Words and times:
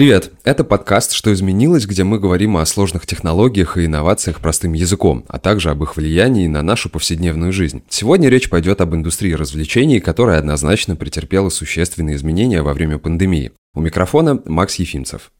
Привет! 0.00 0.32
Это 0.44 0.64
подкаст 0.64 1.12
«Что 1.12 1.30
изменилось», 1.30 1.84
где 1.84 2.04
мы 2.04 2.18
говорим 2.18 2.56
о 2.56 2.64
сложных 2.64 3.04
технологиях 3.04 3.76
и 3.76 3.84
инновациях 3.84 4.40
простым 4.40 4.72
языком, 4.72 5.26
а 5.28 5.38
также 5.38 5.68
об 5.68 5.82
их 5.82 5.94
влиянии 5.94 6.46
на 6.46 6.62
нашу 6.62 6.88
повседневную 6.88 7.52
жизнь. 7.52 7.82
Сегодня 7.90 8.30
речь 8.30 8.48
пойдет 8.48 8.80
об 8.80 8.94
индустрии 8.94 9.34
развлечений, 9.34 10.00
которая 10.00 10.38
однозначно 10.38 10.96
претерпела 10.96 11.50
существенные 11.50 12.16
изменения 12.16 12.62
во 12.62 12.72
время 12.72 12.96
пандемии. 12.96 13.52
У 13.74 13.82
микрофона 13.82 14.40
Макс 14.46 14.76
Ефимцев. 14.76 15.32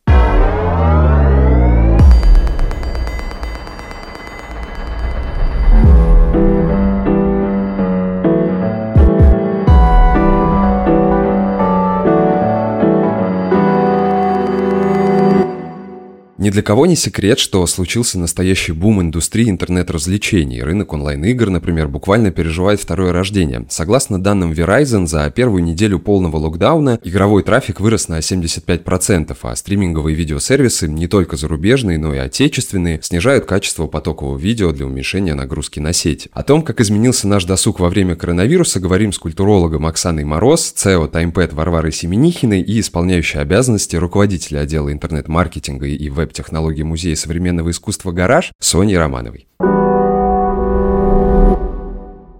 Ни 16.40 16.48
для 16.48 16.62
кого 16.62 16.86
не 16.86 16.96
секрет, 16.96 17.38
что 17.38 17.66
случился 17.66 18.18
настоящий 18.18 18.72
бум 18.72 19.02
индустрии 19.02 19.50
интернет-развлечений. 19.50 20.62
Рынок 20.62 20.94
онлайн-игр, 20.94 21.50
например, 21.50 21.88
буквально 21.88 22.30
переживает 22.30 22.80
второе 22.80 23.12
рождение. 23.12 23.66
Согласно 23.68 24.18
данным 24.18 24.52
Verizon, 24.52 25.06
за 25.06 25.28
первую 25.28 25.62
неделю 25.62 25.98
полного 25.98 26.38
локдауна 26.38 26.98
игровой 27.04 27.42
трафик 27.42 27.78
вырос 27.78 28.08
на 28.08 28.20
75%, 28.20 29.36
а 29.42 29.54
стриминговые 29.54 30.16
видеосервисы, 30.16 30.88
не 30.88 31.08
только 31.08 31.36
зарубежные, 31.36 31.98
но 31.98 32.14
и 32.14 32.16
отечественные, 32.16 33.00
снижают 33.02 33.44
качество 33.44 33.86
потокового 33.86 34.38
видео 34.38 34.72
для 34.72 34.86
уменьшения 34.86 35.34
нагрузки 35.34 35.78
на 35.78 35.92
сеть. 35.92 36.28
О 36.32 36.42
том, 36.42 36.62
как 36.62 36.80
изменился 36.80 37.28
наш 37.28 37.44
досуг 37.44 37.80
во 37.80 37.90
время 37.90 38.16
коронавируса, 38.16 38.80
говорим 38.80 39.12
с 39.12 39.18
культурологом 39.18 39.84
Оксаной 39.84 40.24
Мороз, 40.24 40.72
CEO 40.74 41.12
TimePad 41.12 41.54
Варварой 41.54 41.92
Семенихиной 41.92 42.62
и 42.62 42.80
исполняющей 42.80 43.40
обязанности 43.40 43.96
руководителя 43.96 44.60
отдела 44.60 44.90
интернет-маркетинга 44.90 45.86
и 45.86 46.08
веб 46.08 46.29
веб-технологий 46.30 46.84
Музея 46.84 47.16
современного 47.16 47.70
искусства 47.70 48.12
«Гараж» 48.12 48.52
Соней 48.60 48.96
Романовой. 48.96 49.48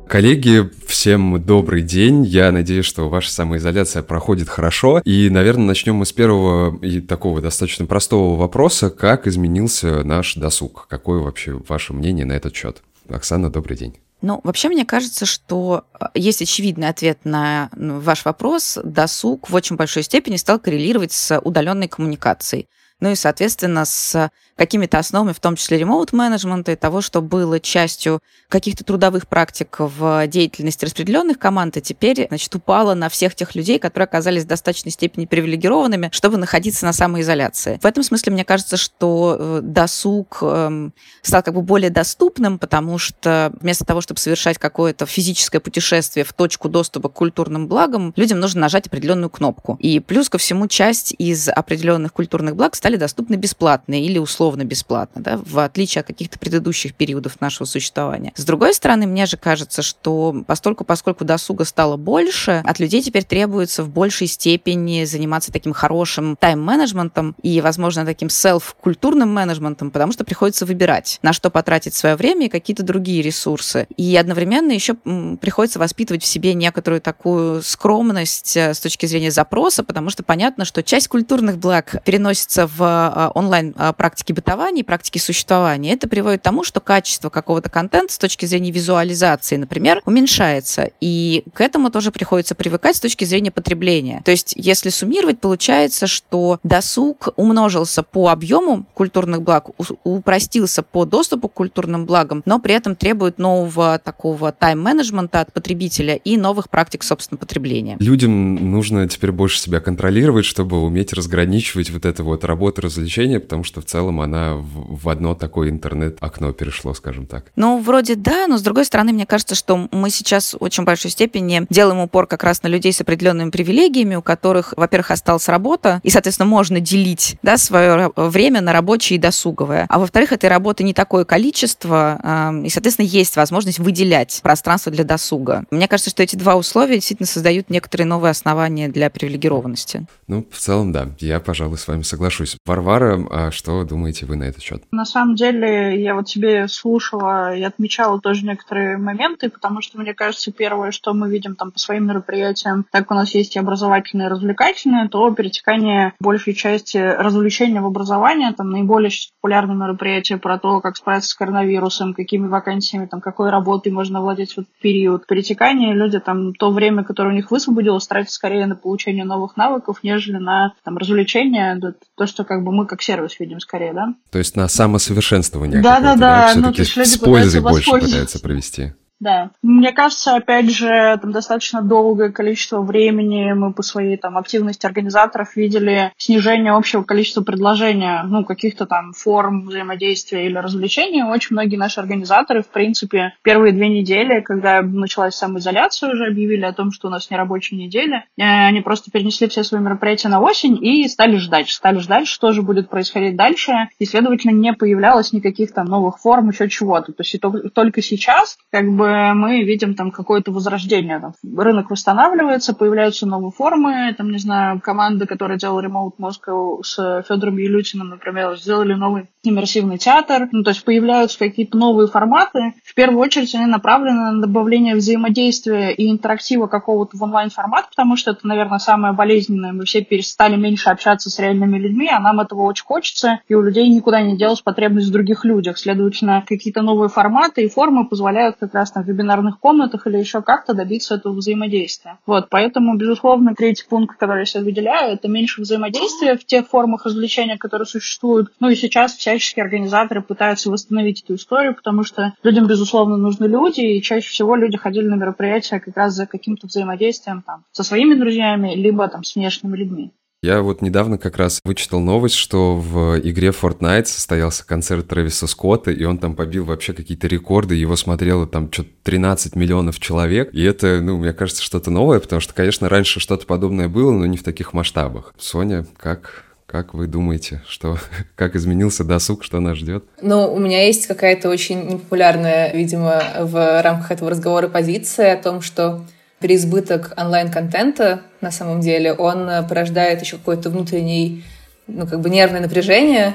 Коллеги, 0.08 0.69
всем 0.86 1.41
добрый 1.44 1.83
день. 1.83 2.24
Я 2.24 2.50
надеюсь, 2.52 2.84
что 2.84 3.08
ваша 3.08 3.33
самоизоляция 3.33 4.02
проходит 4.02 4.48
хорошо. 4.48 5.00
И, 5.05 5.28
наверное, 5.30 5.66
начнем 5.66 5.96
мы 5.96 6.06
с 6.06 6.12
первого 6.12 6.77
и 6.84 7.00
такого 7.00 7.41
достаточно 7.41 7.86
простого 7.86 8.36
вопроса. 8.36 8.91
Как 8.91 9.27
изменился 9.27 10.02
наш 10.05 10.34
досуг? 10.34 10.86
Какое 10.88 11.20
вообще 11.20 11.61
ваше 11.68 11.92
мнение 11.92 12.27
на 12.27 12.33
этот 12.33 12.55
счет? 12.55 12.83
Оксана, 13.08 13.50
добрый 13.50 13.77
день. 13.77 13.98
Ну, 14.22 14.41
вообще, 14.44 14.68
мне 14.68 14.84
кажется, 14.84 15.27
что 15.27 15.84
э, 15.98 16.06
есть 16.14 16.42
очевидный 16.42 16.88
ответ 16.88 17.20
на 17.24 17.70
ваш 17.72 18.24
вопрос. 18.24 18.78
Досуг 18.84 19.48
в 19.48 19.55
очень 19.55 19.77
большой 19.77 20.02
степени 20.02 20.36
стал 20.36 20.58
коррелировать 20.58 21.12
с 21.12 21.41
удаленной 21.41 21.88
коммуникацией 21.88 22.68
ну 23.00 23.10
и, 23.10 23.14
соответственно, 23.14 23.84
с 23.84 24.30
какими-то 24.60 24.98
основами, 24.98 25.32
в 25.32 25.40
том 25.40 25.56
числе 25.56 25.78
ремоут-менеджмента 25.78 26.72
и 26.72 26.76
того, 26.76 27.00
что 27.00 27.22
было 27.22 27.58
частью 27.60 28.20
каких-то 28.50 28.84
трудовых 28.84 29.26
практик 29.26 29.74
в 29.78 30.26
деятельности 30.26 30.84
распределенных 30.84 31.38
команд, 31.38 31.78
и 31.78 31.80
теперь, 31.80 32.26
значит, 32.28 32.54
упало 32.54 32.92
на 32.92 33.08
всех 33.08 33.34
тех 33.34 33.54
людей, 33.54 33.78
которые 33.78 34.04
оказались 34.04 34.44
в 34.44 34.48
достаточной 34.48 34.92
степени 34.92 35.24
привилегированными, 35.24 36.10
чтобы 36.12 36.36
находиться 36.36 36.84
на 36.84 36.92
самоизоляции. 36.92 37.78
В 37.80 37.86
этом 37.86 38.02
смысле, 38.02 38.34
мне 38.34 38.44
кажется, 38.44 38.76
что 38.76 39.36
э, 39.38 39.60
досуг 39.62 40.40
эм, 40.42 40.92
стал 41.22 41.42
как 41.42 41.54
бы 41.54 41.62
более 41.62 41.88
доступным, 41.88 42.58
потому 42.58 42.98
что 42.98 43.54
вместо 43.62 43.86
того, 43.86 44.02
чтобы 44.02 44.20
совершать 44.20 44.58
какое-то 44.58 45.06
физическое 45.06 45.60
путешествие 45.60 46.24
в 46.24 46.34
точку 46.34 46.68
доступа 46.68 47.08
к 47.08 47.14
культурным 47.14 47.66
благам, 47.66 48.12
людям 48.16 48.40
нужно 48.40 48.60
нажать 48.60 48.88
определенную 48.88 49.30
кнопку. 49.30 49.76
И 49.80 50.00
плюс 50.00 50.28
ко 50.28 50.36
всему, 50.36 50.68
часть 50.68 51.14
из 51.16 51.48
определенных 51.48 52.12
культурных 52.12 52.56
благ 52.56 52.74
стали 52.74 52.89
доступны 52.96 53.34
бесплатно 53.34 54.00
или 54.00 54.19
условно 54.19 54.64
бесплатно, 54.64 55.22
да, 55.22 55.41
в 55.44 55.58
отличие 55.58 56.00
от 56.00 56.06
каких-то 56.06 56.38
предыдущих 56.38 56.94
периодов 56.94 57.41
нашего 57.41 57.66
существования. 57.66 58.33
С 58.36 58.44
другой 58.44 58.74
стороны, 58.74 59.06
мне 59.06 59.27
же 59.27 59.36
кажется, 59.36 59.83
что 59.83 60.45
постольку, 60.46 60.84
поскольку 60.84 61.24
досуга 61.24 61.64
стало 61.64 61.96
больше, 61.96 62.62
от 62.64 62.78
людей 62.78 63.02
теперь 63.02 63.24
требуется 63.24 63.83
в 63.83 63.90
большей 63.90 64.27
степени 64.27 65.05
заниматься 65.05 65.52
таким 65.52 65.73
хорошим 65.73 66.36
тайм-менеджментом 66.36 67.34
и, 67.42 67.61
возможно, 67.61 68.05
таким 68.05 68.30
селф-культурным 68.30 69.33
менеджментом, 69.33 69.90
потому 69.90 70.12
что 70.12 70.24
приходится 70.24 70.67
выбирать, 70.67 71.18
на 71.22 71.33
что 71.33 71.51
потратить 71.51 71.95
свое 71.95 72.17
время 72.17 72.46
и 72.46 72.48
какие-то 72.48 72.83
другие 72.83 73.22
ресурсы. 73.22 73.86
И 73.96 74.17
одновременно 74.17 74.72
еще 74.72 74.95
приходится 74.95 75.78
воспитывать 75.78 76.22
в 76.22 76.27
себе 76.27 76.55
некоторую 76.55 77.01
такую 77.01 77.62
скромность 77.62 78.57
э, 78.57 78.74
с 78.74 78.80
точки 78.80 79.07
зрения 79.07 79.30
запроса, 79.30 79.83
потому 79.83 80.11
что 80.11 80.22
понятно, 80.22 80.64
что 80.64 80.83
часть 80.83 81.08
культурных 81.08 81.58
благ 81.58 82.02
переносится 82.05 82.67
в 82.67 82.80
а, 82.86 83.33
онлайн 83.35 83.74
а, 83.77 83.95
бытования 84.29 84.83
и 84.83 84.85
практике 84.85 85.20
существования. 85.20 85.92
Это 85.92 86.08
приводит 86.08 86.41
к 86.41 86.45
тому, 86.45 86.64
что 86.64 86.80
качество 86.80 87.30
какого-то 87.30 87.70
контента 87.70 88.13
с 88.13 88.18
точки 88.18 88.46
зрения 88.46 88.70
визуализации, 88.70 89.57
например, 89.57 90.02
уменьшается. 90.05 90.90
И 91.01 91.45
к 91.55 91.61
этому 91.61 91.90
тоже 91.90 92.11
приходится 92.11 92.55
привыкать 92.55 92.96
с 92.96 93.01
точки 93.01 93.24
зрения 93.24 93.51
потребления. 93.51 94.23
То 94.24 94.30
есть, 94.30 94.55
если 94.57 94.90
суммировать, 94.90 95.40
получается, 95.40 96.07
что 96.07 96.58
досуг 96.63 97.29
умножился 97.36 98.02
по 98.02 98.29
объему 98.29 98.86
культурных 98.95 99.42
благ, 99.42 99.70
упростился 100.05 100.83
по 100.83 101.05
доступу 101.05 101.48
к 101.48 101.55
культурным 101.55 102.07
благам, 102.07 102.42
но 102.46 102.58
при 102.58 102.74
этом 102.74 102.96
требует 102.96 103.39
нового 103.39 103.98
такого 103.98 104.52
тайм-менеджмента 104.52 105.40
от 105.40 105.52
потребителя 105.52 106.14
и 106.14 106.36
новых 106.36 106.70
практик, 106.70 107.02
собственно, 107.02 107.39
потребления. 107.39 107.96
Людям 108.01 108.55
нужно 108.70 109.08
теперь 109.08 109.33
больше 109.33 109.58
себя 109.58 109.80
контролировать, 109.80 110.45
чтобы 110.45 110.83
уметь 110.83 111.13
разграничивать 111.13 111.90
вот 111.90 112.05
это 112.05 112.23
вот 112.23 112.45
работа 112.70 112.83
развлечения, 112.83 113.41
потому 113.41 113.64
что 113.64 113.81
в 113.81 113.85
целом 113.85 114.20
она 114.20 114.55
в, 114.55 115.03
в 115.03 115.08
одно 115.08 115.35
такое 115.35 115.70
интернет-окно 115.70 116.53
перешло, 116.53 116.95
скажем 116.95 117.27
так. 117.27 117.47
Ну, 117.57 117.81
вроде 117.81 118.14
да, 118.14 118.47
но 118.47 118.58
с 118.58 118.63
другой 118.63 118.85
стороны, 118.85 119.13
мне 119.13 119.27
кажется, 119.27 119.57
что 119.57 119.89
мы 119.91 120.11
сейчас 120.11 120.55
в 120.55 120.63
очень 120.63 120.85
большой 120.85 121.11
степени 121.11 121.67
делаем 121.69 121.98
упор 121.98 122.29
как 122.29 122.45
раз 122.45 122.63
на 122.63 122.69
людей 122.69 122.92
с 122.92 123.01
определенными 123.01 123.51
привилегиями, 123.51 124.14
у 124.14 124.23
которых, 124.23 124.73
во-первых, 124.77 125.11
осталась 125.11 125.48
работа, 125.48 126.01
и, 126.05 126.11
соответственно, 126.11 126.47
можно 126.47 126.79
делить 126.79 127.36
да, 127.42 127.57
свое 127.57 128.12
время 128.14 128.61
на 128.61 128.73
рабочее 128.73 129.17
и 129.17 129.20
досуговое. 129.20 129.87
А 129.88 129.99
во-вторых, 129.99 130.32
этой 130.32 130.49
работы 130.49 130.85
не 130.85 130.94
такое 130.94 131.25
количество, 131.25 132.61
и, 132.64 132.69
соответственно, 132.69 133.06
есть 133.06 133.35
возможность 133.35 133.81
выделять 133.81 134.41
пространство 134.44 134.93
для 134.93 135.02
досуга. 135.02 135.64
Мне 135.73 135.88
кажется, 135.88 136.11
что 136.11 136.23
эти 136.23 136.37
два 136.37 136.55
условия 136.55 136.94
действительно 136.94 137.26
создают 137.26 137.69
некоторые 137.69 138.06
новые 138.06 138.31
основания 138.31 138.88
для 138.88 139.11
привилегированности. 139.11 140.06
Ну, 140.29 140.47
в 140.50 140.58
целом, 140.58 140.93
да, 140.93 141.08
я, 141.19 141.41
пожалуй, 141.41 141.79
с 141.79 141.88
вами 141.88 142.02
соглашусь. 142.02 142.56
Варвара, 142.66 143.19
а 143.31 143.50
что 143.50 143.84
думаете 143.84 144.26
вы 144.26 144.37
на 144.37 144.44
этот 144.44 144.62
счет? 144.62 144.82
На 144.93 145.04
самом 145.04 145.34
деле, 145.34 146.00
я 146.00 146.14
вот 146.14 146.26
тебе 146.26 146.69
слушала 146.69 147.56
и 147.56 147.62
отмечала 147.62 148.20
тоже 148.20 148.44
некоторые 148.44 148.98
моменты, 148.98 149.48
потому 149.48 149.81
что, 149.81 149.98
мне 149.98 150.14
кажется, 150.14 150.52
первое, 150.52 150.90
что 150.90 151.14
мы 151.14 151.31
видим 151.31 151.56
там 151.56 151.72
по 151.72 151.78
своим 151.78 152.06
мероприятиям, 152.06 152.84
так 152.93 153.10
у 153.10 153.14
нас 153.14 153.34
есть 153.34 153.56
и 153.56 153.58
образовательные, 153.58 154.26
и 154.26 154.31
развлекательные, 154.31 155.08
то 155.08 155.31
перетекание 155.32 156.12
большей 156.20 156.54
части 156.54 156.98
развлечения 156.98 157.81
в 157.81 157.87
образование, 157.87 158.52
там 158.52 158.70
наиболее 158.70 159.10
популярные 159.40 159.76
мероприятия 159.76 160.37
про 160.37 160.58
то, 160.58 160.81
как 160.81 160.96
справиться 160.96 161.31
с 161.31 161.34
коронавирусом, 161.34 162.12
какими 162.12 162.46
вакансиями, 162.46 163.06
там, 163.06 163.20
какой 163.22 163.50
работой 163.50 163.90
можно 163.90 164.20
владеть 164.20 164.52
в 164.52 164.58
этот 164.58 164.72
период. 164.82 165.26
Перетекание 165.26 165.94
люди 165.94 166.19
там 166.19 166.52
то 166.52 166.70
время, 166.70 167.04
которое 167.04 167.31
у 167.31 167.37
них 167.37 167.50
высвободилось, 167.50 168.06
тратят 168.06 168.31
скорее 168.31 168.66
на 168.66 168.76
получение 168.76 169.25
новых 169.25 169.56
навыков, 169.56 170.00
нежели 170.02 170.37
на 170.37 170.75
там, 170.84 170.98
развлечения, 170.98 171.81
то, 172.16 172.26
что 172.26 172.39
как 172.44 172.64
бы 172.64 172.73
мы 172.73 172.87
как 172.87 173.02
сервис 173.02 173.38
видим 173.40 173.61
скорее, 173.61 173.93
да? 173.93 174.14
То 174.31 174.38
есть 174.38 174.56
на 174.56 174.69
самосовершенствование. 174.69 175.82
Да-да-да. 175.82 176.52
Да, 176.55 176.61
ну, 176.61 176.73
Все-таки 176.73 177.05
с 177.05 177.17
пользой 177.19 177.61
больше 177.61 177.90
пытаются 177.90 178.40
провести. 178.40 178.93
Да. 179.20 179.50
Мне 179.62 179.93
кажется, 179.93 180.35
опять 180.35 180.70
же, 180.70 181.19
там 181.20 181.31
достаточно 181.31 181.82
долгое 181.82 182.32
количество 182.32 182.81
времени 182.81 183.53
мы 183.53 183.75
по 183.75 183.82
своей 183.82 184.17
там 184.17 184.38
активности 184.38 184.87
организаторов 184.87 185.56
видели 185.56 186.12
снижение 186.17 186.73
общего 186.73 187.03
количества 187.03 187.43
предложения, 187.43 188.22
ну, 188.26 188.46
каких-то 188.46 188.87
там 188.87 189.12
форм 189.12 189.67
взаимодействия 189.67 190.46
или 190.46 190.56
развлечений. 190.56 191.22
Очень 191.22 191.55
многие 191.55 191.76
наши 191.76 192.00
организаторы, 192.00 192.62
в 192.62 192.69
принципе, 192.69 193.34
первые 193.43 193.75
две 193.75 193.90
недели, 193.90 194.40
когда 194.40 194.81
началась 194.81 195.34
самоизоляция, 195.34 196.12
уже 196.12 196.26
объявили 196.26 196.64
о 196.64 196.73
том, 196.73 196.90
что 196.90 197.08
у 197.08 197.11
нас 197.11 197.31
нерабочая 197.31 197.76
неделя, 197.76 198.25
э, 198.38 198.43
они 198.43 198.81
просто 198.81 199.11
перенесли 199.11 199.49
все 199.49 199.64
свои 199.64 199.82
мероприятия 199.82 200.28
на 200.28 200.40
осень 200.40 200.82
и 200.82 201.06
стали 201.08 201.37
ждать. 201.37 201.69
Стали 201.69 201.99
ждать, 201.99 202.26
что 202.26 202.52
же 202.52 202.62
будет 202.62 202.88
происходить 202.88 203.37
дальше, 203.37 203.73
и, 203.99 204.06
следовательно, 204.06 204.52
не 204.52 204.73
появлялось 204.73 205.34
никаких 205.34 205.75
там 205.75 205.87
новых 205.87 206.19
форм, 206.20 206.49
еще 206.49 206.70
чего-то. 206.70 207.12
То 207.12 207.23
есть 207.23 207.38
только 207.75 208.00
сейчас, 208.00 208.56
как 208.70 208.90
бы 208.90 209.09
мы 209.34 209.62
видим 209.62 209.94
там 209.94 210.10
какое-то 210.10 210.52
возрождение. 210.52 211.20
Там, 211.20 211.32
рынок 211.58 211.90
восстанавливается, 211.90 212.74
появляются 212.74 213.26
новые 213.26 213.52
формы. 213.52 214.14
Там, 214.16 214.30
не 214.30 214.38
знаю, 214.38 214.80
команда, 214.80 215.26
которая 215.26 215.58
делала 215.58 215.82
Remote 215.82 216.16
Moscow 216.18 216.82
с 216.82 217.22
Федором 217.28 217.56
Елютиным, 217.58 218.08
например, 218.08 218.56
сделали 218.56 218.94
новый 218.94 219.28
иммерсивный 219.42 219.98
театр. 219.98 220.48
Ну, 220.52 220.62
то 220.62 220.70
есть 220.70 220.84
появляются 220.84 221.38
какие-то 221.38 221.76
новые 221.76 222.08
форматы. 222.08 222.75
В 222.84 222.94
первую 222.94 223.20
очередь 223.20 223.54
они 223.54 223.66
направлены 223.66 224.32
на 224.32 224.40
добавление 224.40 224.94
взаимодействия 224.94 225.92
и 225.92 226.10
интерактива 226.10 226.66
какого-то 226.66 227.16
в 227.16 227.22
онлайн-формат, 227.22 227.88
потому 227.90 228.16
что 228.16 228.32
это, 228.32 228.46
наверное, 228.46 228.78
самое 228.78 229.14
болезненное. 229.14 229.72
Мы 229.72 229.84
все 229.84 230.02
перестали 230.02 230.56
меньше 230.56 230.90
общаться 230.90 231.31
с 231.31 231.38
реальными 231.38 231.78
людьми, 231.78 232.08
а 232.10 232.20
нам 232.20 232.40
этого 232.40 232.62
очень 232.62 232.84
хочется, 232.84 233.40
и 233.48 233.54
у 233.54 233.62
людей 233.62 233.88
никуда 233.88 234.20
не 234.20 234.37
делась 234.37 234.60
потребность 234.60 235.08
в 235.08 235.12
других 235.12 235.44
людях. 235.44 235.78
Следовательно, 235.78 236.44
какие-то 236.46 236.82
новые 236.82 237.08
форматы 237.08 237.64
и 237.64 237.69
формы 237.69 238.06
позволяют 238.06 238.56
как 238.60 238.75
раз 238.75 238.92
там 238.92 239.04
вебинарных 239.04 239.58
комнатах 239.58 240.06
или 240.06 240.19
еще 240.19 240.42
как-то 240.42 240.75
добиться 240.75 241.14
этого 241.14 241.32
взаимодействия. 241.32 242.19
Вот, 242.26 242.48
поэтому, 242.50 242.96
безусловно, 242.96 243.54
третий 243.54 243.84
пункт, 243.88 244.19
который 244.19 244.40
я 244.40 244.44
себе 244.44 244.64
выделяю, 244.64 245.14
это 245.14 245.28
меньше 245.28 245.62
взаимодействия 245.62 246.37
в 246.37 246.44
тех 246.44 246.69
формах 246.69 247.06
развлечения, 247.06 247.56
которые 247.56 247.87
существуют. 247.87 248.52
Ну 248.60 248.69
и 248.69 248.75
сейчас 248.75 249.14
всячески 249.30 249.60
организаторы 249.60 250.22
пытаются 250.22 250.70
восстановить 250.70 251.22
эту 251.22 251.36
историю, 251.36 251.74
потому 251.74 252.02
что 252.02 252.34
людям, 252.42 252.66
безусловно, 252.66 253.16
нужны 253.16 253.46
люди, 253.46 253.80
и 253.80 254.02
чаще 254.02 254.28
всего 254.28 254.56
люди 254.56 254.76
ходили 254.76 255.06
на 255.06 255.14
мероприятия 255.14 255.80
как 255.80 255.96
раз 255.96 256.14
за 256.14 256.26
каким-то 256.26 256.66
взаимодействием 256.66 257.42
там, 257.46 257.64
со 257.72 257.82
своими 257.82 258.14
друзьями, 258.14 258.74
либо 258.74 259.06
там 259.08 259.22
с 259.22 259.36
внешними 259.36 259.76
людьми. 259.76 260.12
Я 260.42 260.62
вот 260.62 260.80
недавно 260.80 261.18
как 261.18 261.36
раз 261.36 261.60
вычитал 261.64 262.00
новость, 262.00 262.34
что 262.34 262.74
в 262.74 263.20
игре 263.20 263.50
Fortnite 263.50 264.06
состоялся 264.06 264.66
концерт 264.66 265.06
Трэвиса 265.06 265.46
Скотта, 265.46 265.90
и 265.90 266.02
он 266.04 266.16
там 266.16 266.34
побил 266.34 266.64
вообще 266.64 266.94
какие-то 266.94 267.26
рекорды, 267.26 267.74
его 267.74 267.94
смотрело 267.94 268.46
там 268.46 268.72
что-то 268.72 268.88
13 269.02 269.54
миллионов 269.54 270.00
человек, 270.00 270.48
и 270.54 270.62
это, 270.62 271.00
ну, 271.02 271.18
мне 271.18 271.34
кажется, 271.34 271.62
что-то 271.62 271.90
новое, 271.90 272.20
потому 272.20 272.40
что, 272.40 272.54
конечно, 272.54 272.88
раньше 272.88 273.20
что-то 273.20 273.44
подобное 273.44 273.88
было, 273.88 274.12
но 274.12 274.24
не 274.24 274.38
в 274.38 274.42
таких 274.42 274.72
масштабах. 274.72 275.34
Соня, 275.38 275.86
как 275.98 276.50
как 276.70 276.94
вы 276.94 277.08
думаете, 277.08 277.62
что, 277.67 277.99
как 278.37 278.55
изменился 278.55 279.02
досуг, 279.02 279.43
что 279.43 279.58
нас 279.58 279.76
ждет? 279.76 280.05
Ну, 280.22 280.52
у 280.52 280.58
меня 280.58 280.87
есть 280.87 281.08
какая-то 281.08 281.49
очень 281.49 281.88
непопулярная, 281.88 282.72
видимо, 282.72 283.22
в 283.40 283.82
рамках 283.82 284.12
этого 284.12 284.31
разговора 284.31 284.69
позиция 284.69 285.34
о 285.34 285.43
том, 285.43 285.62
что 285.62 286.05
переизбыток 286.38 287.12
онлайн-контента, 287.17 288.22
на 288.40 288.52
самом 288.52 288.81
деле, 288.81 289.12
он 289.12 289.67
порождает 289.69 290.20
еще 290.22 290.37
какое-то 290.37 290.70
внутреннее, 290.70 291.43
ну, 291.88 292.06
как 292.06 292.20
бы 292.20 292.31
нервное 292.31 292.61
напряжение, 292.61 293.34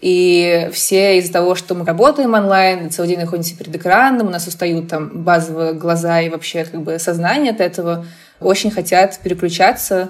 и 0.00 0.70
все 0.72 1.18
из-за 1.18 1.34
того, 1.34 1.54
что 1.54 1.74
мы 1.74 1.84
работаем 1.84 2.32
онлайн, 2.32 2.90
целый 2.90 3.10
день 3.10 3.20
находимся 3.20 3.56
перед 3.56 3.76
экраном, 3.76 4.28
у 4.28 4.30
нас 4.30 4.46
устают 4.46 4.88
там 4.88 5.22
базовые 5.22 5.74
глаза 5.74 6.22
и 6.22 6.30
вообще 6.30 6.64
как 6.64 6.80
бы 6.80 6.98
сознание 6.98 7.52
от 7.52 7.60
этого, 7.60 8.06
очень 8.40 8.70
хотят 8.70 9.20
переключаться 9.22 10.08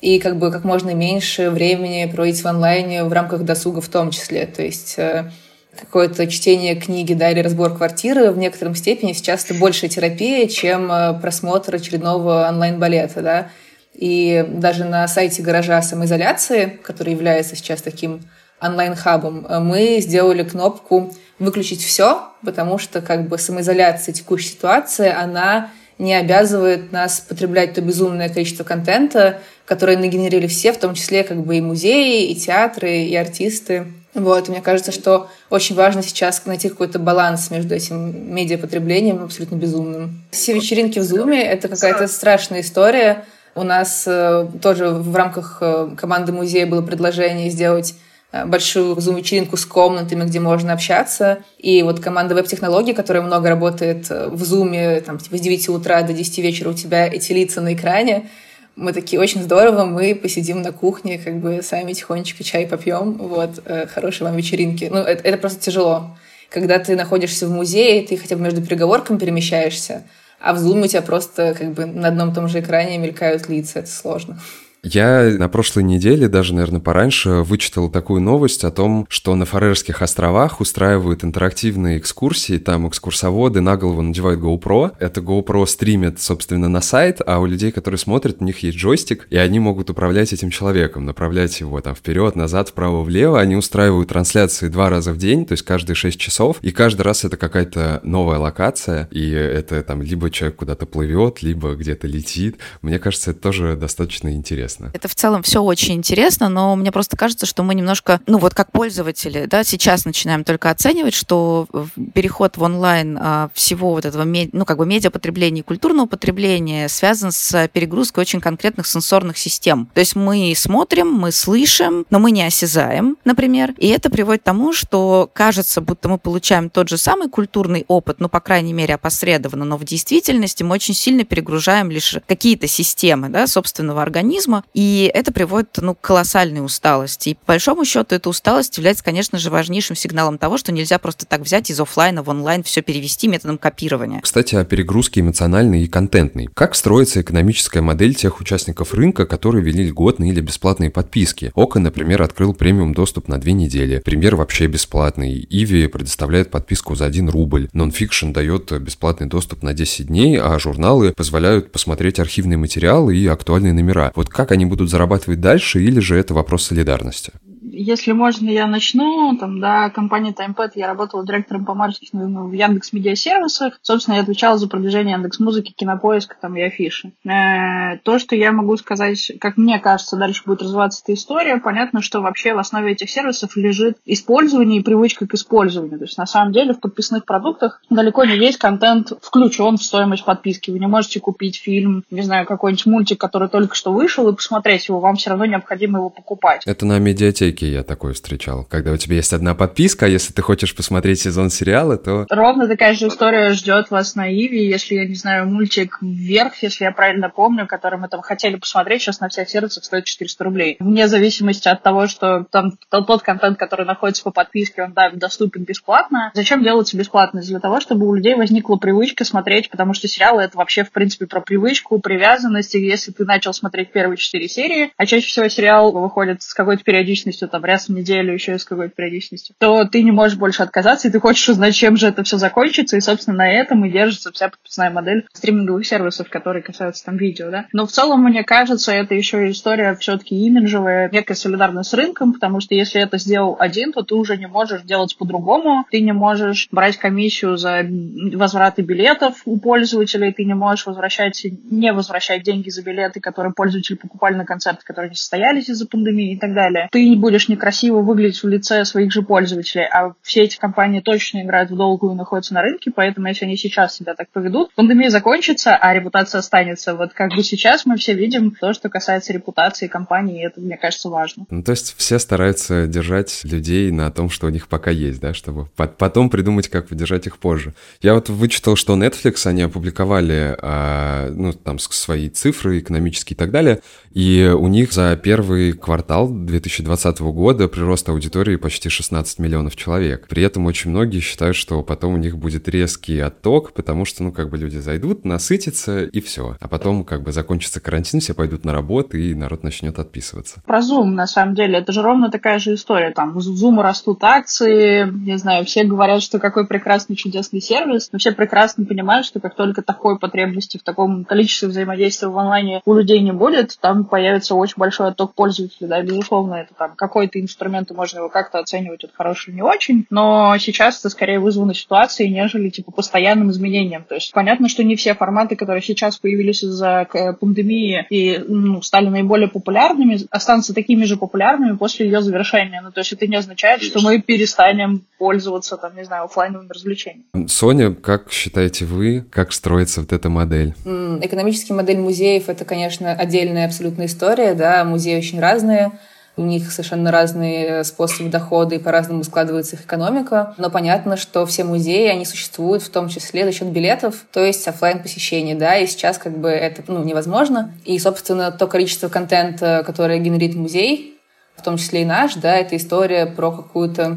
и 0.00 0.18
как 0.18 0.38
бы 0.38 0.50
как 0.50 0.64
можно 0.64 0.94
меньше 0.94 1.50
времени 1.50 2.10
проводить 2.10 2.42
в 2.42 2.46
онлайне 2.46 3.04
в 3.04 3.12
рамках 3.12 3.42
досуга 3.42 3.80
в 3.80 3.88
том 3.88 4.10
числе. 4.10 4.46
То 4.46 4.62
есть 4.62 4.94
э, 4.98 5.30
какое-то 5.78 6.26
чтение 6.26 6.74
книги 6.74 7.12
да, 7.12 7.30
или 7.30 7.40
разбор 7.40 7.76
квартиры 7.76 8.30
в 8.30 8.38
некотором 8.38 8.74
степени 8.74 9.12
сейчас 9.12 9.44
это 9.44 9.54
больше 9.54 9.88
терапия, 9.88 10.46
чем 10.46 10.90
э, 10.90 11.18
просмотр 11.20 11.74
очередного 11.74 12.48
онлайн-балета. 12.48 13.20
Да? 13.20 13.48
И 13.94 14.44
даже 14.48 14.84
на 14.84 15.06
сайте 15.06 15.42
гаража 15.42 15.82
самоизоляции, 15.82 16.78
который 16.82 17.12
является 17.12 17.54
сейчас 17.56 17.82
таким 17.82 18.22
онлайн-хабом, 18.60 19.46
э, 19.46 19.60
мы 19.60 19.98
сделали 20.00 20.44
кнопку 20.44 21.12
«Выключить 21.38 21.82
все», 21.82 22.28
потому 22.44 22.78
что 22.78 23.00
как 23.00 23.28
бы 23.28 23.38
самоизоляция 23.38 24.14
текущей 24.14 24.48
ситуации, 24.48 25.10
она 25.10 25.70
не 25.98 26.14
обязывает 26.14 26.92
нас 26.92 27.20
потреблять 27.20 27.74
то 27.74 27.82
безумное 27.82 28.30
количество 28.30 28.64
контента, 28.64 29.40
которое 29.70 29.96
нагенерили 29.96 30.48
все, 30.48 30.72
в 30.72 30.78
том 30.78 30.94
числе 30.94 31.22
как 31.22 31.44
бы 31.44 31.56
и 31.56 31.60
музеи, 31.60 32.28
и 32.28 32.34
театры, 32.34 33.04
и 33.04 33.14
артисты. 33.14 33.86
Вот, 34.14 34.48
мне 34.48 34.60
кажется, 34.60 34.90
что 34.90 35.28
очень 35.48 35.76
важно 35.76 36.02
сейчас 36.02 36.44
найти 36.44 36.68
какой-то 36.68 36.98
баланс 36.98 37.52
между 37.52 37.76
этим 37.76 38.34
медиапотреблением 38.34 39.22
абсолютно 39.22 39.54
безумным. 39.54 40.24
Все 40.32 40.54
вечеринки 40.54 40.98
в 40.98 41.04
Зуме— 41.04 41.40
это 41.44 41.68
какая-то 41.68 42.08
страшная 42.08 42.62
история. 42.62 43.24
У 43.54 43.62
нас 43.62 44.02
э, 44.08 44.48
тоже 44.60 44.88
в 44.88 45.14
рамках 45.14 45.58
э, 45.60 45.90
команды 45.96 46.32
музея 46.32 46.66
было 46.66 46.82
предложение 46.82 47.48
сделать 47.48 47.94
э, 48.32 48.44
большую 48.46 49.00
зум-вечеринку 49.00 49.56
с 49.56 49.64
комнатами, 49.64 50.24
где 50.24 50.40
можно 50.40 50.72
общаться. 50.72 51.44
И 51.58 51.84
вот 51.84 52.00
команда 52.00 52.34
веб-технологий, 52.34 52.92
которая 52.92 53.22
много 53.22 53.48
работает 53.48 54.10
в 54.10 54.44
зуме, 54.44 55.00
там, 55.02 55.18
типа 55.18 55.38
с 55.38 55.40
9 55.40 55.68
утра 55.68 56.02
до 56.02 56.12
10 56.12 56.38
вечера 56.38 56.70
у 56.70 56.74
тебя 56.74 57.06
эти 57.06 57.32
лица 57.32 57.60
на 57.60 57.74
экране, 57.74 58.28
мы 58.76 58.92
такие, 58.92 59.20
очень 59.20 59.42
здорово, 59.42 59.84
мы 59.84 60.14
посидим 60.14 60.62
на 60.62 60.72
кухне, 60.72 61.18
как 61.18 61.38
бы 61.38 61.60
сами 61.62 61.92
тихонечко 61.92 62.44
чай 62.44 62.66
попьем, 62.66 63.14
вот, 63.14 63.62
э, 63.64 63.86
хорошей 63.86 64.22
вам 64.22 64.36
вечеринки. 64.36 64.88
Ну, 64.90 64.98
это, 64.98 65.22
это 65.22 65.38
просто 65.38 65.60
тяжело. 65.60 66.16
Когда 66.48 66.78
ты 66.78 66.96
находишься 66.96 67.46
в 67.46 67.50
музее, 67.50 68.06
ты 68.06 68.16
хотя 68.16 68.36
бы 68.36 68.42
между 68.42 68.62
переговорками 68.62 69.18
перемещаешься, 69.18 70.04
а 70.40 70.54
в 70.54 70.58
Zoom 70.58 70.84
у 70.84 70.86
тебя 70.86 71.02
просто 71.02 71.54
как 71.56 71.72
бы 71.72 71.86
на 71.86 72.08
одном 72.08 72.34
том 72.34 72.48
же 72.48 72.60
экране 72.60 72.98
мелькают 72.98 73.48
лица, 73.48 73.80
это 73.80 73.90
сложно. 73.90 74.40
Я 74.82 75.34
на 75.38 75.48
прошлой 75.48 75.82
неделе, 75.82 76.26
даже, 76.26 76.54
наверное, 76.54 76.80
пораньше, 76.80 77.42
вычитал 77.42 77.90
такую 77.90 78.22
новость 78.22 78.64
о 78.64 78.70
том, 78.70 79.06
что 79.10 79.34
на 79.34 79.44
Фарерских 79.44 80.00
островах 80.00 80.60
устраивают 80.60 81.22
интерактивные 81.22 81.98
экскурсии, 81.98 82.56
там 82.56 82.88
экскурсоводы 82.88 83.60
на 83.60 83.76
голову 83.76 84.00
надевают 84.00 84.40
GoPro, 84.40 84.92
это 84.98 85.20
GoPro 85.20 85.66
стримит, 85.66 86.20
собственно, 86.20 86.68
на 86.68 86.80
сайт, 86.80 87.20
а 87.26 87.40
у 87.40 87.46
людей, 87.46 87.72
которые 87.72 87.98
смотрят, 87.98 88.38
у 88.40 88.44
них 88.44 88.62
есть 88.62 88.78
джойстик, 88.78 89.26
и 89.28 89.36
они 89.36 89.58
могут 89.58 89.90
управлять 89.90 90.32
этим 90.32 90.48
человеком, 90.48 91.04
направлять 91.04 91.60
его 91.60 91.78
там 91.82 91.94
вперед, 91.94 92.34
назад, 92.34 92.70
вправо, 92.70 93.02
влево, 93.02 93.38
они 93.38 93.56
устраивают 93.56 94.08
трансляции 94.08 94.68
два 94.68 94.88
раза 94.88 95.12
в 95.12 95.18
день, 95.18 95.44
то 95.44 95.52
есть 95.52 95.62
каждые 95.62 95.94
6 95.94 96.18
часов, 96.18 96.56
и 96.62 96.70
каждый 96.70 97.02
раз 97.02 97.24
это 97.24 97.36
какая-то 97.36 98.00
новая 98.02 98.38
локация, 98.38 99.08
и 99.10 99.30
это 99.30 99.82
там 99.82 100.00
либо 100.00 100.30
человек 100.30 100.56
куда-то 100.56 100.86
плывет, 100.86 101.42
либо 101.42 101.74
где-то 101.74 102.06
летит. 102.06 102.56
Мне 102.80 102.98
кажется, 102.98 103.32
это 103.32 103.40
тоже 103.40 103.76
достаточно 103.76 104.32
интересно 104.32 104.69
интересно. 104.70 104.90
Это 104.92 105.08
в 105.08 105.14
целом 105.14 105.42
все 105.42 105.62
очень 105.62 105.94
интересно, 105.94 106.48
но 106.48 106.76
мне 106.76 106.92
просто 106.92 107.16
кажется, 107.16 107.46
что 107.46 107.62
мы 107.62 107.74
немножко, 107.74 108.20
ну 108.26 108.38
вот 108.38 108.54
как 108.54 108.72
пользователи, 108.72 109.46
да, 109.46 109.64
сейчас 109.64 110.04
начинаем 110.04 110.44
только 110.44 110.70
оценивать, 110.70 111.14
что 111.14 111.66
переход 112.14 112.56
в 112.56 112.62
онлайн 112.62 113.18
а, 113.20 113.50
всего 113.54 113.90
вот 113.90 114.04
этого, 114.04 114.24
ну 114.24 114.64
как 114.64 114.78
бы 114.78 114.86
медиапотребления 114.86 115.62
и 115.62 115.64
культурного 115.64 116.06
потребления 116.06 116.88
связан 116.88 117.32
с 117.32 117.68
перегрузкой 117.68 118.22
очень 118.22 118.40
конкретных 118.40 118.86
сенсорных 118.86 119.38
систем. 119.38 119.88
То 119.94 120.00
есть 120.00 120.16
мы 120.16 120.52
смотрим, 120.56 121.12
мы 121.12 121.32
слышим, 121.32 122.06
но 122.10 122.18
мы 122.18 122.30
не 122.30 122.42
осязаем, 122.42 123.16
например, 123.24 123.74
и 123.78 123.88
это 123.88 124.10
приводит 124.10 124.42
к 124.42 124.44
тому, 124.44 124.72
что 124.72 125.30
кажется, 125.32 125.80
будто 125.80 126.08
мы 126.08 126.18
получаем 126.18 126.70
тот 126.70 126.88
же 126.88 126.96
самый 126.96 127.28
культурный 127.28 127.84
опыт, 127.88 128.20
ну, 128.20 128.28
по 128.28 128.40
крайней 128.40 128.72
мере, 128.72 128.94
опосредованно, 128.94 129.64
но 129.64 129.76
в 129.76 129.84
действительности 129.84 130.62
мы 130.62 130.74
очень 130.74 130.94
сильно 130.94 131.24
перегружаем 131.24 131.90
лишь 131.90 132.16
какие-то 132.26 132.66
системы, 132.66 133.28
да, 133.28 133.46
собственного 133.46 134.02
организма, 134.02 134.59
и 134.74 135.10
это 135.12 135.32
приводит 135.32 135.78
ну, 135.78 135.94
к 135.94 136.00
колоссальной 136.00 136.64
усталости. 136.64 137.30
И 137.30 137.34
по 137.34 137.48
большому 137.48 137.84
счету 137.84 138.14
эта 138.14 138.28
усталость 138.28 138.76
является, 138.76 139.04
конечно 139.04 139.38
же, 139.38 139.50
важнейшим 139.50 139.96
сигналом 139.96 140.38
того, 140.38 140.58
что 140.58 140.72
нельзя 140.72 140.98
просто 140.98 141.26
так 141.26 141.42
взять 141.42 141.70
из 141.70 141.80
офлайна 141.80 142.22
в 142.22 142.28
онлайн 142.28 142.62
все 142.62 142.82
перевести 142.82 143.28
методом 143.28 143.58
копирования. 143.58 144.20
Кстати, 144.20 144.54
о 144.54 144.64
перегрузке 144.64 145.20
эмоциональной 145.20 145.84
и 145.84 145.88
контентной. 145.88 146.48
Как 146.54 146.74
строится 146.74 147.20
экономическая 147.20 147.80
модель 147.80 148.14
тех 148.14 148.40
участников 148.40 148.94
рынка, 148.94 149.26
которые 149.26 149.64
вели 149.64 149.84
льготные 149.84 150.32
или 150.32 150.40
бесплатные 150.40 150.90
подписки? 150.90 151.52
Okko, 151.54 151.78
например, 151.78 152.22
открыл 152.22 152.54
премиум 152.54 152.94
доступ 152.94 153.28
на 153.28 153.38
две 153.38 153.52
недели. 153.52 154.00
Пример 154.00 154.36
вообще 154.36 154.66
бесплатный. 154.66 155.46
Иви 155.48 155.86
предоставляет 155.86 156.50
подписку 156.50 156.94
за 156.94 157.06
1 157.06 157.28
рубль. 157.30 157.68
Нонфикшн 157.72 158.32
дает 158.32 158.72
бесплатный 158.80 159.26
доступ 159.26 159.62
на 159.62 159.74
10 159.74 160.06
дней, 160.06 160.38
а 160.40 160.58
журналы 160.58 161.12
позволяют 161.12 161.72
посмотреть 161.72 162.18
архивные 162.18 162.56
материалы 162.56 163.16
и 163.16 163.26
актуальные 163.26 163.72
номера. 163.72 164.12
Вот 164.14 164.28
как 164.28 164.49
они 164.50 164.66
будут 164.66 164.90
зарабатывать 164.90 165.40
дальше, 165.40 165.82
или 165.82 166.00
же 166.00 166.16
это 166.16 166.34
вопрос 166.34 166.64
солидарности? 166.64 167.32
Если 167.82 168.12
можно, 168.12 168.48
я 168.50 168.66
начну. 168.66 169.36
Там, 169.38 169.58
до 169.58 169.88
компании 169.90 170.32
TimePad, 170.32 170.72
я 170.74 170.88
работала 170.88 171.24
директором 171.24 171.64
по 171.64 171.74
маркетингу 171.74 172.48
в 172.48 172.52
Яндекс 172.52 172.92
Медиа 172.92 173.14
Сервисах. 173.14 173.78
Собственно, 173.80 174.16
я 174.16 174.20
отвечала 174.20 174.58
за 174.58 174.68
продвижение 174.68 175.14
Яндекс 175.14 175.40
Музыки, 175.40 175.72
Кинопоиска 175.72 176.36
там, 176.40 176.56
и 176.56 176.62
афиши. 176.62 177.12
Э, 177.24 177.96
то, 178.02 178.18
что 178.18 178.36
я 178.36 178.52
могу 178.52 178.76
сказать, 178.76 179.32
как 179.40 179.56
мне 179.56 179.78
кажется, 179.78 180.16
дальше 180.16 180.42
будет 180.44 180.62
развиваться 180.62 181.02
эта 181.02 181.14
история, 181.14 181.56
понятно, 181.56 182.02
что 182.02 182.20
вообще 182.20 182.52
в 182.52 182.58
основе 182.58 182.92
этих 182.92 183.08
сервисов 183.08 183.56
лежит 183.56 183.96
использование 184.04 184.80
и 184.80 184.84
привычка 184.84 185.26
к 185.26 185.32
использованию. 185.32 185.98
То 185.98 186.04
есть, 186.04 186.18
на 186.18 186.26
самом 186.26 186.52
деле, 186.52 186.74
в 186.74 186.80
подписных 186.80 187.24
продуктах 187.24 187.80
далеко 187.88 188.24
не 188.24 188.36
весь 188.36 188.58
контент 188.58 189.12
включен 189.22 189.78
в 189.78 189.82
стоимость 189.82 190.26
подписки. 190.26 190.70
Вы 190.70 190.80
не 190.80 190.86
можете 190.86 191.20
купить 191.20 191.56
фильм, 191.56 192.04
не 192.10 192.22
знаю, 192.22 192.44
какой-нибудь 192.44 192.86
мультик, 192.86 193.18
который 193.18 193.48
только 193.48 193.74
что 193.74 193.90
вышел, 193.92 194.28
и 194.28 194.34
посмотреть 194.34 194.88
его. 194.88 195.00
Вам 195.00 195.16
все 195.16 195.30
равно 195.30 195.46
необходимо 195.46 195.98
его 195.98 196.10
покупать. 196.10 196.62
Это 196.66 196.84
на 196.84 196.98
медиатеке 196.98 197.69
я 197.70 197.82
такое 197.82 198.12
встречал. 198.12 198.64
Когда 198.64 198.92
у 198.92 198.96
тебя 198.96 199.16
есть 199.16 199.32
одна 199.32 199.54
подписка, 199.54 200.06
а 200.06 200.08
если 200.08 200.32
ты 200.32 200.42
хочешь 200.42 200.74
посмотреть 200.74 201.20
сезон 201.20 201.50
сериала, 201.50 201.96
то... 201.96 202.26
Ровно 202.28 202.68
такая 202.68 202.94
же 202.94 203.08
история 203.08 203.50
ждет 203.52 203.90
вас 203.90 204.14
на 204.14 204.32
Иви, 204.32 204.66
если, 204.66 204.96
я 204.96 205.06
не 205.06 205.14
знаю, 205.14 205.46
мультик 205.46 205.98
«Вверх», 206.00 206.62
если 206.62 206.84
я 206.84 206.92
правильно 206.92 207.30
помню, 207.30 207.66
который 207.66 207.98
мы 207.98 208.08
там 208.08 208.22
хотели 208.22 208.56
посмотреть, 208.56 209.02
сейчас 209.02 209.20
на 209.20 209.28
всех 209.28 209.48
сервисах 209.48 209.84
стоит 209.84 210.04
400 210.04 210.44
рублей. 210.44 210.76
Вне 210.80 211.08
зависимости 211.08 211.68
от 211.68 211.82
того, 211.82 212.06
что 212.06 212.46
там 212.50 212.72
тот 212.90 213.22
контент, 213.22 213.58
который 213.58 213.86
находится 213.86 214.22
по 214.22 214.30
подписке, 214.30 214.82
он, 214.82 214.92
да, 214.92 215.10
доступен 215.10 215.64
бесплатно. 215.64 216.30
Зачем 216.34 216.62
делаться 216.62 216.96
бесплатно? 216.96 217.40
Для 217.40 217.60
того, 217.60 217.80
чтобы 217.80 218.06
у 218.06 218.14
людей 218.14 218.34
возникла 218.34 218.76
привычка 218.76 219.24
смотреть, 219.24 219.70
потому 219.70 219.94
что 219.94 220.08
сериалы— 220.08 220.42
это 220.44 220.56
вообще, 220.56 220.84
в 220.84 220.92
принципе, 220.92 221.26
про 221.26 221.40
привычку, 221.40 221.98
привязанность. 221.98 222.74
И 222.74 222.80
если 222.80 223.12
ты 223.12 223.24
начал 223.24 223.52
смотреть 223.52 223.92
первые 223.92 224.16
четыре 224.16 224.48
серии, 224.48 224.92
а 224.96 225.06
чаще 225.06 225.26
всего 225.26 225.48
сериал 225.48 225.92
выходит 225.92 226.42
с 226.42 226.54
какой-то 226.54 226.82
периодичностью, 226.84 227.48
там, 227.48 227.59
раз 227.64 227.88
в 227.88 227.92
неделю, 227.92 228.32
еще 228.32 228.58
с 228.58 228.64
какой-то 228.64 228.94
периодичностью, 228.94 229.54
то 229.58 229.84
ты 229.84 230.02
не 230.02 230.12
можешь 230.12 230.38
больше 230.38 230.62
отказаться, 230.62 231.08
и 231.08 231.10
ты 231.10 231.20
хочешь 231.20 231.48
узнать, 231.48 231.74
чем 231.74 231.96
же 231.96 232.08
это 232.08 232.22
все 232.24 232.38
закончится, 232.38 232.96
и, 232.96 233.00
собственно, 233.00 233.38
на 233.38 233.50
этом 233.50 233.84
и 233.84 233.90
держится 233.90 234.32
вся 234.32 234.48
подписная 234.48 234.90
модель 234.90 235.26
стриминговых 235.32 235.86
сервисов, 235.86 236.28
которые 236.28 236.62
касаются 236.62 237.04
там 237.04 237.16
видео, 237.16 237.50
да. 237.50 237.66
Но 237.72 237.86
в 237.86 237.90
целом, 237.90 238.22
мне 238.22 238.44
кажется, 238.44 238.92
это 238.92 239.14
еще 239.14 239.50
история 239.50 239.94
все-таки 239.96 240.34
имиджевая, 240.34 241.10
некая 241.10 241.34
солидарность 241.34 241.90
с 241.90 241.94
рынком, 241.94 242.32
потому 242.32 242.60
что 242.60 242.74
если 242.74 243.00
это 243.00 243.18
сделал 243.18 243.56
один, 243.58 243.92
то 243.92 244.02
ты 244.02 244.14
уже 244.14 244.36
не 244.36 244.46
можешь 244.46 244.82
делать 244.82 245.16
по-другому, 245.16 245.86
ты 245.90 246.00
не 246.00 246.12
можешь 246.12 246.68
брать 246.70 246.96
комиссию 246.96 247.56
за 247.56 247.86
возвраты 248.34 248.82
билетов 248.82 249.42
у 249.44 249.58
пользователей, 249.58 250.32
ты 250.32 250.44
не 250.44 250.54
можешь 250.54 250.86
возвращать, 250.86 251.44
не 251.70 251.92
возвращать 251.92 252.42
деньги 252.42 252.70
за 252.70 252.82
билеты, 252.82 253.20
которые 253.20 253.52
пользователи 253.52 253.96
покупали 253.96 254.34
на 254.34 254.44
концерты, 254.44 254.84
которые 254.84 255.10
не 255.10 255.16
состоялись 255.16 255.68
из-за 255.68 255.86
пандемии 255.86 256.34
и 256.34 256.38
так 256.38 256.54
далее. 256.54 256.88
Ты 256.90 257.08
не 257.08 257.16
будешь 257.16 257.39
некрасиво 257.48 258.00
выглядеть 258.00 258.42
в 258.42 258.48
лице 258.48 258.84
своих 258.84 259.12
же 259.12 259.22
пользователей, 259.22 259.84
а 259.84 260.14
все 260.22 260.42
эти 260.42 260.58
компании 260.58 261.00
точно 261.00 261.42
играют 261.42 261.70
в 261.70 261.76
долгую 261.76 262.12
и 262.12 262.16
находятся 262.16 262.54
на 262.54 262.62
рынке, 262.62 262.90
поэтому 262.94 263.28
если 263.28 263.44
они 263.44 263.56
сейчас 263.56 263.96
себя 263.96 264.14
так 264.14 264.28
поведут, 264.30 264.74
пандемия 264.74 265.10
закончится, 265.10 265.76
а 265.76 265.94
репутация 265.94 266.38
останется. 266.38 266.94
Вот 266.94 267.12
как 267.12 267.34
бы 267.34 267.42
сейчас 267.42 267.86
мы 267.86 267.96
все 267.96 268.14
видим 268.14 268.50
то, 268.52 268.72
что 268.72 268.88
касается 268.88 269.32
репутации 269.32 269.86
компании, 269.86 270.42
и 270.42 270.46
это, 270.46 270.60
мне 270.60 270.76
кажется, 270.76 271.08
важно. 271.08 271.46
Ну, 271.50 271.62
то 271.62 271.72
есть 271.72 271.94
все 271.96 272.18
стараются 272.18 272.86
держать 272.86 273.40
людей 273.44 273.90
на 273.90 274.10
том, 274.10 274.30
что 274.30 274.46
у 274.46 274.50
них 274.50 274.68
пока 274.68 274.90
есть, 274.90 275.20
да, 275.20 275.34
чтобы 275.34 275.66
потом 275.66 276.30
придумать, 276.30 276.68
как 276.68 276.90
удержать 276.90 277.26
их 277.26 277.38
позже. 277.38 277.74
Я 278.00 278.14
вот 278.14 278.28
вычитал, 278.28 278.76
что 278.76 278.96
Netflix, 278.96 279.46
они 279.46 279.62
опубликовали, 279.62 280.56
а, 280.60 281.30
ну, 281.30 281.52
там, 281.52 281.78
свои 281.78 282.28
цифры 282.28 282.78
экономические 282.78 283.34
и 283.34 283.38
так 283.38 283.50
далее, 283.50 283.80
и 284.12 284.52
у 284.56 284.68
них 284.68 284.92
за 284.92 285.16
первый 285.16 285.72
квартал 285.72 286.28
2020 286.28 287.20
года 287.32 287.68
прирост 287.68 288.08
аудитории 288.08 288.56
почти 288.56 288.88
16 288.88 289.38
миллионов 289.38 289.76
человек. 289.76 290.26
При 290.28 290.42
этом 290.42 290.66
очень 290.66 290.90
многие 290.90 291.20
считают, 291.20 291.56
что 291.56 291.82
потом 291.82 292.14
у 292.14 292.16
них 292.16 292.36
будет 292.36 292.68
резкий 292.68 293.18
отток, 293.20 293.72
потому 293.72 294.04
что, 294.04 294.22
ну, 294.22 294.32
как 294.32 294.50
бы 294.50 294.58
люди 294.58 294.78
зайдут, 294.78 295.24
насытятся 295.24 296.04
и 296.04 296.20
все. 296.20 296.56
А 296.60 296.68
потом, 296.68 297.04
как 297.04 297.22
бы, 297.22 297.32
закончится 297.32 297.80
карантин, 297.80 298.20
все 298.20 298.34
пойдут 298.34 298.64
на 298.64 298.72
работу, 298.72 299.16
и 299.16 299.34
народ 299.34 299.62
начнет 299.62 299.98
отписываться. 299.98 300.62
Про 300.66 300.78
Zoom, 300.78 301.06
на 301.06 301.26
самом 301.26 301.54
деле, 301.54 301.78
это 301.78 301.92
же 301.92 302.02
ровно 302.02 302.30
такая 302.30 302.58
же 302.58 302.74
история. 302.74 303.10
Там 303.10 303.32
в 303.32 303.38
Zoom 303.38 303.80
растут 303.80 304.22
акции, 304.24 305.10
не 305.10 305.38
знаю, 305.38 305.64
все 305.64 305.84
говорят, 305.84 306.22
что 306.22 306.38
какой 306.38 306.66
прекрасный, 306.66 307.16
чудесный 307.16 307.60
сервис, 307.60 308.10
но 308.12 308.18
все 308.18 308.32
прекрасно 308.32 308.84
понимают, 308.84 309.26
что 309.26 309.40
как 309.40 309.54
только 309.54 309.82
такой 309.82 310.18
потребности 310.18 310.78
в 310.78 310.82
таком 310.82 311.24
количестве 311.24 311.68
взаимодействия 311.68 312.28
в 312.28 312.38
онлайне 312.38 312.80
у 312.84 312.94
людей 312.94 313.20
не 313.20 313.32
будет, 313.32 313.78
там 313.80 314.04
появится 314.04 314.54
очень 314.54 314.74
большой 314.76 315.08
отток 315.08 315.34
пользователей, 315.34 315.88
да, 315.88 316.02
безусловно, 316.02 316.54
это 316.54 316.74
там 316.74 316.94
какой-то 317.20 317.38
инструмент, 317.38 317.90
и 317.90 317.94
можно 317.94 318.18
его 318.18 318.30
как-то 318.30 318.60
оценивать, 318.60 319.04
это 319.04 319.12
хороший, 319.14 319.52
не 319.52 319.60
очень, 319.60 320.06
но 320.08 320.56
сейчас 320.58 321.00
это 321.00 321.10
скорее 321.10 321.38
вызвано 321.38 321.74
ситуацией, 321.74 322.30
нежели, 322.30 322.70
типа, 322.70 322.92
постоянным 322.92 323.50
изменением. 323.50 324.04
То 324.08 324.14
есть 324.14 324.32
понятно, 324.32 324.70
что 324.70 324.82
не 324.82 324.96
все 324.96 325.14
форматы, 325.14 325.54
которые 325.54 325.82
сейчас 325.82 326.18
появились 326.18 326.64
из-за 326.64 327.06
пандемии 327.38 328.06
и 328.08 328.42
ну, 328.48 328.80
стали 328.80 329.08
наиболее 329.08 329.48
популярными, 329.48 330.20
останутся 330.30 330.72
такими 330.72 331.04
же 331.04 331.18
популярными 331.18 331.76
после 331.76 332.06
ее 332.06 332.22
завершения. 332.22 332.80
Ну, 332.82 332.90
то 332.90 333.00
есть 333.00 333.12
это 333.12 333.26
не 333.26 333.36
означает, 333.36 333.82
что 333.82 334.00
мы 334.00 334.18
перестанем 334.22 335.04
пользоваться, 335.18 335.76
там, 335.76 335.94
не 335.96 336.04
знаю, 336.04 336.24
офлайновыми 336.24 336.70
развлечениями. 336.70 337.46
Соня, 337.48 337.92
как 337.92 338.32
считаете 338.32 338.86
вы, 338.86 339.26
как 339.30 339.52
строится 339.52 340.00
вот 340.00 340.14
эта 340.14 340.30
модель? 340.30 340.74
Экономическая 340.86 341.74
модель 341.74 341.98
музеев— 341.98 342.44
это, 342.48 342.64
конечно, 342.64 343.12
отдельная 343.12 343.66
абсолютная 343.66 344.06
история, 344.06 344.54
да, 344.54 344.84
музеи 344.84 345.18
очень 345.18 345.38
разные, 345.38 345.92
у 346.40 346.44
них 346.44 346.72
совершенно 346.72 347.10
разные 347.10 347.84
способы 347.84 348.30
дохода 348.30 348.74
и 348.74 348.78
по-разному 348.78 349.22
складывается 349.24 349.76
их 349.76 349.82
экономика. 349.82 350.54
Но 350.56 350.70
понятно, 350.70 351.16
что 351.18 351.44
все 351.44 351.64
музеи, 351.64 352.08
они 352.08 352.24
существуют 352.24 352.82
в 352.82 352.88
том 352.88 353.08
числе 353.08 353.44
за 353.44 353.52
счет 353.52 353.68
билетов, 353.68 354.24
то 354.32 354.42
есть 354.42 354.66
офлайн 354.66 355.02
посещений, 355.02 355.54
да, 355.54 355.76
и 355.76 355.86
сейчас 355.86 356.16
как 356.16 356.38
бы 356.38 356.48
это 356.48 356.82
ну, 356.86 357.04
невозможно. 357.04 357.74
И, 357.84 357.98
собственно, 357.98 358.50
то 358.50 358.66
количество 358.66 359.08
контента, 359.08 359.82
которое 359.84 360.18
генерит 360.18 360.54
музей, 360.54 361.18
в 361.56 361.62
том 361.62 361.76
числе 361.76 362.02
и 362.02 362.06
наш, 362.06 362.34
да, 362.36 362.56
это 362.56 362.76
история 362.76 363.26
про 363.26 363.52
какую-то 363.52 364.16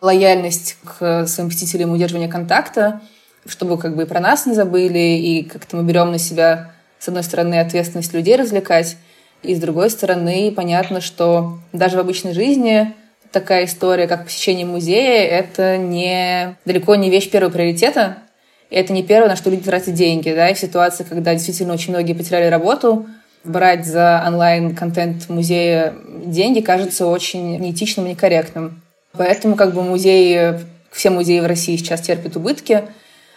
лояльность 0.00 0.78
к 0.84 1.26
своим 1.28 1.48
посетителям, 1.48 1.92
удерживание 1.92 2.28
контакта, 2.28 3.00
чтобы 3.46 3.78
как 3.78 3.94
бы 3.94 4.02
и 4.02 4.06
про 4.06 4.18
нас 4.18 4.46
не 4.46 4.54
забыли, 4.54 4.98
и 4.98 5.44
как-то 5.44 5.76
мы 5.76 5.84
берем 5.84 6.10
на 6.10 6.18
себя, 6.18 6.72
с 6.98 7.06
одной 7.06 7.22
стороны, 7.22 7.60
ответственность 7.60 8.12
людей 8.12 8.34
развлекать, 8.34 8.96
и 9.42 9.54
с 9.54 9.58
другой 9.58 9.90
стороны, 9.90 10.52
понятно, 10.54 11.00
что 11.00 11.58
даже 11.72 11.96
в 11.96 12.00
обычной 12.00 12.32
жизни 12.32 12.94
такая 13.32 13.64
история, 13.64 14.06
как 14.06 14.24
посещение 14.26 14.66
музея, 14.66 15.26
это 15.26 15.78
не, 15.78 16.56
далеко 16.64 16.94
не 16.94 17.10
вещь 17.10 17.30
первого 17.30 17.50
приоритета, 17.50 18.18
и 18.70 18.76
это 18.76 18.92
не 18.92 19.02
первое, 19.02 19.28
на 19.28 19.36
что 19.36 19.50
люди 19.50 19.64
тратят 19.64 19.94
деньги. 19.94 20.30
Да? 20.30 20.48
И 20.48 20.54
в 20.54 20.58
ситуации, 20.58 21.04
когда 21.04 21.34
действительно 21.34 21.74
очень 21.74 21.92
многие 21.92 22.12
потеряли 22.12 22.46
работу, 22.46 23.06
брать 23.44 23.84
за 23.84 24.22
онлайн-контент 24.26 25.28
музея 25.28 25.94
деньги 26.24 26.60
кажется 26.60 27.06
очень 27.06 27.58
неэтичным 27.58 28.06
и 28.06 28.10
некорректным. 28.10 28.80
Поэтому 29.12 29.56
как 29.56 29.74
бы 29.74 29.82
музеи, 29.82 30.60
все 30.90 31.10
музеи 31.10 31.40
в 31.40 31.46
России 31.46 31.76
сейчас 31.76 32.00
терпят 32.00 32.36
убытки, 32.36 32.84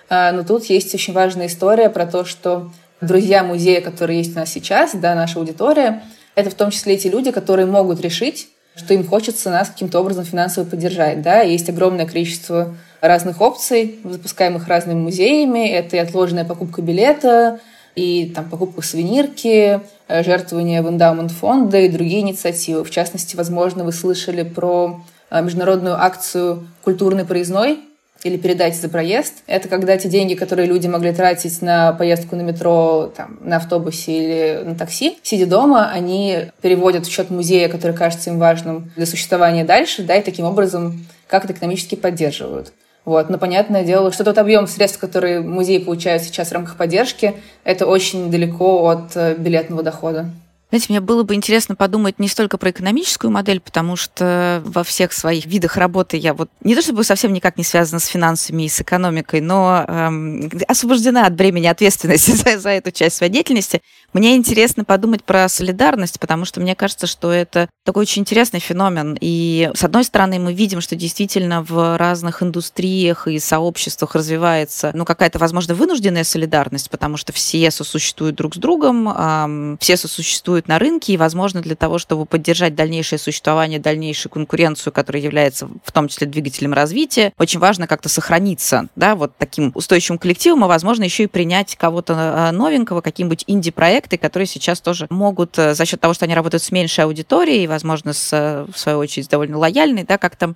а, 0.10 0.32
но 0.32 0.44
тут 0.44 0.66
есть 0.66 0.94
очень 0.94 1.14
важная 1.14 1.48
история 1.48 1.90
про 1.90 2.06
то, 2.06 2.24
что 2.24 2.72
друзья 3.02 3.44
музея, 3.44 3.82
которые 3.82 4.20
есть 4.20 4.36
у 4.36 4.40
нас 4.40 4.52
сейчас, 4.52 4.96
да, 4.96 5.16
наша 5.16 5.40
аудитория, 5.40 6.04
это 6.36 6.50
в 6.50 6.54
том 6.54 6.72
числе 6.72 6.98
те 6.98 7.10
люди, 7.10 7.32
которые 7.32 7.66
могут 7.66 8.02
решить, 8.02 8.50
что 8.76 8.94
им 8.94 9.08
хочется 9.08 9.50
нас 9.50 9.70
каким-то 9.70 10.00
образом 10.00 10.26
финансово 10.26 10.66
поддержать. 10.66 11.22
Да? 11.22 11.42
Есть 11.42 11.70
огромное 11.70 12.06
количество 12.06 12.76
разных 13.02 13.40
опций, 13.42 14.00
запускаемых 14.04 14.68
разными 14.68 15.00
музеями. 15.00 15.70
Это 15.70 15.96
и 15.96 16.00
отложенная 16.00 16.44
покупка 16.44 16.82
билета, 16.82 17.62
и 17.96 18.32
там, 18.36 18.50
покупка 18.50 18.82
сувенирки, 18.82 19.80
э, 20.10 20.24
жертвование 20.24 20.82
в 20.82 20.90
эндаумент 20.90 21.32
фонда 21.32 21.80
и 21.80 21.90
другие 21.90 22.20
инициативы. 22.22 22.84
В 22.84 22.92
частности, 22.92 23.38
возможно, 23.38 23.86
вы 23.86 23.94
слышали 23.94 24.44
про 24.44 25.00
э, 25.30 25.42
международную 25.42 25.96
акцию 25.96 26.68
«Культурный 26.84 27.24
проездной», 27.24 27.80
или 28.26 28.38
передать 28.38 28.76
за 28.76 28.90
проезд. 28.90 29.44
Это 29.46 29.70
когда 29.70 29.96
те 29.98 30.10
деньги, 30.10 30.34
которые 30.34 30.68
люди 30.68 30.88
могли 30.88 31.14
тратить 31.14 31.62
на 31.62 31.94
поездку 31.94 32.36
на 32.36 32.42
метро, 32.42 33.14
там, 33.16 33.38
на 33.42 33.58
автобусе 33.58 34.12
или 34.12 34.64
на 34.66 34.76
такси, 34.76 35.20
сидя 35.22 35.46
дома, 35.46 35.92
они 35.92 36.48
переводят 36.62 37.06
в 37.06 37.12
счет 37.12 37.30
музея, 37.30 37.70
который 37.70 37.96
кажется 37.96 38.32
им 38.32 38.40
важным 38.40 38.92
для 38.96 39.06
существования 39.06 39.64
дальше, 39.64 40.02
да, 40.02 40.16
и 40.16 40.24
таким 40.24 40.46
образом 40.46 41.06
как-то 41.28 41.54
экономически 41.54 41.94
поддерживают. 41.94 42.74
Вот. 43.06 43.30
Но 43.30 43.38
понятное 43.38 43.84
дело, 43.84 44.12
что 44.12 44.24
тот 44.24 44.40
объем 44.40 44.66
средств, 44.66 45.00
которые 45.00 45.42
музей 45.42 45.80
получают 45.80 46.24
сейчас 46.24 46.50
в 46.50 46.54
рамках 46.54 46.78
поддержки, 46.78 47.36
это 47.64 47.86
очень 47.86 48.32
далеко 48.32 48.90
от 48.90 49.16
э, 49.16 49.36
билетного 49.38 49.84
дохода. 49.84 50.32
Знаете, 50.70 50.88
мне 50.90 51.00
было 51.00 51.24
бы 51.24 51.36
интересно 51.36 51.76
подумать 51.76 52.20
не 52.20 52.28
столько 52.28 52.58
про 52.58 52.72
экономическую 52.72 53.32
модель, 53.32 53.60
потому 53.60 53.96
что 53.96 54.62
во 54.66 54.84
всех 54.84 55.14
своих 55.14 55.46
видах 55.46 55.78
работы 55.78 56.18
я 56.18 56.34
вот 56.34 56.50
не 56.62 56.76
то 56.76 56.82
чтобы 56.82 57.04
совсем 57.04 57.34
никак 57.34 57.58
не 57.58 57.64
связана 57.64 58.00
с 58.00 58.08
финансами 58.08 58.64
и 58.64 58.70
с 58.70 58.82
экономикой, 58.82 59.42
но 59.42 59.86
эм, 59.88 60.50
освобождена 60.68 61.28
от 61.28 61.36
бремени 61.36 61.68
ответственности 61.68 62.32
за, 62.32 62.60
за 62.60 62.70
эту 62.70 62.92
часть 62.92 63.18
своей 63.18 63.32
деятельности. 63.32 63.82
Мне 64.12 64.36
интересно 64.36 64.84
подумать 64.86 65.24
про 65.24 65.48
солидарность, 65.50 66.20
потому 66.20 66.46
что 66.46 66.62
мне 66.62 66.76
кажется, 66.76 67.06
что 67.06 67.32
это 67.32 67.70
такой 67.84 68.02
очень 68.02 68.22
интересный 68.22 68.60
феномен. 68.60 69.18
И 69.20 69.70
с 69.76 69.84
одной 69.84 70.04
стороны, 70.04 70.40
мы 70.40 70.54
видим, 70.54 70.82
что 70.82 70.96
действительно 70.96 71.62
в 71.62 71.98
разных 71.98 72.42
индустриях 72.42 73.28
и 73.28 73.40
сообществах 73.40 74.16
развивается 74.16 74.92
ну, 74.94 75.06
какая-то, 75.06 75.38
возможно, 75.38 75.76
вынужденная 75.76 76.24
солидарность, 76.24 76.90
потому 76.90 77.18
что 77.18 77.34
все 77.34 77.70
сосуществуют 77.72 78.36
друг 78.36 78.56
с 78.56 78.58
другом, 78.58 79.10
эм, 79.10 79.78
все 79.80 79.98
сосуществуют 79.98 80.65
присутствовать 80.66 80.68
на 80.68 80.80
рынке, 80.80 81.14
и, 81.14 81.18
возможно, 81.18 81.62
для 81.62 81.76
того, 81.76 81.98
чтобы 81.98 82.26
поддержать 82.26 82.76
дальнейшее 82.76 83.20
существование, 83.20 83.80
дальнейшую 83.80 84.32
конкуренцию, 84.32 84.94
которая 84.94 85.22
является 85.22 85.68
в 85.84 85.92
том 85.92 86.08
числе 86.08 86.28
двигателем 86.28 86.74
развития, 86.74 87.34
очень 87.38 87.60
важно 87.60 87.88
как-то 87.88 88.10
сохраниться, 88.10 88.88
да, 88.96 89.16
вот 89.16 89.38
таким 89.38 89.72
устойчивым 89.76 90.18
коллективом, 90.20 90.64
а, 90.64 90.68
возможно, 90.68 91.04
еще 91.04 91.24
и 91.24 91.28
принять 91.28 91.76
кого-то 91.76 92.14
а, 92.18 92.52
новенького, 92.52 93.02
какие-нибудь 93.02 93.44
инди-проекты, 93.48 94.18
которые 94.18 94.48
сейчас 94.48 94.82
тоже 94.82 95.08
могут 95.10 95.58
э, 95.58 95.74
за 95.74 95.86
счет 95.86 96.00
того, 96.00 96.14
что 96.14 96.26
они 96.26 96.36
работают 96.36 96.64
с 96.64 96.72
меньшей 96.72 97.06
аудиторией, 97.06 97.68
возможно, 97.68 98.14
с, 98.14 98.34
э, 98.34 98.66
в 98.72 98.78
свою 98.78 99.00
очередь, 99.00 99.30
довольно 99.30 99.58
лояльной, 99.58 100.04
да, 100.04 100.18
как-то 100.18 100.56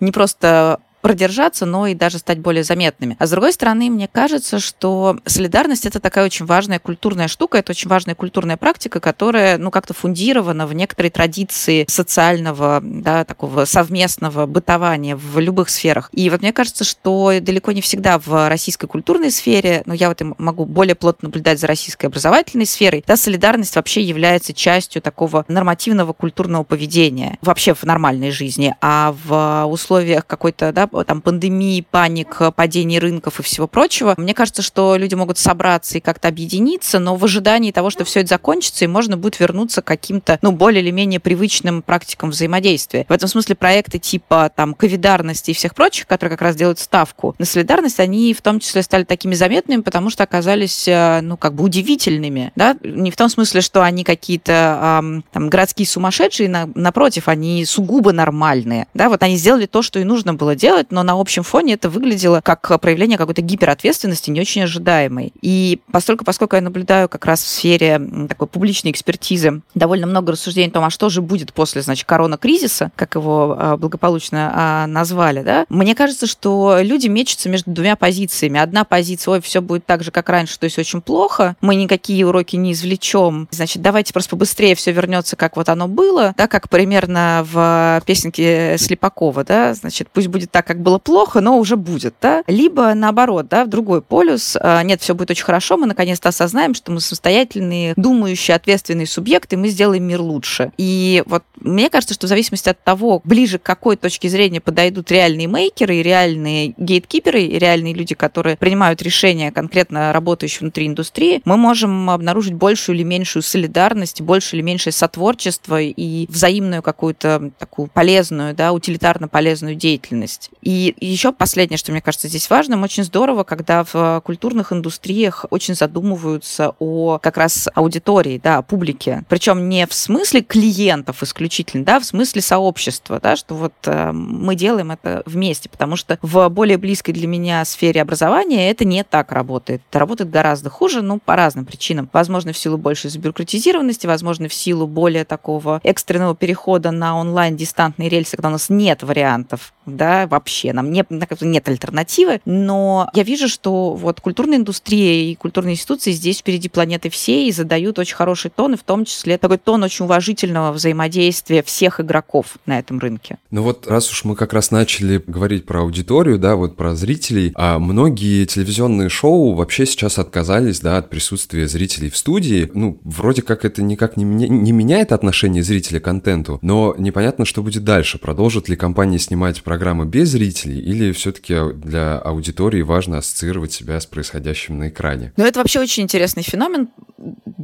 не 0.00 0.12
просто 0.12 0.80
продержаться, 1.00 1.66
но 1.66 1.86
и 1.86 1.94
даже 1.94 2.18
стать 2.18 2.38
более 2.38 2.64
заметными. 2.64 3.16
А 3.18 3.26
с 3.26 3.30
другой 3.30 3.52
стороны, 3.52 3.90
мне 3.90 4.08
кажется, 4.08 4.58
что 4.58 5.18
солидарность 5.24 5.86
это 5.86 6.00
такая 6.00 6.24
очень 6.24 6.46
важная 6.46 6.78
культурная 6.78 7.28
штука, 7.28 7.58
это 7.58 7.72
очень 7.72 7.88
важная 7.88 8.14
культурная 8.14 8.56
практика, 8.56 9.00
которая, 9.00 9.58
ну, 9.58 9.70
как-то 9.70 9.94
фундирована 9.94 10.66
в 10.66 10.74
некоторой 10.74 11.10
традиции 11.10 11.84
социального, 11.88 12.80
да, 12.82 13.24
такого 13.24 13.64
совместного 13.64 14.46
бытования 14.46 15.16
в 15.16 15.38
любых 15.38 15.70
сферах. 15.70 16.10
И 16.12 16.28
вот 16.30 16.42
мне 16.42 16.52
кажется, 16.52 16.84
что 16.84 17.32
далеко 17.40 17.72
не 17.72 17.80
всегда 17.80 18.18
в 18.18 18.48
российской 18.48 18.86
культурной 18.86 19.30
сфере, 19.30 19.82
ну, 19.86 19.94
я 19.94 20.08
вот 20.08 20.20
могу 20.38 20.64
более 20.64 20.94
плотно 20.94 21.28
наблюдать 21.28 21.60
за 21.60 21.66
российской 21.66 22.06
образовательной 22.06 22.66
сферой, 22.66 23.04
да, 23.06 23.16
солидарность 23.16 23.76
вообще 23.76 24.02
является 24.02 24.52
частью 24.52 25.02
такого 25.02 25.44
нормативного 25.48 26.12
культурного 26.12 26.64
поведения 26.64 27.38
вообще 27.40 27.74
в 27.74 27.84
нормальной 27.84 28.30
жизни, 28.30 28.74
а 28.80 29.14
в 29.24 29.66
условиях 29.66 30.26
какой-то, 30.26 30.72
да, 30.72 30.89
там, 31.06 31.20
пандемии, 31.20 31.84
паник, 31.88 32.40
падений 32.54 32.98
рынков 32.98 33.40
и 33.40 33.42
всего 33.42 33.66
прочего, 33.66 34.14
мне 34.16 34.34
кажется, 34.34 34.62
что 34.62 34.96
люди 34.96 35.14
могут 35.14 35.38
собраться 35.38 35.98
и 35.98 36.00
как-то 36.00 36.28
объединиться, 36.28 36.98
но 36.98 37.16
в 37.16 37.24
ожидании 37.24 37.72
того, 37.72 37.90
что 37.90 38.04
все 38.04 38.20
это 38.20 38.30
закончится, 38.30 38.84
и 38.84 38.88
можно 38.88 39.16
будет 39.16 39.40
вернуться 39.40 39.82
к 39.82 39.86
каким-то, 39.86 40.38
ну, 40.42 40.52
более 40.52 40.82
или 40.82 40.90
менее 40.90 41.20
привычным 41.20 41.82
практикам 41.82 42.30
взаимодействия. 42.30 43.06
В 43.08 43.12
этом 43.12 43.28
смысле 43.28 43.54
проекты 43.54 43.98
типа 43.98 44.50
там 44.54 44.74
ковидарности 44.74 45.50
и 45.50 45.54
всех 45.54 45.74
прочих, 45.74 46.06
которые 46.06 46.36
как 46.36 46.42
раз 46.42 46.56
делают 46.56 46.78
ставку 46.78 47.34
на 47.38 47.44
солидарность, 47.44 48.00
они 48.00 48.34
в 48.34 48.42
том 48.42 48.60
числе 48.60 48.82
стали 48.82 49.04
такими 49.04 49.34
заметными, 49.34 49.82
потому 49.82 50.10
что 50.10 50.24
оказались, 50.24 50.86
э, 50.88 51.20
ну, 51.22 51.36
как 51.36 51.54
бы 51.54 51.64
удивительными, 51.64 52.52
да, 52.56 52.76
не 52.82 53.10
в 53.10 53.16
том 53.16 53.28
смысле, 53.28 53.60
что 53.60 53.82
они 53.82 54.04
какие-то 54.04 54.98
эм, 55.00 55.24
там 55.32 55.48
городские 55.48 55.86
сумасшедшие, 55.86 56.48
на, 56.48 56.68
напротив, 56.74 57.28
они 57.28 57.64
сугубо 57.64 58.12
нормальные, 58.12 58.86
да, 58.94 59.08
вот 59.08 59.22
они 59.22 59.36
сделали 59.36 59.66
то, 59.66 59.82
что 59.82 59.98
и 59.98 60.04
нужно 60.04 60.34
было 60.34 60.54
делать, 60.54 60.79
делать, 60.80 60.90
но 60.90 61.02
на 61.02 61.20
общем 61.20 61.42
фоне 61.42 61.74
это 61.74 61.88
выглядело 61.88 62.40
как 62.42 62.80
проявление 62.80 63.18
какой-то 63.18 63.42
гиперответственности, 63.42 64.30
не 64.30 64.40
очень 64.40 64.62
ожидаемой. 64.62 65.32
И 65.42 65.80
поскольку, 65.92 66.24
поскольку 66.24 66.56
я 66.56 66.62
наблюдаю 66.62 67.08
как 67.08 67.26
раз 67.26 67.42
в 67.42 67.48
сфере 67.48 68.00
такой 68.28 68.48
публичной 68.48 68.90
экспертизы 68.90 69.62
довольно 69.74 70.06
много 70.06 70.32
рассуждений 70.32 70.70
о 70.70 70.72
том, 70.72 70.84
а 70.84 70.90
что 70.90 71.08
же 71.08 71.22
будет 71.22 71.52
после, 71.52 71.82
значит, 71.82 72.06
корона-кризиса, 72.06 72.90
как 72.96 73.14
его 73.14 73.56
а, 73.58 73.76
благополучно 73.76 74.52
а, 74.54 74.86
назвали, 74.86 75.42
да, 75.42 75.66
мне 75.68 75.94
кажется, 75.94 76.26
что 76.26 76.78
люди 76.80 77.08
мечутся 77.08 77.48
между 77.48 77.70
двумя 77.70 77.96
позициями. 77.96 78.58
Одна 78.58 78.84
позиция, 78.84 79.32
ой, 79.32 79.40
все 79.40 79.60
будет 79.60 79.86
так 79.86 80.02
же, 80.02 80.10
как 80.10 80.28
раньше, 80.28 80.58
то 80.58 80.64
есть 80.64 80.78
очень 80.78 81.00
плохо, 81.00 81.56
мы 81.60 81.74
никакие 81.74 82.26
уроки 82.26 82.56
не 82.56 82.72
извлечем, 82.72 83.48
значит, 83.50 83.82
давайте 83.82 84.12
просто 84.12 84.30
побыстрее 84.30 84.74
все 84.74 84.92
вернется, 84.92 85.36
как 85.36 85.56
вот 85.56 85.68
оно 85.68 85.88
было, 85.88 86.34
да, 86.36 86.46
как 86.46 86.68
примерно 86.68 87.46
в 87.50 88.02
песенке 88.06 88.76
Слепакова, 88.78 89.44
да, 89.44 89.74
значит, 89.74 90.08
пусть 90.12 90.28
будет 90.28 90.50
так, 90.50 90.69
как 90.70 90.82
было 90.82 90.98
плохо, 90.98 91.40
но 91.40 91.58
уже 91.58 91.74
будет, 91.74 92.14
да? 92.20 92.44
Либо 92.46 92.94
наоборот, 92.94 93.48
да, 93.48 93.64
в 93.64 93.68
другой 93.68 94.02
полюс, 94.02 94.56
а, 94.60 94.84
нет, 94.84 95.00
все 95.00 95.16
будет 95.16 95.32
очень 95.32 95.42
хорошо, 95.42 95.76
мы 95.76 95.88
наконец-то 95.88 96.28
осознаем, 96.28 96.74
что 96.74 96.92
мы 96.92 97.00
самостоятельные, 97.00 97.94
думающие, 97.96 98.54
ответственные 98.54 99.08
субъекты, 99.08 99.56
мы 99.56 99.68
сделаем 99.70 100.04
мир 100.04 100.20
лучше. 100.20 100.70
И 100.78 101.24
вот 101.26 101.42
мне 101.60 101.90
кажется, 101.90 102.14
что 102.14 102.26
в 102.26 102.28
зависимости 102.28 102.68
от 102.68 102.80
того, 102.84 103.20
ближе 103.24 103.58
к 103.58 103.64
какой 103.64 103.96
точке 103.96 104.28
зрения 104.28 104.60
подойдут 104.60 105.10
реальные 105.10 105.48
мейкеры 105.48 106.02
реальные 106.02 106.74
гейткиперы, 106.76 107.48
реальные 107.48 107.92
люди, 107.92 108.14
которые 108.14 108.56
принимают 108.56 109.02
решения, 109.02 109.50
конкретно 109.50 110.12
работающие 110.12 110.60
внутри 110.60 110.86
индустрии, 110.86 111.42
мы 111.44 111.56
можем 111.56 112.10
обнаружить 112.10 112.54
большую 112.54 112.94
или 112.94 113.02
меньшую 113.02 113.42
солидарность, 113.42 114.20
больше 114.20 114.54
или 114.54 114.62
меньшее 114.62 114.92
сотворчество 114.92 115.80
и 115.80 116.26
взаимную 116.30 116.80
какую-то 116.80 117.50
такую 117.58 117.88
полезную, 117.88 118.54
да, 118.54 118.72
утилитарно 118.72 119.26
полезную 119.26 119.74
деятельность. 119.74 120.50
И 120.62 120.94
еще 121.00 121.32
последнее, 121.32 121.78
что 121.78 121.92
мне 121.92 122.00
кажется 122.00 122.28
здесь 122.28 122.50
важным, 122.50 122.82
очень 122.82 123.04
здорово, 123.04 123.44
когда 123.44 123.84
в 123.84 124.20
культурных 124.24 124.72
индустриях 124.72 125.46
очень 125.50 125.74
задумываются 125.74 126.74
о 126.78 127.18
как 127.18 127.36
раз 127.36 127.68
аудитории, 127.74 128.40
да, 128.42 128.58
о 128.58 128.62
публике. 128.62 129.24
Причем 129.28 129.68
не 129.68 129.86
в 129.86 129.94
смысле 129.94 130.42
клиентов 130.42 131.22
исключительно, 131.22 131.84
да, 131.84 132.00
в 132.00 132.04
смысле 132.04 132.42
сообщества, 132.42 133.20
да, 133.22 133.36
что 133.36 133.54
вот 133.54 133.72
э, 133.86 134.12
мы 134.12 134.54
делаем 134.54 134.90
это 134.90 135.22
вместе, 135.26 135.68
потому 135.68 135.96
что 135.96 136.18
в 136.22 136.48
более 136.48 136.76
близкой 136.76 137.12
для 137.12 137.26
меня 137.26 137.64
сфере 137.64 138.02
образования 138.02 138.70
это 138.70 138.84
не 138.84 139.02
так 139.02 139.32
работает. 139.32 139.82
Это 139.88 139.98
работает 139.98 140.30
гораздо 140.30 140.68
хуже, 140.68 141.02
ну, 141.02 141.18
по 141.18 141.36
разным 141.36 141.64
причинам. 141.64 142.08
Возможно, 142.12 142.52
в 142.52 142.58
силу 142.58 142.76
большей 142.76 143.10
забюрократизированности, 143.10 144.06
возможно, 144.06 144.48
в 144.48 144.54
силу 144.54 144.86
более 144.86 145.24
такого 145.24 145.80
экстренного 145.84 146.36
перехода 146.36 146.90
на 146.90 147.16
онлайн-дистантные 147.16 148.08
рельсы, 148.08 148.36
когда 148.36 148.48
у 148.48 148.52
нас 148.52 148.68
нет 148.68 149.02
вариантов, 149.02 149.72
да, 149.86 150.26
вообще 150.26 150.49
вообще, 150.50 150.72
нам 150.72 150.90
не, 150.90 151.04
нет 151.08 151.68
альтернативы, 151.68 152.40
но 152.44 153.08
я 153.14 153.22
вижу, 153.22 153.48
что 153.48 153.94
вот 153.94 154.20
культурная 154.20 154.58
индустрия 154.58 155.30
и 155.30 155.36
культурные 155.36 155.74
институции 155.74 156.10
здесь 156.10 156.40
впереди 156.40 156.68
планеты 156.68 157.08
всей 157.08 157.48
и 157.48 157.52
задают 157.52 158.00
очень 158.00 158.16
хороший 158.16 158.50
тон, 158.50 158.74
и 158.74 158.76
в 158.76 158.82
том 158.82 159.04
числе 159.04 159.38
такой 159.38 159.58
тон 159.58 159.84
очень 159.84 160.04
уважительного 160.04 160.72
взаимодействия 160.72 161.62
всех 161.62 162.00
игроков 162.00 162.58
на 162.66 162.80
этом 162.80 162.98
рынке. 162.98 163.38
Ну 163.52 163.62
вот 163.62 163.86
раз 163.86 164.10
уж 164.10 164.24
мы 164.24 164.34
как 164.34 164.52
раз 164.52 164.72
начали 164.72 165.22
говорить 165.24 165.66
про 165.66 165.82
аудиторию, 165.82 166.38
да, 166.38 166.56
вот 166.56 166.76
про 166.76 166.96
зрителей, 166.96 167.52
а 167.54 167.78
многие 167.78 168.44
телевизионные 168.44 169.08
шоу 169.08 169.54
вообще 169.54 169.86
сейчас 169.86 170.18
отказались, 170.18 170.80
да, 170.80 170.98
от 170.98 171.10
присутствия 171.10 171.68
зрителей 171.68 172.10
в 172.10 172.16
студии. 172.16 172.68
Ну, 172.74 172.98
вроде 173.04 173.42
как 173.42 173.64
это 173.64 173.82
никак 173.82 174.16
не, 174.16 174.24
меня, 174.24 174.48
не 174.48 174.72
меняет 174.72 175.12
отношение 175.12 175.62
зрителя 175.62 176.00
к 176.00 176.04
контенту, 176.04 176.58
но 176.62 176.96
непонятно, 176.98 177.44
что 177.44 177.62
будет 177.62 177.84
дальше. 177.84 178.18
Продолжит 178.18 178.68
ли 178.68 178.74
компания 178.74 179.20
снимать 179.20 179.62
программы 179.62 180.06
без 180.06 180.34
зрителей, 180.40 180.80
или 180.80 181.12
все-таки 181.12 181.54
для 181.74 182.18
аудитории 182.18 182.80
важно 182.80 183.18
ассоциировать 183.18 183.72
себя 183.72 184.00
с 184.00 184.06
происходящим 184.06 184.78
на 184.78 184.88
экране? 184.88 185.32
Ну, 185.36 185.44
это 185.44 185.58
вообще 185.58 185.80
очень 185.80 186.04
интересный 186.04 186.42
феномен. 186.42 186.88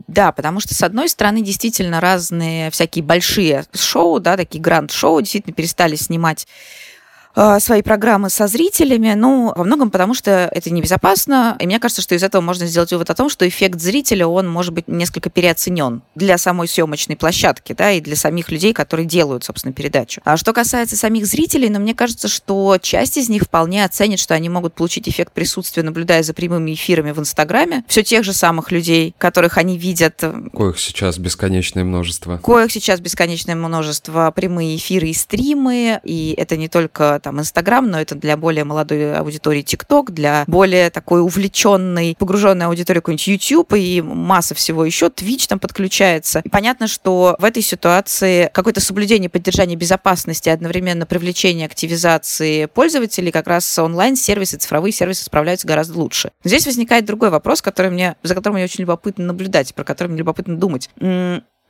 Да, 0.06 0.30
потому 0.32 0.60
что, 0.60 0.74
с 0.74 0.82
одной 0.82 1.08
стороны, 1.08 1.42
действительно 1.42 2.00
разные 2.00 2.70
всякие 2.70 3.02
большие 3.02 3.64
шоу, 3.74 4.20
да, 4.20 4.36
такие 4.36 4.60
гранд-шоу 4.60 5.20
действительно 5.20 5.54
перестали 5.54 5.96
снимать 5.96 6.46
свои 7.58 7.82
программы 7.82 8.30
со 8.30 8.46
зрителями, 8.46 9.12
ну, 9.14 9.52
во 9.54 9.64
многом 9.64 9.90
потому, 9.90 10.14
что 10.14 10.48
это 10.52 10.70
небезопасно, 10.70 11.56
и 11.60 11.66
мне 11.66 11.78
кажется, 11.78 12.02
что 12.02 12.14
из 12.14 12.22
этого 12.22 12.40
можно 12.40 12.66
сделать 12.66 12.92
вывод 12.92 13.10
о 13.10 13.14
том, 13.14 13.28
что 13.28 13.46
эффект 13.46 13.80
зрителя, 13.80 14.26
он 14.26 14.48
может 14.48 14.72
быть 14.72 14.88
несколько 14.88 15.28
переоценен 15.28 16.02
для 16.14 16.38
самой 16.38 16.66
съемочной 16.66 17.16
площадки, 17.16 17.74
да, 17.74 17.92
и 17.92 18.00
для 18.00 18.16
самих 18.16 18.50
людей, 18.50 18.72
которые 18.72 19.06
делают, 19.06 19.44
собственно, 19.44 19.74
передачу. 19.74 20.20
А 20.24 20.36
что 20.36 20.52
касается 20.52 20.96
самих 20.96 21.26
зрителей, 21.26 21.68
ну, 21.68 21.78
мне 21.78 21.94
кажется, 21.94 22.28
что 22.28 22.78
часть 22.80 23.18
из 23.18 23.28
них 23.28 23.42
вполне 23.42 23.84
оценит, 23.84 24.18
что 24.18 24.34
они 24.34 24.48
могут 24.48 24.74
получить 24.74 25.08
эффект 25.08 25.32
присутствия, 25.32 25.82
наблюдая 25.82 26.22
за 26.22 26.32
прямыми 26.32 26.72
эфирами 26.72 27.12
в 27.12 27.18
Инстаграме, 27.18 27.84
все 27.86 28.02
тех 28.02 28.24
же 28.24 28.32
самых 28.32 28.72
людей, 28.72 29.14
которых 29.18 29.58
они 29.58 29.76
видят. 29.76 30.24
Коих 30.54 30.78
сейчас 30.78 31.18
бесконечное 31.18 31.84
множество. 31.84 32.38
Коих 32.38 32.72
сейчас 32.72 33.00
бесконечное 33.00 33.54
множество, 33.54 34.32
прямые 34.34 34.76
эфиры 34.76 35.08
и 35.08 35.14
стримы, 35.14 36.00
и 36.02 36.34
это 36.38 36.56
не 36.56 36.68
только 36.68 37.20
там 37.26 37.40
Инстаграм, 37.40 37.84
но 37.90 38.00
это 38.00 38.14
для 38.14 38.36
более 38.36 38.62
молодой 38.62 39.12
аудитории 39.16 39.62
ТикТок, 39.62 40.12
для 40.12 40.44
более 40.46 40.90
такой 40.90 41.20
увлеченной, 41.22 42.14
погруженной 42.16 42.66
аудитории 42.66 43.00
какой-нибудь 43.00 43.26
YouTube 43.26 43.72
и 43.72 44.00
масса 44.00 44.54
всего 44.54 44.84
еще. 44.84 45.06
Twitch 45.06 45.48
там 45.48 45.58
подключается. 45.58 46.40
И 46.44 46.48
понятно, 46.48 46.86
что 46.86 47.34
в 47.40 47.44
этой 47.44 47.64
ситуации 47.64 48.48
какое-то 48.54 48.80
соблюдение 48.80 49.28
поддержания 49.28 49.74
безопасности, 49.74 50.48
одновременно 50.48 51.04
привлечение 51.04 51.66
активизации 51.66 52.66
пользователей, 52.66 53.32
как 53.32 53.48
раз 53.48 53.76
онлайн-сервисы, 53.76 54.58
цифровые 54.58 54.92
сервисы 54.92 55.24
справляются 55.24 55.66
гораздо 55.66 55.98
лучше. 55.98 56.30
Здесь 56.44 56.64
возникает 56.64 57.06
другой 57.06 57.30
вопрос, 57.30 57.60
который 57.60 57.90
мне, 57.90 58.14
за 58.22 58.36
которым 58.36 58.54
мне 58.54 58.64
очень 58.64 58.82
любопытно 58.82 59.24
наблюдать, 59.24 59.74
про 59.74 59.82
который 59.82 60.08
мне 60.08 60.18
любопытно 60.18 60.56
думать 60.56 60.90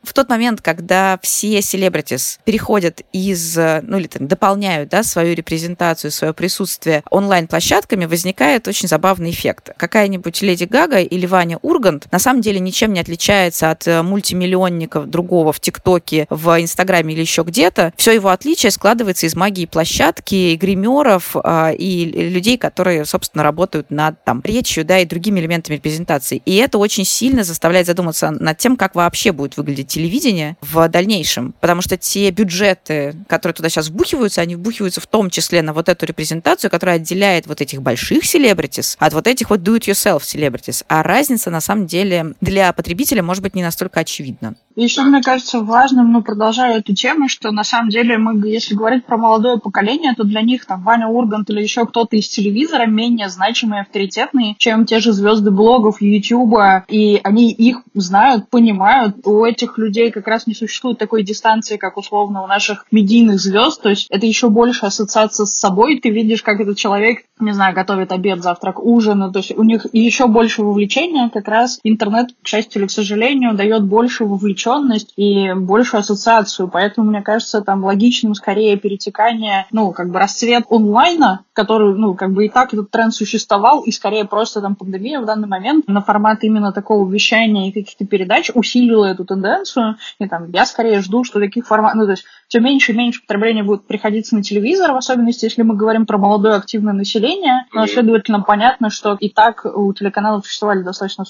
в 0.07 0.13
тот 0.13 0.29
момент, 0.29 0.61
когда 0.61 1.19
все 1.23 1.61
селебритис 1.61 2.39
переходят 2.45 3.03
из, 3.13 3.57
ну 3.57 3.99
или 3.99 4.07
там 4.07 4.29
дополняют, 4.29 4.89
да, 4.91 5.03
свою 5.03 5.35
репрезентацию, 5.35 6.11
свое 6.11 6.33
присутствие 6.33 7.03
онлайн-площадками, 7.11 8.07
возникает 8.07 8.69
очень 8.69 8.89
забавный 8.89 9.31
эффект. 9.31 9.71
Какая-нибудь 9.77 10.43
Леди 10.43 10.65
Гага 10.65 11.01
или 11.01 11.27
Ваня 11.27 11.59
Ургант 11.63 12.11
на 12.13 12.19
самом 12.19 12.41
деле 12.41 12.61
ничем 12.61 12.93
не 12.93 13.01
отличается 13.01 13.71
от 13.71 13.87
э, 13.87 14.03
мультимиллионников 14.03 15.09
другого 15.09 15.53
в 15.53 15.61
ТикТоке, 15.61 16.27
в 16.31 16.61
Инстаграме 16.61 17.15
или 17.15 17.21
еще 17.21 17.43
где-то. 17.43 17.93
Все 17.97 18.13
его 18.13 18.31
отличие 18.31 18.71
складывается 18.71 19.27
из 19.27 19.35
магии 19.35 19.67
площадки, 19.67 20.57
гримеров 20.57 21.37
э, 21.43 21.75
и 21.77 22.05
людей, 22.05 22.59
которые, 22.59 23.05
собственно, 23.05 23.43
работают 23.43 23.91
над 23.91 24.23
там 24.25 24.41
речью, 24.45 24.85
да, 24.85 24.99
и 24.99 25.05
другими 25.05 25.41
элементами 25.41 25.77
репрезентации. 25.77 26.43
И 26.45 26.57
это 26.57 26.79
очень 26.79 27.05
сильно 27.05 27.45
заставляет 27.45 27.87
задуматься 27.87 28.31
над 28.31 28.59
тем, 28.59 28.77
как 28.77 28.95
вообще 28.95 29.33
будет 29.33 29.57
выглядеть 29.57 29.96
телевидения 29.97 30.59
в 30.61 30.89
дальнейшем, 30.89 31.55
потому 31.59 31.81
что 31.81 31.97
те 31.97 32.31
бюджеты, 32.31 33.17
которые 33.29 33.55
туда 33.55 33.71
сейчас 33.71 33.89
вбухиваются, 33.89 34.43
они 34.43 34.55
вбухиваются 34.55 35.01
в 35.01 35.07
том 35.07 35.31
числе 35.31 35.63
на 35.63 35.73
вот 35.73 35.89
эту 35.89 36.05
репрезентацию, 36.05 36.71
которая 36.71 36.97
отделяет 36.97 37.47
вот 37.47 37.63
этих 37.63 37.81
больших 37.81 38.27
селебритис 38.27 38.97
от 39.01 39.15
вот 39.15 39.27
этих 39.27 39.49
вот 39.49 39.61
do-it-yourself 39.61 40.23
селебритис. 40.23 40.85
А 40.89 41.03
разница, 41.03 41.51
на 41.51 41.63
самом 41.63 41.87
деле, 41.87 42.35
для 42.43 42.75
потребителя 42.75 43.23
может 43.23 43.43
быть 43.43 43.55
не 43.55 43.63
настолько 43.63 44.01
очевидна. 44.01 44.55
Еще, 44.77 45.03
мне 45.05 45.23
кажется, 45.23 45.61
важным, 45.61 46.13
ну, 46.13 46.23
продолжая 46.23 46.81
эту 46.81 46.95
тему, 46.95 47.31
что 47.31 47.51
на 47.51 47.65
самом 47.65 47.89
деле 47.89 48.19
мы, 48.19 48.47
если 48.47 48.75
говорить 48.75 49.07
про 49.07 49.17
молодое 49.17 49.59
поколение, 49.59 50.13
то 50.15 50.25
для 50.25 50.43
них 50.43 50.67
там 50.67 50.83
Ваня 50.83 51.09
Ургант 51.09 51.49
или 51.49 51.63
еще 51.63 51.87
кто-то 51.87 52.15
из 52.15 52.29
телевизора 52.29 52.85
менее 52.85 53.31
значимые, 53.31 53.81
авторитетные, 53.81 54.55
чем 54.59 54.85
те 54.85 55.01
же 55.01 55.15
звезды 55.15 55.51
блогов, 55.51 56.03
Ютуба, 56.03 56.85
и 56.89 57.19
они 57.25 57.51
их 57.53 57.79
знают, 57.95 58.51
понимают. 58.51 59.17
У 59.25 59.47
этих 59.47 59.79
людей 59.79 59.86
как 60.11 60.27
раз 60.27 60.47
не 60.47 60.55
существует 60.55 60.99
такой 60.99 61.23
дистанции, 61.23 61.77
как 61.77 61.97
условно 61.97 62.43
у 62.43 62.47
наших 62.47 62.87
медийных 62.91 63.41
звезд, 63.41 63.83
то 63.83 63.89
есть 63.89 64.07
это 64.11 64.27
еще 64.27 64.49
больше 64.49 64.87
ассоциация 64.87 65.47
с 65.47 65.59
собой, 65.59 66.01
ты 66.01 66.11
видишь, 66.11 66.43
как 66.43 66.61
этот 66.61 66.77
человек, 66.77 67.25
не 67.39 67.53
знаю, 67.53 67.75
готовит 67.75 68.13
обед, 68.13 68.43
завтрак, 68.43 68.83
ужин, 68.83 69.31
то 69.31 69.39
есть 69.39 69.57
у 69.57 69.63
них 69.63 69.87
еще 69.93 70.27
больше 70.27 70.63
вовлечения, 70.63 71.29
как 71.29 71.49
раз 71.49 71.79
интернет, 71.83 72.29
к 72.43 72.47
счастью 72.47 72.81
или 72.81 72.89
к 72.89 72.91
сожалению, 72.91 73.55
дает 73.55 73.85
больше 73.85 74.25
вовлеченность 74.25 75.13
и 75.17 75.53
большую 75.53 76.01
ассоциацию. 76.01 76.69
Поэтому, 76.69 77.11
мне 77.11 77.21
кажется, 77.21 77.61
там 77.61 77.85
логичным 77.85 78.35
скорее 78.35 78.77
перетекание, 78.79 79.67
ну, 79.71 79.93
как 79.93 80.11
бы 80.11 80.19
расцвет 80.19 80.65
онлайна, 80.71 81.41
который, 81.53 81.95
ну, 81.95 82.15
как 82.15 82.33
бы 82.33 82.47
и 82.47 82.49
так 82.49 82.73
этот 82.73 82.91
тренд 82.91 83.15
существовал, 83.15 83.83
и 83.83 83.93
скорее 83.93 84.25
просто 84.25 84.63
там 84.63 84.75
пандемия 84.75 85.21
в 85.21 85.27
данный 85.27 85.49
момент 85.49 85.87
на 85.89 86.01
формат 86.01 86.43
именно 86.43 86.73
такого 86.73 87.11
вещания 87.11 87.69
и 87.69 87.73
каких-то 87.73 88.07
передач 88.07 88.51
усилила 88.55 89.05
эту 89.05 89.27
тенденцию. 89.27 89.97
И 90.19 90.27
там 90.27 90.51
я 90.53 90.65
скорее 90.65 91.01
жду, 91.01 91.23
что 91.25 91.39
таких 91.39 91.67
форматов, 91.67 91.97
ну, 91.99 92.05
то 92.07 92.13
есть 92.13 92.25
все 92.49 92.61
меньше 92.61 92.93
и 92.93 92.97
меньше 92.97 93.21
потребления 93.21 93.63
будет 93.63 93.87
приходиться 93.87 94.37
на 94.37 94.43
телевизор, 94.43 94.93
в 94.93 94.97
особенности, 94.97 95.45
если 95.45 95.63
мы 95.63 95.77
говорим 95.77 96.07
про 96.07 96.17
молодое 96.17 96.55
активное 96.55 96.95
население. 96.95 97.26
Но, 97.73 97.87
следовательно, 97.87 98.41
понятно, 98.41 98.91
что 98.91 99.17
и 99.19 99.29
так 99.29 99.65
у 99.65 99.93
телеканалов 99.93 100.45
существовали 100.47 100.83
достаточно 100.83 101.25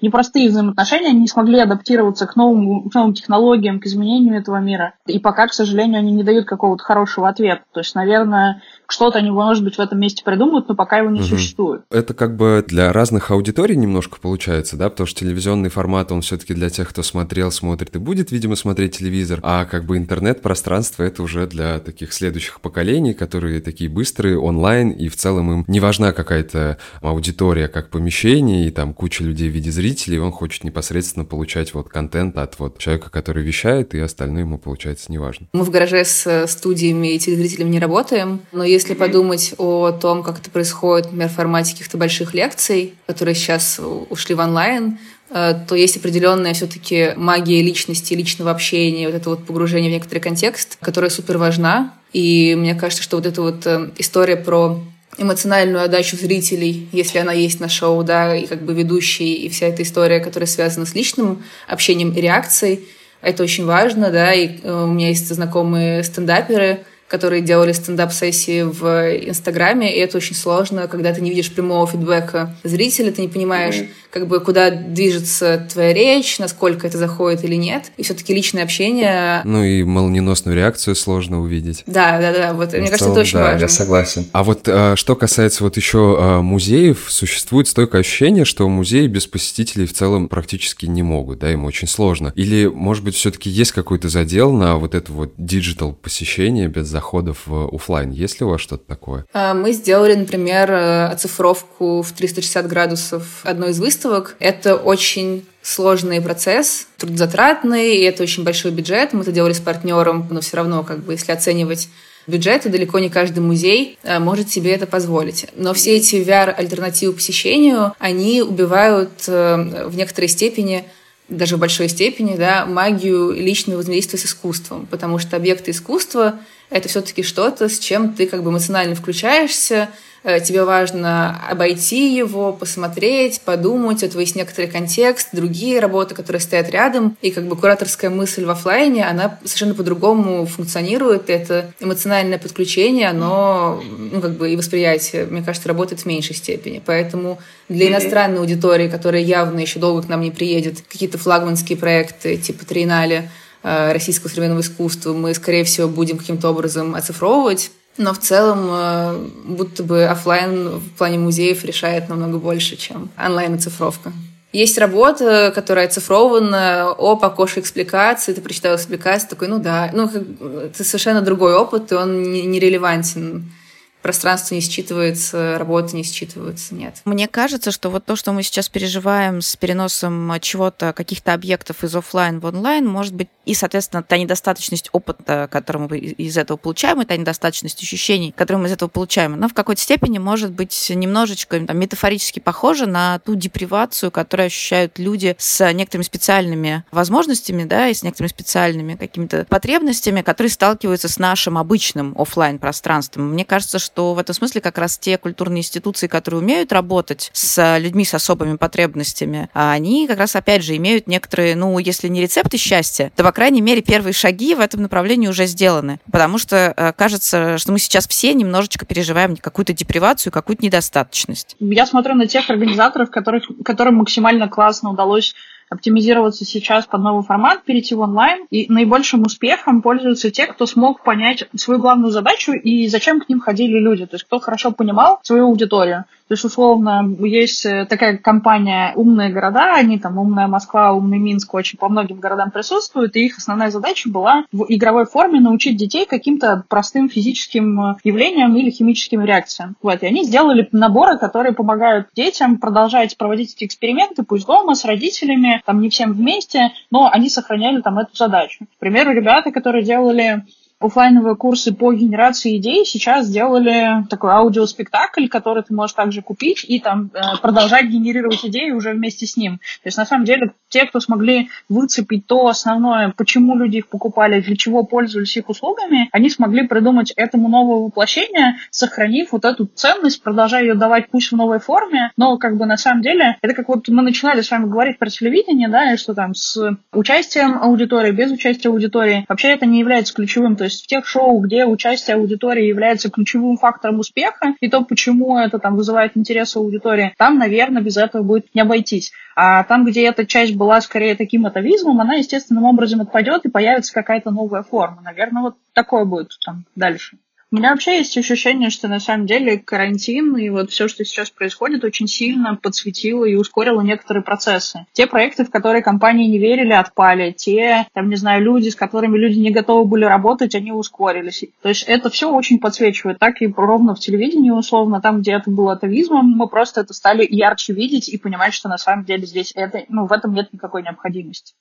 непростые 0.00 0.48
взаимоотношения, 0.48 1.08
они 1.08 1.20
не 1.20 1.28
смогли 1.28 1.60
адаптироваться 1.60 2.26
к 2.26 2.36
новому 2.36 2.88
к 2.88 2.94
новым 2.94 3.14
технологиям, 3.14 3.80
к 3.80 3.86
изменению 3.86 4.38
этого 4.38 4.56
мира. 4.56 4.94
И 5.06 5.18
пока, 5.18 5.46
к 5.46 5.52
сожалению, 5.52 5.98
они 5.98 6.12
не 6.12 6.24
дают 6.24 6.46
какого-то 6.46 6.82
хорошего 6.82 7.28
ответа. 7.28 7.62
То 7.72 7.80
есть, 7.80 7.94
наверное, 7.94 8.62
что-то 8.92 9.18
они, 9.18 9.30
может 9.30 9.64
быть, 9.64 9.76
в 9.76 9.80
этом 9.80 9.98
месте 9.98 10.22
придумают, 10.24 10.68
но 10.68 10.74
пока 10.74 10.98
его 10.98 11.10
не 11.10 11.20
угу. 11.20 11.28
существует. 11.28 11.82
Это 11.90 12.14
как 12.14 12.36
бы 12.36 12.64
для 12.66 12.92
разных 12.92 13.30
аудиторий 13.30 13.76
немножко 13.76 14.18
получается, 14.20 14.76
да, 14.76 14.90
потому 14.90 15.06
что 15.06 15.20
телевизионный 15.20 15.68
формат, 15.68 16.12
он 16.12 16.22
все-таки 16.22 16.54
для 16.54 16.70
тех, 16.70 16.88
кто 16.88 17.02
смотрел, 17.02 17.50
смотрит 17.50 17.96
и 17.96 17.98
будет, 17.98 18.30
видимо, 18.30 18.56
смотреть 18.56 18.98
телевизор, 18.98 19.40
а 19.42 19.64
как 19.64 19.84
бы 19.84 19.96
интернет-пространство 19.96 21.02
это 21.02 21.22
уже 21.22 21.46
для 21.46 21.78
таких 21.78 22.12
следующих 22.12 22.60
поколений, 22.60 23.14
которые 23.14 23.60
такие 23.60 23.90
быстрые, 23.90 24.38
онлайн, 24.38 24.90
и 24.90 25.08
в 25.08 25.16
целом 25.16 25.52
им 25.52 25.64
не 25.68 25.80
важна 25.80 26.12
какая-то 26.12 26.78
аудитория 27.00 27.68
как 27.68 27.90
помещение, 27.90 28.66
и 28.66 28.70
там 28.70 28.94
куча 28.94 29.22
людей 29.22 29.48
в 29.48 29.52
виде 29.52 29.70
зрителей, 29.70 30.18
он 30.18 30.32
хочет 30.32 30.64
непосредственно 30.64 31.24
получать 31.24 31.74
вот 31.74 31.88
контент 31.88 32.38
от 32.38 32.58
вот 32.58 32.78
человека, 32.78 33.10
который 33.10 33.42
вещает, 33.42 33.94
и 33.94 34.00
остальное 34.00 34.42
ему, 34.42 34.58
получается, 34.58 35.12
неважно. 35.12 35.46
Мы 35.52 35.64
в 35.64 35.70
гараже 35.70 36.04
с 36.04 36.46
студиями 36.46 37.14
и 37.14 37.18
телезрителями 37.18 37.70
не 37.70 37.80
работаем, 37.80 38.40
но 38.52 38.64
если 38.64 38.79
если 38.80 38.94
подумать 38.94 39.54
о 39.58 39.92
том, 39.92 40.22
как 40.22 40.38
это 40.38 40.50
происходит, 40.50 41.06
например, 41.06 41.28
в 41.28 41.34
формате 41.34 41.72
каких-то 41.72 41.98
больших 41.98 42.34
лекций, 42.34 42.94
которые 43.06 43.34
сейчас 43.34 43.78
ушли 44.08 44.34
в 44.34 44.40
онлайн, 44.40 44.98
э, 45.30 45.54
то 45.68 45.74
есть 45.74 45.96
определенная 45.98 46.54
все-таки 46.54 47.12
магия 47.16 47.62
личности, 47.62 48.14
личного 48.14 48.50
общения, 48.50 49.06
вот 49.06 49.14
это 49.14 49.30
вот 49.30 49.44
погружение 49.44 49.90
в 49.90 49.94
некоторый 49.94 50.20
контекст, 50.20 50.78
которая 50.80 51.10
супер 51.10 51.36
важна. 51.36 51.94
И 52.12 52.54
мне 52.56 52.74
кажется, 52.74 53.02
что 53.02 53.18
вот 53.18 53.26
эта 53.26 53.42
вот 53.42 53.66
э, 53.66 53.90
история 53.98 54.36
про 54.36 54.80
эмоциональную 55.18 55.84
отдачу 55.84 56.16
зрителей, 56.16 56.88
если 56.92 57.18
она 57.18 57.32
есть 57.32 57.60
на 57.60 57.68
шоу, 57.68 58.02
да, 58.02 58.34
и 58.34 58.46
как 58.46 58.62
бы 58.62 58.72
ведущий, 58.72 59.34
и 59.34 59.48
вся 59.50 59.66
эта 59.66 59.82
история, 59.82 60.20
которая 60.20 60.46
связана 60.46 60.86
с 60.86 60.94
личным 60.94 61.42
общением 61.68 62.12
и 62.12 62.20
реакцией, 62.20 62.88
это 63.20 63.42
очень 63.42 63.66
важно, 63.66 64.10
да, 64.10 64.32
и 64.32 64.58
э, 64.62 64.84
у 64.84 64.86
меня 64.86 65.08
есть 65.08 65.28
знакомые 65.28 66.02
стендаперы, 66.02 66.80
которые 67.10 67.42
делали 67.42 67.72
стендап-сессии 67.72 68.62
в 68.62 68.84
Инстаграме, 69.28 69.92
и 69.94 69.98
это 69.98 70.16
очень 70.16 70.36
сложно, 70.36 70.86
когда 70.86 71.12
ты 71.12 71.20
не 71.20 71.30
видишь 71.30 71.50
прямого 71.50 71.84
фидбэка 71.84 72.54
зрителя, 72.62 73.10
ты 73.10 73.22
не 73.22 73.28
понимаешь, 73.28 73.74
mm-hmm. 73.74 73.88
как 74.10 74.28
бы 74.28 74.38
куда 74.38 74.70
движется 74.70 75.66
твоя 75.72 75.92
речь, 75.92 76.38
насколько 76.38 76.86
это 76.86 76.98
заходит 76.98 77.42
или 77.42 77.56
нет. 77.56 77.90
И 77.96 78.04
все-таки 78.04 78.32
личное 78.32 78.62
общение... 78.62 79.40
Ну 79.44 79.64
и 79.64 79.82
молниеносную 79.82 80.56
реакцию 80.56 80.94
сложно 80.94 81.40
увидеть. 81.40 81.82
Да, 81.86 82.20
да, 82.20 82.32
да. 82.32 82.52
Вот, 82.52 82.72
мне 82.74 82.86
кажется, 82.86 83.10
это 83.10 83.20
очень 83.20 83.38
да, 83.38 83.44
важно. 83.44 83.62
я 83.62 83.68
согласен. 83.68 84.26
А 84.30 84.44
вот 84.44 84.68
а, 84.68 84.94
что 84.94 85.16
касается 85.16 85.64
вот 85.64 85.76
еще 85.76 86.16
а, 86.16 86.42
музеев, 86.42 87.06
существует 87.08 87.66
стойкое 87.66 88.02
ощущение, 88.02 88.44
что 88.44 88.68
музеи 88.68 89.08
без 89.08 89.26
посетителей 89.26 89.86
в 89.86 89.92
целом 89.92 90.28
практически 90.28 90.86
не 90.86 91.02
могут, 91.02 91.40
да, 91.40 91.52
им 91.52 91.64
очень 91.64 91.88
сложно. 91.88 92.32
Или, 92.36 92.66
может 92.66 93.02
быть, 93.02 93.16
все-таки 93.16 93.50
есть 93.50 93.72
какой-то 93.72 94.08
задел 94.08 94.52
на 94.52 94.76
вот 94.76 94.94
это 94.94 95.10
вот 95.10 95.32
digital 95.36 95.92
посещение 95.92 96.68
без 96.68 96.86
заходов 97.00 97.46
в 97.46 97.74
офлайн. 97.74 98.10
Есть 98.10 98.40
ли 98.40 98.46
у 98.46 98.50
вас 98.50 98.60
что-то 98.60 98.84
такое? 98.86 99.24
А, 99.32 99.54
мы 99.54 99.72
сделали, 99.72 100.14
например, 100.14 100.70
э, 100.70 101.06
оцифровку 101.06 102.02
в 102.02 102.12
360 102.12 102.68
градусов 102.68 103.40
одной 103.42 103.70
из 103.70 103.80
выставок. 103.80 104.36
Это 104.38 104.76
очень 104.76 105.46
сложный 105.62 106.20
процесс, 106.20 106.86
трудозатратный, 106.98 107.96
и 107.96 108.02
это 108.02 108.22
очень 108.22 108.44
большой 108.44 108.70
бюджет. 108.70 109.14
Мы 109.14 109.22
это 109.22 109.32
делали 109.32 109.54
с 109.54 109.60
партнером, 109.60 110.28
но 110.30 110.40
все 110.40 110.58
равно, 110.58 110.82
как 110.82 110.98
бы, 110.98 111.12
если 111.12 111.32
оценивать 111.32 111.88
бюджеты, 112.26 112.68
далеко 112.68 112.98
не 112.98 113.08
каждый 113.08 113.40
музей 113.40 113.98
э, 114.02 114.18
может 114.18 114.50
себе 114.50 114.72
это 114.72 114.86
позволить. 114.86 115.46
Но 115.56 115.72
все 115.72 115.96
эти 115.96 116.16
VR-альтернативы 116.16 117.14
посещению, 117.14 117.94
они 117.98 118.42
убивают 118.42 119.10
э, 119.26 119.86
в 119.88 119.96
некоторой 119.96 120.28
степени 120.28 120.84
даже 121.30 121.56
в 121.56 121.60
большой 121.60 121.88
степени, 121.88 122.36
да, 122.36 122.66
магию 122.66 123.30
личного 123.30 123.78
взаимодействия 123.78 124.18
с 124.18 124.26
искусством, 124.26 124.86
потому 124.90 125.18
что 125.18 125.36
объекты 125.36 125.70
искусства— 125.70 126.40
это 126.70 126.88
все-таки 126.88 127.22
что-то, 127.22 127.68
с 127.68 127.78
чем 127.78 128.14
ты 128.14 128.26
как 128.26 128.42
бы 128.42 128.50
эмоционально 128.50 128.94
включаешься, 128.94 129.88
тебе 130.22 130.64
важно 130.64 131.40
обойти 131.48 132.14
его, 132.14 132.52
посмотреть, 132.52 133.40
подумать, 133.40 134.02
это 134.02 134.18
есть 134.20 134.36
некоторый 134.36 134.66
контекст, 134.66 135.28
другие 135.32 135.80
работы, 135.80 136.14
которые 136.14 136.40
стоят 136.40 136.70
рядом. 136.70 137.16
И 137.22 137.30
как 137.30 137.46
бы 137.46 137.56
кураторская 137.56 138.10
мысль 138.10 138.44
в 138.44 138.50
офлайне, 138.50 139.06
она 139.06 139.38
совершенно 139.44 139.74
по-другому 139.74 140.46
функционирует. 140.46 141.30
Это 141.30 141.72
эмоциональное 141.80 142.38
подключение, 142.38 143.08
оно, 143.08 143.82
ну, 143.82 144.20
как 144.20 144.36
бы 144.36 144.52
и 144.52 144.56
восприятие, 144.56 145.26
мне 145.26 145.42
кажется, 145.42 145.68
работает 145.68 146.02
в 146.02 146.06
меньшей 146.06 146.36
степени. 146.36 146.82
Поэтому 146.84 147.38
для 147.68 147.88
иностранной 147.88 148.40
аудитории, 148.40 148.88
которая 148.88 149.22
явно 149.22 149.60
еще 149.60 149.78
долго 149.78 150.02
к 150.02 150.08
нам 150.08 150.20
не 150.20 150.30
приедет, 150.30 150.82
какие-то 150.88 151.18
флагманские 151.18 151.78
проекты 151.78 152.36
типа 152.36 152.64
Триеннале, 152.66 153.30
э, 153.62 153.92
российского 153.92 154.28
современного 154.28 154.60
искусства 154.60 155.12
мы, 155.12 155.32
скорее 155.34 155.64
всего, 155.64 155.88
будем 155.88 156.18
каким-то 156.18 156.50
образом 156.50 156.94
оцифровывать, 156.94 157.70
но 157.96 158.12
в 158.12 158.18
целом, 158.18 158.68
э, 158.70 159.26
будто 159.44 159.82
бы 159.82 160.04
офлайн 160.04 160.68
в 160.78 160.90
плане 160.96 161.18
музеев 161.18 161.64
решает 161.64 162.08
намного 162.08 162.38
больше, 162.38 162.76
чем 162.76 163.10
онлайн-оцифровка. 163.18 164.12
Есть 164.52 164.78
работа, 164.78 165.52
которая 165.54 165.86
оцифрована, 165.86 166.90
оп, 166.92 167.24
окошко 167.24 167.60
экспликации, 167.60 168.32
ты 168.32 168.40
прочитал 168.40 168.74
экспликацию, 168.74 169.30
такой, 169.30 169.46
ну 169.46 169.60
да, 169.60 169.90
ну, 169.92 170.06
это 170.08 170.82
совершенно 170.82 171.20
другой 171.20 171.54
опыт, 171.54 171.92
и 171.92 171.94
он 171.94 172.22
нерелевантен 172.22 173.52
пространство 174.02 174.54
не 174.54 174.60
считывается, 174.60 175.58
работа 175.58 175.94
не 175.94 176.02
считывается, 176.02 176.74
нет. 176.74 176.96
Мне 177.04 177.28
кажется, 177.28 177.70
что 177.70 177.90
вот 177.90 178.04
то, 178.04 178.16
что 178.16 178.32
мы 178.32 178.42
сейчас 178.42 178.68
переживаем 178.68 179.40
с 179.42 179.56
переносом 179.56 180.32
чего-то, 180.40 180.92
каких-то 180.92 181.34
объектов 181.34 181.84
из 181.84 181.94
офлайн 181.94 182.40
в 182.40 182.46
онлайн, 182.46 182.86
может 182.86 183.14
быть, 183.14 183.28
и, 183.44 183.54
соответственно, 183.54 184.02
та 184.02 184.16
недостаточность 184.16 184.90
опыта, 184.92 185.48
который 185.50 185.88
мы 185.88 185.98
из 185.98 186.36
этого 186.36 186.56
получаем, 186.56 187.02
и 187.02 187.04
та 187.04 187.16
недостаточность 187.16 187.82
ощущений, 187.82 188.32
которые 188.36 188.62
мы 188.62 188.68
из 188.68 188.72
этого 188.72 188.88
получаем, 188.88 189.34
она 189.34 189.48
в 189.48 189.54
какой-то 189.54 189.80
степени 189.80 190.18
может 190.18 190.52
быть 190.52 190.92
немножечко 190.94 191.58
там, 191.60 191.78
метафорически 191.78 192.38
похожа 192.38 192.86
на 192.86 193.18
ту 193.18 193.34
депривацию, 193.34 194.10
которую 194.10 194.46
ощущают 194.46 194.98
люди 194.98 195.34
с 195.38 195.72
некоторыми 195.72 196.04
специальными 196.04 196.84
возможностями, 196.92 197.64
да, 197.64 197.88
и 197.88 197.94
с 197.94 198.02
некоторыми 198.02 198.28
специальными 198.28 198.94
какими-то 198.94 199.46
потребностями, 199.48 200.22
которые 200.22 200.50
сталкиваются 200.50 201.08
с 201.08 201.18
нашим 201.18 201.58
обычным 201.58 202.14
офлайн 202.18 202.58
пространством. 202.58 203.32
Мне 203.32 203.44
кажется, 203.44 203.78
что 203.78 203.89
что 203.90 204.14
в 204.14 204.18
этом 204.18 204.34
смысле 204.34 204.60
как 204.60 204.78
раз 204.78 204.98
те 204.98 205.18
культурные 205.18 205.60
институции, 205.60 206.06
которые 206.06 206.40
умеют 206.40 206.72
работать 206.72 207.30
с 207.32 207.78
людьми 207.78 208.04
с 208.04 208.14
особыми 208.14 208.56
потребностями, 208.56 209.48
они 209.52 210.06
как 210.06 210.18
раз, 210.18 210.36
опять 210.36 210.62
же, 210.62 210.76
имеют 210.76 211.08
некоторые, 211.08 211.56
ну, 211.56 211.76
если 211.78 212.06
не 212.06 212.20
рецепты 212.22 212.56
счастья, 212.56 213.10
то, 213.16 213.24
по 213.24 213.32
крайней 213.32 213.60
мере, 213.60 213.82
первые 213.82 214.12
шаги 214.12 214.54
в 214.54 214.60
этом 214.60 214.82
направлении 214.82 215.26
уже 215.26 215.46
сделаны. 215.46 215.98
Потому 216.10 216.38
что 216.38 216.72
э, 216.76 216.92
кажется, 216.92 217.58
что 217.58 217.72
мы 217.72 217.80
сейчас 217.80 218.06
все 218.06 218.32
немножечко 218.32 218.86
переживаем 218.86 219.36
какую-то 219.36 219.72
депривацию, 219.72 220.32
какую-то 220.32 220.64
недостаточность. 220.64 221.56
Я 221.58 221.84
смотрю 221.84 222.14
на 222.14 222.28
тех 222.28 222.48
организаторов, 222.48 223.10
которых, 223.10 223.44
которым 223.64 223.96
максимально 223.96 224.48
классно 224.48 224.90
удалось 224.90 225.34
оптимизироваться 225.70 226.44
сейчас 226.44 226.84
под 226.86 227.00
новый 227.00 227.22
формат, 227.22 227.62
перейти 227.64 227.94
в 227.94 228.00
онлайн. 228.00 228.46
И 228.50 228.70
наибольшим 228.70 229.22
успехом 229.22 229.80
пользуются 229.80 230.30
те, 230.30 230.46
кто 230.46 230.66
смог 230.66 231.02
понять 231.02 231.48
свою 231.56 231.80
главную 231.80 232.10
задачу 232.10 232.52
и 232.52 232.86
зачем 232.88 233.20
к 233.20 233.28
ним 233.28 233.40
ходили 233.40 233.78
люди. 233.78 234.04
То 234.04 234.16
есть 234.16 234.24
кто 234.24 234.40
хорошо 234.40 234.72
понимал 234.72 235.20
свою 235.22 235.46
аудиторию. 235.46 236.04
То 236.30 236.34
есть, 236.34 236.44
условно, 236.44 237.12
есть 237.18 237.66
э, 237.66 237.86
такая 237.86 238.16
компания 238.16 238.92
«Умные 238.94 239.30
города», 239.30 239.74
они 239.74 239.98
там 239.98 240.16
«Умная 240.16 240.46
Москва», 240.46 240.92
«Умный 240.92 241.18
Минск» 241.18 241.52
очень 241.54 241.76
по 241.76 241.88
многим 241.88 242.20
городам 242.20 242.52
присутствуют, 242.52 243.16
и 243.16 243.26
их 243.26 243.38
основная 243.38 243.72
задача 243.72 244.08
была 244.08 244.44
в 244.52 244.64
игровой 244.68 245.06
форме 245.06 245.40
научить 245.40 245.76
детей 245.76 246.06
каким-то 246.06 246.62
простым 246.68 247.08
физическим 247.08 247.80
э, 247.80 247.94
явлениям 248.04 248.54
или 248.54 248.70
химическим 248.70 249.24
реакциям. 249.24 249.74
Вот, 249.82 250.04
и 250.04 250.06
они 250.06 250.22
сделали 250.22 250.68
наборы, 250.70 251.18
которые 251.18 251.52
помогают 251.52 252.06
детям 252.14 252.58
продолжать 252.58 253.16
проводить 253.16 253.56
эти 253.56 253.64
эксперименты, 253.64 254.22
пусть 254.22 254.46
дома, 254.46 254.76
с 254.76 254.84
родителями, 254.84 255.60
там 255.66 255.80
не 255.80 255.90
всем 255.90 256.12
вместе, 256.12 256.70
но 256.92 257.10
они 257.12 257.28
сохраняли 257.28 257.80
там 257.80 257.98
эту 257.98 258.14
задачу. 258.14 258.66
К 258.76 258.78
примеру, 258.78 259.12
ребята, 259.12 259.50
которые 259.50 259.82
делали 259.82 260.44
офлайновые 260.80 261.36
курсы 261.36 261.72
по 261.72 261.92
генерации 261.92 262.56
идей 262.56 262.84
сейчас 262.86 263.26
сделали 263.26 264.04
такой 264.08 264.32
аудиоспектакль, 264.32 265.28
который 265.28 265.62
ты 265.62 265.74
можешь 265.74 265.94
также 265.94 266.22
купить 266.22 266.64
и 266.66 266.80
там 266.80 267.10
э, 267.12 267.20
продолжать 267.42 267.86
генерировать 267.86 268.44
идеи 268.44 268.70
уже 268.70 268.92
вместе 268.92 269.26
с 269.26 269.36
ним. 269.36 269.58
То 269.58 269.86
есть 269.86 269.98
на 269.98 270.06
самом 270.06 270.24
деле 270.24 270.52
те, 270.68 270.86
кто 270.86 271.00
смогли 271.00 271.50
выцепить 271.68 272.26
то 272.26 272.46
основное, 272.46 273.12
почему 273.16 273.56
люди 273.56 273.78
их 273.78 273.88
покупали, 273.88 274.40
для 274.40 274.56
чего 274.56 274.84
пользовались 274.84 275.36
их 275.36 275.48
услугами, 275.48 276.08
они 276.12 276.30
смогли 276.30 276.66
придумать 276.66 277.12
этому 277.16 277.48
новое 277.48 277.84
воплощение, 277.84 278.56
сохранив 278.70 279.32
вот 279.32 279.44
эту 279.44 279.66
ценность, 279.66 280.22
продолжая 280.22 280.62
ее 280.62 280.74
давать 280.74 281.10
пусть 281.10 281.30
в 281.30 281.36
новой 281.36 281.58
форме, 281.58 282.10
но 282.16 282.38
как 282.38 282.56
бы 282.56 282.64
на 282.66 282.76
самом 282.76 283.02
деле 283.02 283.36
это 283.42 283.54
как 283.54 283.68
вот 283.68 283.88
мы 283.88 284.02
начинали 284.02 284.40
с 284.40 284.50
вами 284.50 284.66
говорить 284.66 284.98
про 284.98 285.10
телевидение, 285.10 285.68
да, 285.68 285.92
и 285.92 285.96
что 285.96 286.14
там 286.14 286.34
с 286.34 286.76
участием 286.92 287.58
аудитории, 287.60 288.12
без 288.12 288.30
участия 288.30 288.68
аудитории. 288.68 289.24
Вообще 289.28 289.48
это 289.48 289.66
не 289.66 289.80
является 289.80 290.14
ключевым, 290.14 290.56
то 290.56 290.64
есть 290.64 290.69
в 290.78 290.86
тех 290.86 291.06
шоу, 291.06 291.40
где 291.40 291.64
участие 291.64 292.16
аудитории 292.16 292.66
является 292.66 293.10
ключевым 293.10 293.56
фактором 293.56 293.98
успеха, 293.98 294.54
и 294.60 294.68
то, 294.68 294.82
почему 294.84 295.38
это 295.38 295.58
там 295.58 295.76
вызывает 295.76 296.16
интерес 296.16 296.56
у 296.56 296.60
аудитории, 296.60 297.14
там, 297.16 297.38
наверное, 297.38 297.82
без 297.82 297.96
этого 297.96 298.22
будет 298.22 298.54
не 298.54 298.60
обойтись. 298.60 299.12
А 299.34 299.64
там, 299.64 299.84
где 299.84 300.06
эта 300.06 300.26
часть 300.26 300.54
была 300.54 300.80
скорее 300.80 301.14
таким 301.14 301.46
атовизмом, 301.46 302.00
она 302.00 302.14
естественным 302.14 302.64
образом 302.64 303.00
отпадет 303.00 303.44
и 303.44 303.50
появится 303.50 303.94
какая-то 303.94 304.30
новая 304.30 304.62
форма. 304.62 305.00
Наверное, 305.02 305.42
вот 305.42 305.56
такое 305.72 306.04
будет 306.04 306.30
там 306.44 306.66
дальше. 306.76 307.16
У 307.52 307.56
меня 307.56 307.70
вообще 307.70 307.98
есть 307.98 308.16
ощущение, 308.16 308.70
что 308.70 308.86
на 308.86 309.00
самом 309.00 309.26
деле 309.26 309.58
карантин 309.58 310.36
и 310.36 310.48
вот 310.50 310.70
все, 310.70 310.86
что 310.86 311.04
сейчас 311.04 311.30
происходит, 311.30 311.82
очень 311.82 312.06
сильно 312.06 312.54
подсветило 312.54 313.24
и 313.24 313.34
ускорило 313.34 313.80
некоторые 313.80 314.22
процессы. 314.22 314.86
Те 314.92 315.08
проекты, 315.08 315.44
в 315.44 315.50
которые 315.50 315.82
компании 315.82 316.28
не 316.28 316.38
верили, 316.38 316.72
отпали. 316.72 317.32
Те, 317.32 317.88
там, 317.92 318.08
не 318.08 318.14
знаю, 318.14 318.44
люди, 318.44 318.68
с 318.68 318.76
которыми 318.76 319.18
люди 319.18 319.40
не 319.40 319.50
готовы 319.50 319.84
были 319.84 320.04
работать, 320.04 320.54
они 320.54 320.70
ускорились. 320.70 321.42
То 321.60 321.70
есть 321.70 321.82
это 321.88 322.08
все 322.08 322.30
очень 322.32 322.60
подсвечивает. 322.60 323.18
Так 323.18 323.42
и 323.42 323.48
ровно 323.48 323.96
в 323.96 323.98
телевидении, 323.98 324.50
условно, 324.50 325.00
там, 325.00 325.20
где 325.20 325.32
это 325.32 325.50
было 325.50 325.72
атовизмом, 325.72 326.26
мы 326.30 326.46
просто 326.46 326.82
это 326.82 326.94
стали 326.94 327.26
ярче 327.28 327.72
видеть 327.72 328.08
и 328.08 328.16
понимать, 328.16 328.54
что 328.54 328.68
на 328.68 328.78
самом 328.78 329.04
деле 329.04 329.26
здесь 329.26 329.50
это, 329.56 329.82
ну, 329.88 330.06
в 330.06 330.12
этом 330.12 330.34
нет 330.34 330.52
никакой 330.52 330.84
необходимости. 330.84 331.54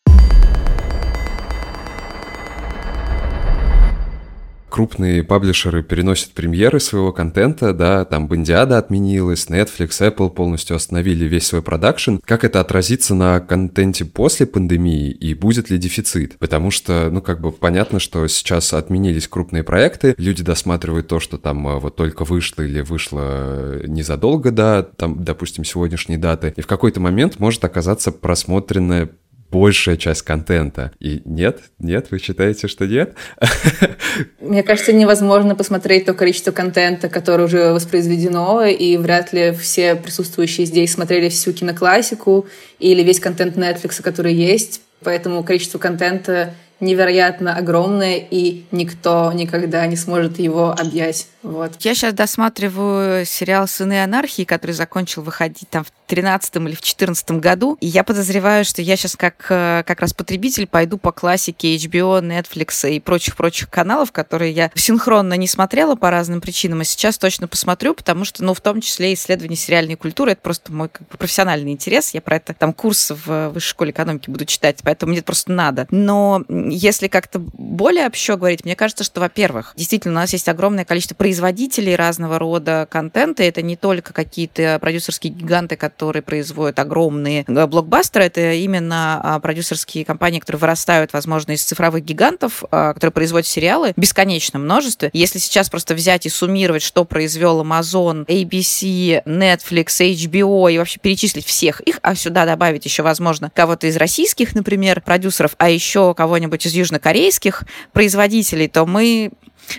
Крупные 4.69 5.23
паблишеры 5.23 5.83
переносят 5.83 6.31
премьеры 6.31 6.79
своего 6.79 7.11
контента, 7.11 7.73
да, 7.73 8.05
там 8.05 8.27
Бандиада 8.27 8.77
отменилась, 8.77 9.47
Netflix, 9.47 9.99
Apple 9.99 10.29
полностью 10.29 10.75
остановили 10.75 11.25
весь 11.25 11.47
свой 11.47 11.61
продакшн. 11.61 12.17
Как 12.23 12.43
это 12.43 12.59
отразится 12.59 13.15
на 13.15 13.39
контенте 13.39 14.05
после 14.05 14.45
пандемии 14.45 15.11
и 15.11 15.33
будет 15.33 15.69
ли 15.69 15.77
дефицит? 15.77 16.37
Потому 16.37 16.71
что, 16.71 17.09
ну, 17.11 17.21
как 17.21 17.41
бы 17.41 17.51
понятно, 17.51 17.99
что 17.99 18.27
сейчас 18.27 18.73
отменились 18.73 19.27
крупные 19.27 19.63
проекты, 19.63 20.15
люди 20.17 20.43
досматривают 20.43 21.07
то, 21.07 21.19
что 21.19 21.37
там 21.37 21.67
э, 21.67 21.79
вот 21.79 21.95
только 21.95 22.23
вышло 22.23 22.61
или 22.61 22.81
вышло 22.81 23.81
незадолго 23.85 24.51
до, 24.51 24.83
там, 24.83 25.23
допустим, 25.23 25.63
сегодняшней 25.63 26.17
даты, 26.17 26.53
и 26.55 26.61
в 26.61 26.67
какой-то 26.67 26.99
момент 26.99 27.39
может 27.39 27.63
оказаться 27.65 28.11
просмотренное 28.11 29.09
большая 29.51 29.97
часть 29.97 30.21
контента. 30.21 30.91
И 30.99 31.21
нет, 31.25 31.59
нет, 31.79 32.07
вы 32.11 32.19
считаете, 32.19 32.67
что 32.67 32.85
нет? 32.85 33.15
Мне 34.39 34.63
кажется, 34.63 34.93
невозможно 34.93 35.55
посмотреть 35.55 36.05
то 36.05 36.13
количество 36.13 36.51
контента, 36.51 37.09
которое 37.09 37.45
уже 37.45 37.73
воспроизведено, 37.73 38.65
и 38.65 38.97
вряд 38.97 39.33
ли 39.33 39.51
все 39.51 39.95
присутствующие 39.95 40.65
здесь 40.65 40.93
смотрели 40.93 41.29
всю 41.29 41.53
киноклассику 41.53 42.47
или 42.79 43.03
весь 43.03 43.19
контент 43.19 43.57
Netflix, 43.57 44.01
который 44.01 44.33
есть. 44.33 44.81
Поэтому 45.03 45.43
количество 45.43 45.79
контента 45.79 46.53
невероятно 46.79 47.55
огромное, 47.55 48.17
и 48.17 48.65
никто 48.71 49.31
никогда 49.33 49.85
не 49.87 49.95
сможет 49.95 50.39
его 50.39 50.71
объять. 50.71 51.27
Вот. 51.41 51.75
Я 51.79 51.95
сейчас 51.95 52.13
досматриваю 52.13 53.25
сериал 53.25 53.67
«Сыны 53.67 54.03
анархии», 54.03 54.43
который 54.43 54.71
закончил 54.71 55.21
выходить 55.21 55.69
там 55.69 55.83
в 55.83 55.91
13 56.07 56.55
или 56.57 56.75
в 56.75 56.81
14 56.81 57.31
году. 57.31 57.77
И 57.79 57.87
я 57.87 58.03
подозреваю, 58.03 58.65
что 58.65 58.81
я 58.81 58.97
сейчас 58.97 59.15
как, 59.15 59.45
э, 59.49 59.83
как 59.85 60.01
раз 60.01 60.13
потребитель 60.13 60.67
пойду 60.67 60.97
по 60.97 61.11
классике 61.11 61.75
HBO, 61.75 62.21
Netflix 62.21 62.89
и 62.89 62.99
прочих-прочих 62.99 63.69
каналов, 63.69 64.11
которые 64.11 64.51
я 64.51 64.71
синхронно 64.75 65.35
не 65.35 65.47
смотрела 65.47 65.95
по 65.95 66.09
разным 66.09 66.41
причинам, 66.41 66.81
а 66.81 66.83
сейчас 66.83 67.17
точно 67.17 67.47
посмотрю, 67.47 67.93
потому 67.93 68.25
что, 68.25 68.43
ну, 68.43 68.53
в 68.53 68.59
том 68.61 68.81
числе 68.81 69.13
исследование 69.13 69.57
сериальной 69.57 69.95
культуры, 69.95 70.31
это 70.31 70.41
просто 70.41 70.73
мой 70.73 70.89
как 70.89 71.07
бы, 71.07 71.17
профессиональный 71.17 71.71
интерес. 71.71 72.13
Я 72.13 72.21
про 72.21 72.37
это 72.37 72.53
там 72.53 72.73
курс 72.73 73.11
в 73.11 73.49
высшей 73.49 73.69
школе 73.69 73.91
экономики 73.91 74.29
буду 74.29 74.45
читать, 74.45 74.79
поэтому 74.83 75.11
мне 75.11 75.19
это 75.19 75.27
просто 75.27 75.51
надо. 75.51 75.87
Но 75.91 76.43
если 76.49 77.07
как-то 77.07 77.39
более 77.39 78.07
общо 78.07 78.35
говорить, 78.35 78.65
мне 78.65 78.75
кажется, 78.75 79.03
что, 79.03 79.21
во-первых, 79.21 79.73
действительно, 79.77 80.13
у 80.13 80.21
нас 80.21 80.33
есть 80.33 80.49
огромное 80.49 80.85
количество 80.85 81.15
производителей 81.29 81.95
разного 81.95 82.39
рода 82.39 82.87
контента. 82.89 83.43
Это 83.43 83.61
не 83.61 83.75
только 83.75 84.13
какие-то 84.13 84.79
продюсерские 84.81 85.31
гиганты, 85.31 85.75
которые 85.75 86.23
производят 86.23 86.79
огромные 86.79 87.45
э, 87.47 87.67
блокбастеры, 87.67 88.25
это 88.25 88.53
именно 88.53 89.21
а, 89.21 89.39
продюсерские 89.39 90.05
компании, 90.05 90.39
которые 90.39 90.59
вырастают, 90.59 91.13
возможно, 91.13 91.51
из 91.51 91.63
цифровых 91.63 92.03
гигантов, 92.03 92.63
а, 92.71 92.95
которые 92.95 93.11
производят 93.11 93.45
сериалы 93.45 93.93
в 93.95 94.01
бесконечном 94.01 94.63
множестве. 94.63 95.11
Если 95.13 95.37
сейчас 95.37 95.69
просто 95.69 95.93
взять 95.93 96.25
и 96.25 96.29
суммировать, 96.29 96.81
что 96.81 97.05
произвел 97.05 97.61
Amazon, 97.61 98.25
ABC, 98.25 99.23
Netflix, 99.25 100.01
HBO 100.01 100.73
и 100.73 100.79
вообще 100.79 100.99
перечислить 100.99 101.45
всех 101.45 101.81
их, 101.81 101.99
а 102.01 102.15
сюда 102.15 102.47
добавить 102.47 102.85
еще, 102.85 103.03
возможно, 103.03 103.51
кого-то 103.53 103.85
из 103.85 103.97
российских, 103.97 104.55
например, 104.55 105.01
продюсеров, 105.01 105.53
а 105.59 105.69
еще 105.69 106.15
кого-нибудь 106.15 106.65
из 106.65 106.73
южнокорейских 106.73 107.65
производителей, 107.93 108.67
то 108.67 108.87
мы 108.87 109.29